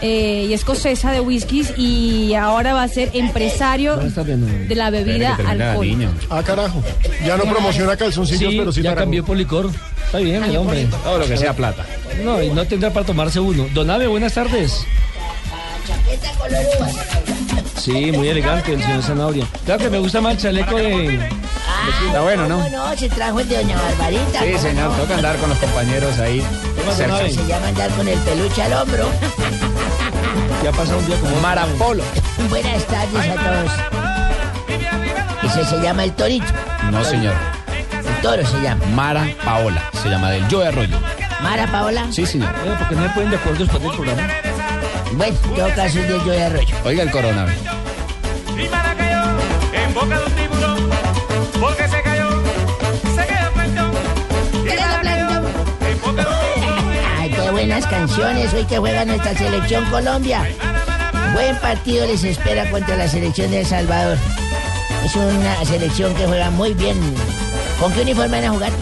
[0.00, 6.10] eh, y escocesa de whiskies y ahora va a ser empresario de la bebida alcohólica.
[6.30, 6.82] Ah, carajo.
[7.24, 9.70] Ya no promociona calzoncillos, Sí, pero sí ya cambió por licor.
[10.04, 10.86] Está bien, el hombre.
[11.04, 11.84] Todo lo que sea plata.
[12.24, 13.66] No, y no tendrá para tomarse uno.
[13.74, 14.84] Don Ave, buenas tardes.
[17.76, 19.46] Sí, muy elegante el señor Zanabria.
[19.64, 21.28] Claro que me gusta más el chaleco de...
[22.06, 22.56] Está bueno, ¿no?
[22.58, 22.96] ¿Cómo no?
[22.96, 24.40] Se trajo el de Doña Barbarita.
[24.40, 24.96] Sí, ¿cómo señor, no?
[24.96, 26.44] toca andar con los compañeros ahí.
[26.96, 27.16] cerca.
[27.28, 29.08] Se llama andar con el peluche al hombro.
[30.64, 31.36] Ya pasa un día como...
[31.40, 32.02] Marapolo.
[32.50, 33.72] Buenas tardes a todos.
[35.44, 36.46] Ese se llama el torito.
[36.90, 37.34] No, señor.
[37.68, 38.84] El toro se llama.
[38.86, 40.96] Mara Paola, se llama del Yo Arroyo.
[41.42, 42.06] Mara Paola.
[42.10, 42.52] Sí, señor.
[42.52, 44.22] ¿Por qué no me pueden de acuerdo después del programa?
[45.12, 46.76] Bueno, en todo caso es del yo de arroyo.
[46.84, 47.62] Oiga el coronavirus.
[49.72, 50.90] En boca de un tiburón,
[51.60, 52.28] porque se cayó,
[53.14, 53.92] se quedó plantón.
[57.18, 60.46] Ay, qué buenas canciones hoy que juega nuestra selección Colombia.
[61.32, 64.18] Buen partido les espera contra la selección de El Salvador.
[65.04, 66.98] Es una selección que juega muy bien.
[67.80, 68.72] ¿Con qué uniforme van a jugar?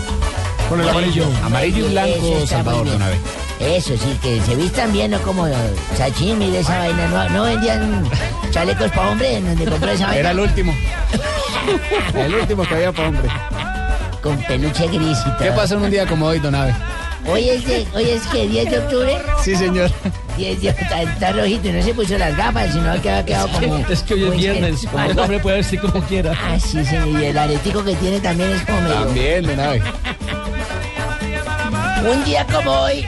[0.68, 1.26] Con el amarillo.
[1.44, 3.18] Amarillo y blanco, Salvador, de una vez.
[3.60, 5.46] Eso sí, que se vistan bien, no como
[5.96, 7.08] sashimi de esa vaina.
[7.08, 8.04] No, no vendían
[8.50, 10.20] chalecos para hombre en donde compró esa vaina.
[10.20, 10.74] Era el último.
[12.14, 13.28] el último que había para hombre.
[14.22, 15.38] Con peluche gris y todo.
[15.38, 16.74] ¿Qué pasa en un día como hoy, Don Ave?
[17.28, 19.18] Hoy es, de, hoy es que 10 de octubre.
[19.42, 19.90] Sí, señor.
[20.36, 23.48] 10 de está, está rojito y no se puso las gafas, sino que había quedado
[23.48, 23.76] como.
[23.90, 25.10] Es que hoy es muy viernes, sensual.
[25.10, 26.32] el hombre puede vestir como quiera.
[26.40, 27.20] Ah, sí, señor.
[27.20, 28.94] Y el aretico que tiene también es como medio.
[28.94, 29.82] También, Don Ave.
[32.08, 33.04] Un día como hoy,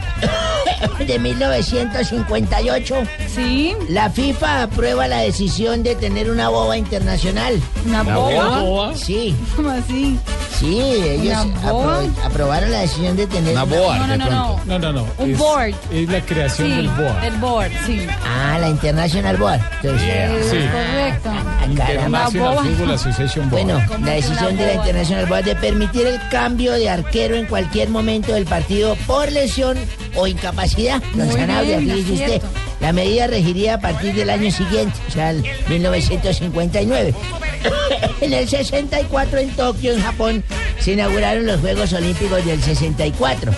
[1.07, 2.95] de 1958,
[3.33, 3.77] ¿Sí?
[3.89, 7.61] la FIFA aprueba la decisión de tener una boba internacional.
[7.87, 8.95] ¿Una boba?
[8.97, 10.19] Sí, ¿Cómo así?
[10.59, 14.61] Sí, ellos ¿Una apro- aprobaron la decisión de tener Una boa, No, no, no, no.
[14.67, 15.07] No, no, no.
[15.19, 15.75] Un es, board.
[15.93, 17.21] Es la creación Sí, del BOA.
[17.21, 18.07] del board, sí.
[18.27, 19.61] Ah, la International Board.
[19.83, 20.57] Entonces, Es Sí.
[20.57, 21.31] correcto.
[21.33, 21.65] ah.
[21.69, 22.59] International.
[22.65, 23.63] Football Association Board.
[23.65, 24.75] Bueno, la decisión de la.
[24.75, 29.77] International Board de permitir el cambio de arquero en cualquier momento del partido por lesión
[30.17, 31.03] o incapacidad.
[31.15, 32.43] Don Sanabria, fíjese usted.
[32.81, 37.15] La medida regiría a partir del año siguiente, o sea, el 1959.
[38.21, 40.45] en el 64 en Tokio, en Japón,
[40.79, 43.53] se inauguraron los Juegos Olímpicos del 64.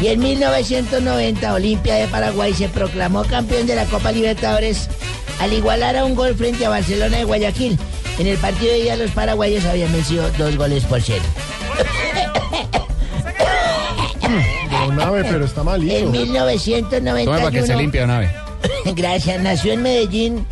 [0.00, 4.88] Y en 1990, Olimpia de Paraguay se proclamó campeón de la Copa Libertadores
[5.40, 7.78] al igualar a un gol frente a Barcelona de Guayaquil.
[8.18, 11.22] En el partido de ida los paraguayos habían vencido dos goles por cero.
[14.86, 15.94] Don Ave, pero está malito.
[15.94, 18.30] En Tome para que se 1991, limpie, Don Ave.
[18.96, 20.46] gracias, nació en Medellín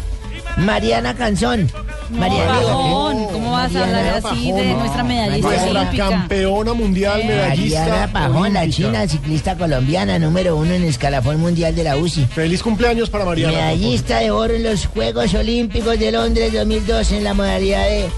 [0.59, 1.71] Mariana Canzón.
[2.11, 6.09] Mariana Pajón, ¿cómo vas a hablar así de nuestra medallista Nuestra olímpica?
[6.09, 7.81] campeona mundial medallista.
[7.81, 8.89] Mariana Pajón, la olímpica.
[8.89, 12.27] china ciclista colombiana, número uno en escalafón mundial de la UCI.
[12.27, 13.53] Feliz cumpleaños para Mariana.
[13.53, 18.09] Medallista de oro en los Juegos Olímpicos de Londres 2002 en la modalidad de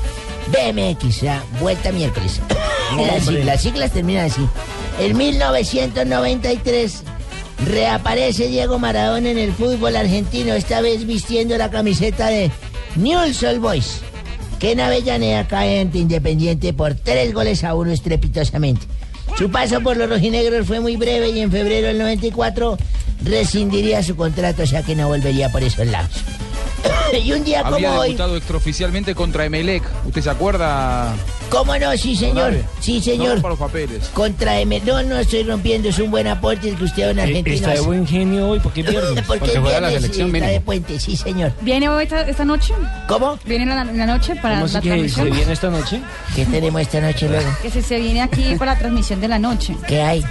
[0.48, 2.40] BMX, o sea, vuelta miércoles.
[2.96, 4.46] las, siglas, las siglas terminan así.
[4.98, 7.02] En 1993
[7.64, 12.50] reaparece Diego Maradona en el fútbol argentino, esta vez vistiendo la camiseta de
[12.96, 14.00] Newell's Old Boys,
[14.58, 18.86] que en Avellaneda cae ante Independiente por tres goles a uno estrepitosamente.
[19.36, 22.78] Su paso por los rojinegros fue muy breve y en febrero del 94
[23.22, 26.22] rescindiría su contrato, o sea que no volvería por esos lados.
[27.22, 28.08] y un día Había como hoy...
[28.08, 29.82] debutado extraoficialmente contra Emelec.
[30.06, 31.14] ¿Usted se acuerda?
[31.50, 31.96] ¿Cómo no?
[31.96, 32.54] Sí, señor.
[32.80, 33.42] Sí, No señor.
[33.42, 34.08] los papeles.
[34.12, 34.80] Contra M.
[34.84, 35.88] No, no estoy rompiendo.
[35.88, 37.56] Es un buen aporte el que usted, don Eh, argentino.
[37.56, 39.22] Está de buen genio hoy, ¿por qué pierde?
[39.22, 41.52] Porque, es viernes y está de puente, sí, señor.
[41.60, 42.74] ¿Viene hoy esta, esta noche?
[43.08, 43.38] ¿Cómo?
[43.44, 45.26] ¿Viene en la, en la noche para ¿Cómo la que transmisión?
[45.28, 46.00] se viene esta noche?
[46.34, 47.48] ¿Qué tenemos esta noche luego?
[47.62, 49.76] Que se, se viene aquí para la transmisión de la noche.
[49.86, 50.24] ¿Qué hay?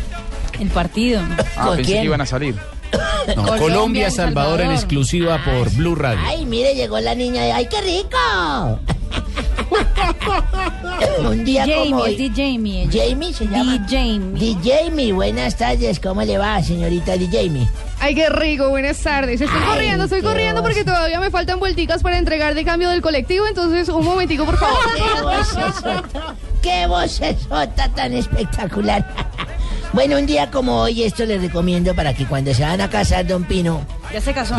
[0.60, 1.22] El partido.
[1.58, 2.56] Ah, pensé que iban a salir.
[3.28, 4.76] No, Colombia, Colombia, El Salvador en Salvador.
[4.76, 6.20] exclusiva por Blue Radio.
[6.24, 7.42] Ay, mire, llegó la niña.
[7.42, 8.80] de- ¡Ay, qué rico!
[11.20, 12.30] Un día Jamie, como es hoy.
[12.30, 12.90] di Jamie.
[12.92, 13.78] Jamie se llama.
[13.78, 14.40] Di Jamie.
[14.40, 16.00] Di Jamie, buenas tardes.
[16.00, 17.68] ¿Cómo le va, señorita Di Jamie?
[18.00, 19.42] Ay, qué rico, buenas tardes.
[19.42, 23.02] Estoy Ay, corriendo, estoy corriendo porque todavía me faltan vuelticas para entregar de cambio del
[23.02, 24.78] colectivo, entonces un momentico, por favor.
[24.96, 26.36] ¡Qué vocesota!
[26.62, 29.06] ¡Qué vocesota tan espectacular!
[29.94, 33.26] bueno, un día como hoy, esto les recomiendo para que cuando se van a casar,
[33.26, 33.82] don Pino,
[34.14, 34.56] Ya se casó.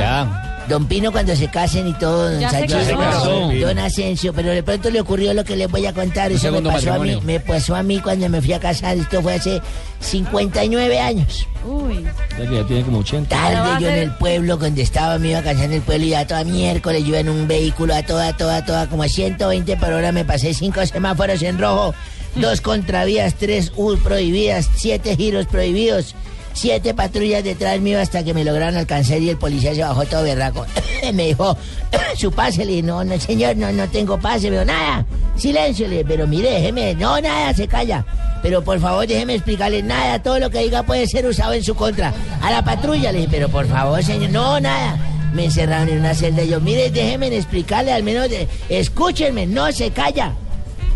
[0.68, 3.50] Don Pino cuando se casen y todo, don Ya se casó.
[3.60, 6.30] don Asensio, pero de pronto le ocurrió lo que les voy a contar.
[6.32, 7.20] Un Eso me segundo pasó a mí, matrimonio.
[7.22, 8.96] me pasó a mí cuando me fui a casar.
[8.96, 9.60] Esto fue hace
[10.00, 11.46] 59 años.
[11.64, 12.04] Uy.
[12.38, 13.28] Ya que ya tiene como 80.
[13.28, 15.64] Pero va Tarde a yo en ser- el pueblo, donde estaba, me iba a casar
[15.66, 18.88] en el pueblo y ya toda miércoles yo en un vehículo a toda, toda, toda,
[18.88, 20.12] como a 120 por hora.
[20.12, 21.94] Me pasé cinco semáforos en rojo,
[22.34, 26.14] dos contravías, tres U prohibidas, siete giros prohibidos.
[26.56, 30.22] Siete patrullas detrás mío hasta que me lograron alcanzar y el policía se bajó todo
[30.22, 30.64] berraco.
[31.12, 31.54] me dijo,
[32.16, 35.04] su pase, le dije, no, no, señor, no, no tengo pase, dijo, nada,
[35.36, 38.06] silencio, le dije, pero mire, déjeme, no, nada, se calla.
[38.42, 41.74] Pero por favor, déjeme explicarle nada, todo lo que diga puede ser usado en su
[41.74, 42.14] contra.
[42.40, 44.96] A la patrulla, le dije, pero por favor, señor, no, nada.
[45.34, 49.70] Me encerraron en una celda y yo, mire, déjeme explicarle, al menos, de- escúchenme, no
[49.72, 50.32] se calla.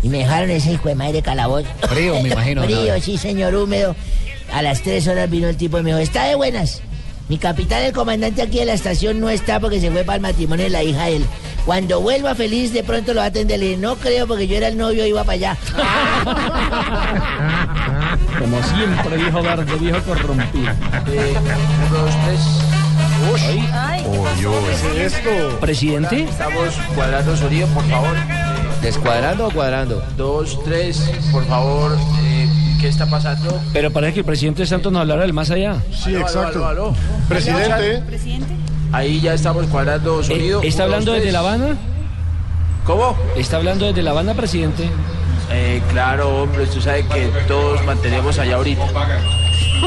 [0.01, 1.67] Y me dejaron ese hijo de madre calabozo.
[1.87, 2.99] Frío, me imagino, Frío, ¿no?
[3.01, 3.95] sí, señor, húmedo.
[4.53, 6.81] A las tres horas vino el tipo y me dijo, está de buenas.
[7.29, 10.21] Mi capitán, el comandante aquí de la estación, no está porque se fue para el
[10.21, 11.25] matrimonio de la hija de él.
[11.65, 13.59] Cuando vuelva feliz, de pronto lo va a atender.
[13.59, 15.57] Le dije, no creo porque yo era el novio y iba para allá.
[18.39, 20.71] Como siempre, viejo gardo, viejo corrompido.
[24.95, 25.59] ¿Qué es esto?
[25.59, 26.23] ¿Presidente?
[26.23, 28.15] Estamos cuadrando sonido, por favor.
[28.81, 30.03] ¿Descuadrando o cuadrando?
[30.17, 31.95] Dos, tres, por favor.
[32.23, 32.40] eh,
[32.81, 33.61] ¿Qué está pasando?
[33.73, 35.75] Pero parece que el presidente Santos nos hablara del más allá.
[35.93, 36.65] Sí, Aló, exacto.
[36.65, 36.95] aló, aló.
[37.29, 38.01] Presidente.
[38.07, 38.53] ¿Presidente?
[38.91, 40.63] Ahí ya estamos cuadrando sonido.
[40.63, 41.31] Eh, ¿Está Uno, hablando dos, desde.
[41.31, 41.77] La Habana?
[42.85, 43.15] ¿Cómo?
[43.37, 44.89] ¿Está hablando desde La Habana, presidente?
[45.51, 48.83] Eh, claro, hombre, usted sabe que todos mantenemos allá ahorita.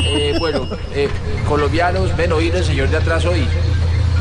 [0.04, 1.08] Eh, bueno, eh,
[1.48, 3.44] colombianos, ven oír el señor de atrás hoy.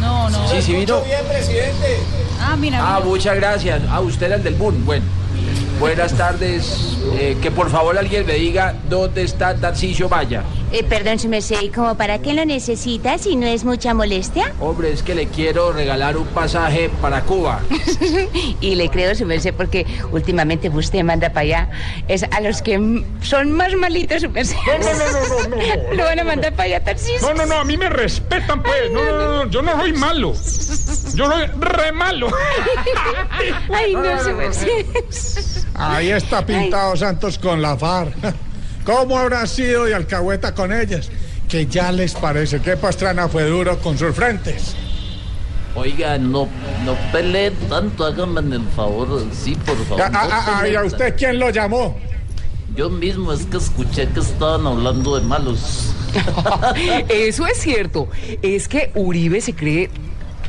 [0.01, 0.47] No, no.
[0.47, 1.01] Sí, sí vino.
[1.01, 1.99] bien, presidente.
[2.41, 3.81] Ah, mira, Ah, muchas gracias.
[3.89, 4.83] Ah, usted era el del Moon.
[4.85, 5.05] Bueno,
[5.79, 6.97] buenas tardes.
[7.13, 10.43] Eh, que por favor alguien me diga dónde está Tarcisio Maya.
[10.73, 14.51] Eh, perdón, su merced, ¿y como para qué lo necesita si no es mucha molestia?
[14.59, 17.61] Hombre, es que le quiero regalar un pasaje para Cuba.
[18.59, 21.69] y le creo, su merced, porque últimamente usted manda para allá
[22.07, 24.55] es a los que son más malitos, su merced.
[24.65, 25.93] No, no, no, no, no, no.
[25.93, 27.27] Lo van a mandar para allá, Tarcisio.
[27.27, 28.91] No, no, no, a mí me respetan, pues.
[28.91, 30.33] No, no, no, no, yo no soy malo.
[31.13, 32.29] Yo soy re malo.
[33.71, 34.87] Ay, no, su merced.
[35.75, 38.15] Ahí está pintado Santos con la FARC.
[38.85, 41.09] ¿Cómo habrá sido y alcahueta con ellas?
[41.47, 44.75] Que ya les parece que Pastrana fue duro con sus frentes.
[45.75, 46.47] Oiga, no,
[46.85, 50.01] no peleen tanto, háganme el favor, sí, por favor.
[50.01, 51.97] Ah, ah, no ah, ¿Y peleen a usted quién lo llamó?
[52.75, 55.93] Yo mismo es que escuché que estaban hablando de malos.
[57.09, 58.07] Eso es cierto.
[58.41, 59.89] Es que Uribe se cree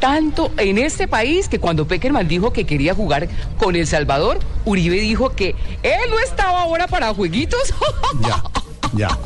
[0.05, 3.26] tanto en este país que cuando Peckerman dijo que quería jugar
[3.56, 7.72] con El Salvador, Uribe dijo que él no estaba ahora para jueguitos.
[8.20, 8.43] Ya,
[8.93, 9.18] ya.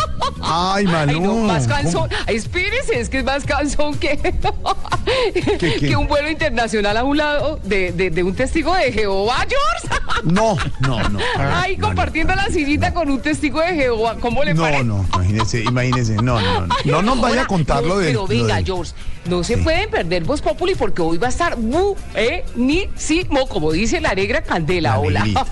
[0.40, 1.12] Ay, Malú.
[1.12, 2.10] Ay, no, más cansón.
[2.26, 4.18] Ay, espérese, es que es más cansón que,
[5.80, 10.02] que un vuelo internacional a un lado de, de- de un testigo de Jehová, George.
[10.24, 11.18] No, no, no.
[11.38, 14.16] Ay, compartiendo la sillita con un testigo de Jehová.
[14.20, 14.84] ¿Cómo le No, parece?
[14.84, 16.14] no, imagínese, imagínese.
[16.16, 16.74] No, no, no.
[16.84, 18.06] No nos vaya a contar No, lo de.
[18.08, 18.92] Pero venga, George,
[19.28, 24.14] no se pueden perder Voz Populi porque hoy va a estar buenísimo, como dice la
[24.14, 24.98] negra Candela.
[24.98, 25.20] Hola.
[25.20, 25.46] Negrita.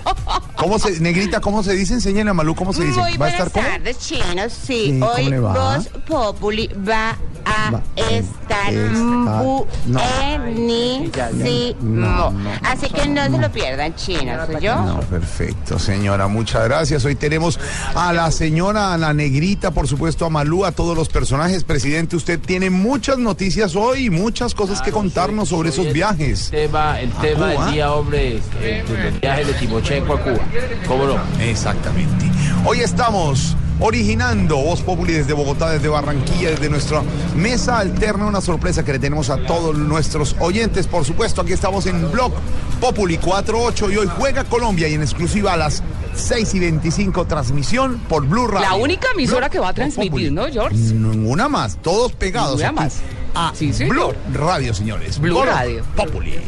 [0.55, 1.93] ¿Cómo se, negrita, cómo se dice?
[1.95, 2.99] Enséñale a Malú cómo se dice.
[2.99, 3.67] Muy ¿Va a buenas estar cómo?
[3.67, 4.53] tardes, chinos.
[4.53, 5.29] Sí, Sí, ¿cómo hoy?
[5.39, 9.65] Voz Populi va a Va- estar estar- no.
[9.85, 11.75] buenísimo.
[11.81, 12.49] No, no.
[12.63, 14.47] Así que no se lo pierdan, chinos.
[14.61, 14.75] ¿Yo?
[14.75, 17.05] No, perfecto, señora, muchas gracias.
[17.05, 17.59] Hoy tenemos
[17.93, 21.63] a la señora, a la negrita, por supuesto, a Malú, a todos los personajes.
[21.63, 26.49] Presidente, usted tiene muchas noticias hoy y muchas cosas que contarnos sobre esos viajes.
[26.51, 30.39] Tema, el ¿A tema del día, hombre, el, el viaje de Timochenko a Cuba.
[30.87, 31.17] ¿Cómo no?
[31.41, 32.25] Exactamente.
[32.65, 37.01] Hoy estamos originando Voz Populi desde Bogotá, desde Barranquilla, desde nuestra
[37.35, 40.87] mesa alterna, una sorpresa que le tenemos a todos nuestros oyentes.
[40.87, 42.33] Por supuesto, aquí estamos en Blog
[42.79, 45.81] Populi 48 y hoy juega Colombia y en exclusiva a las
[46.13, 48.69] 6 y 25 transmisión por Blue Radio.
[48.69, 49.91] La única emisora Blog que va a Populi.
[49.93, 50.75] transmitir, ¿no, George?
[50.77, 52.57] Ninguna más, todos pegados.
[52.59, 53.01] Ninguna aquí más.
[53.35, 53.71] A Sí.
[53.89, 55.19] Blue Radio, señores.
[55.19, 55.83] Blue Radio.
[55.95, 56.39] Populi.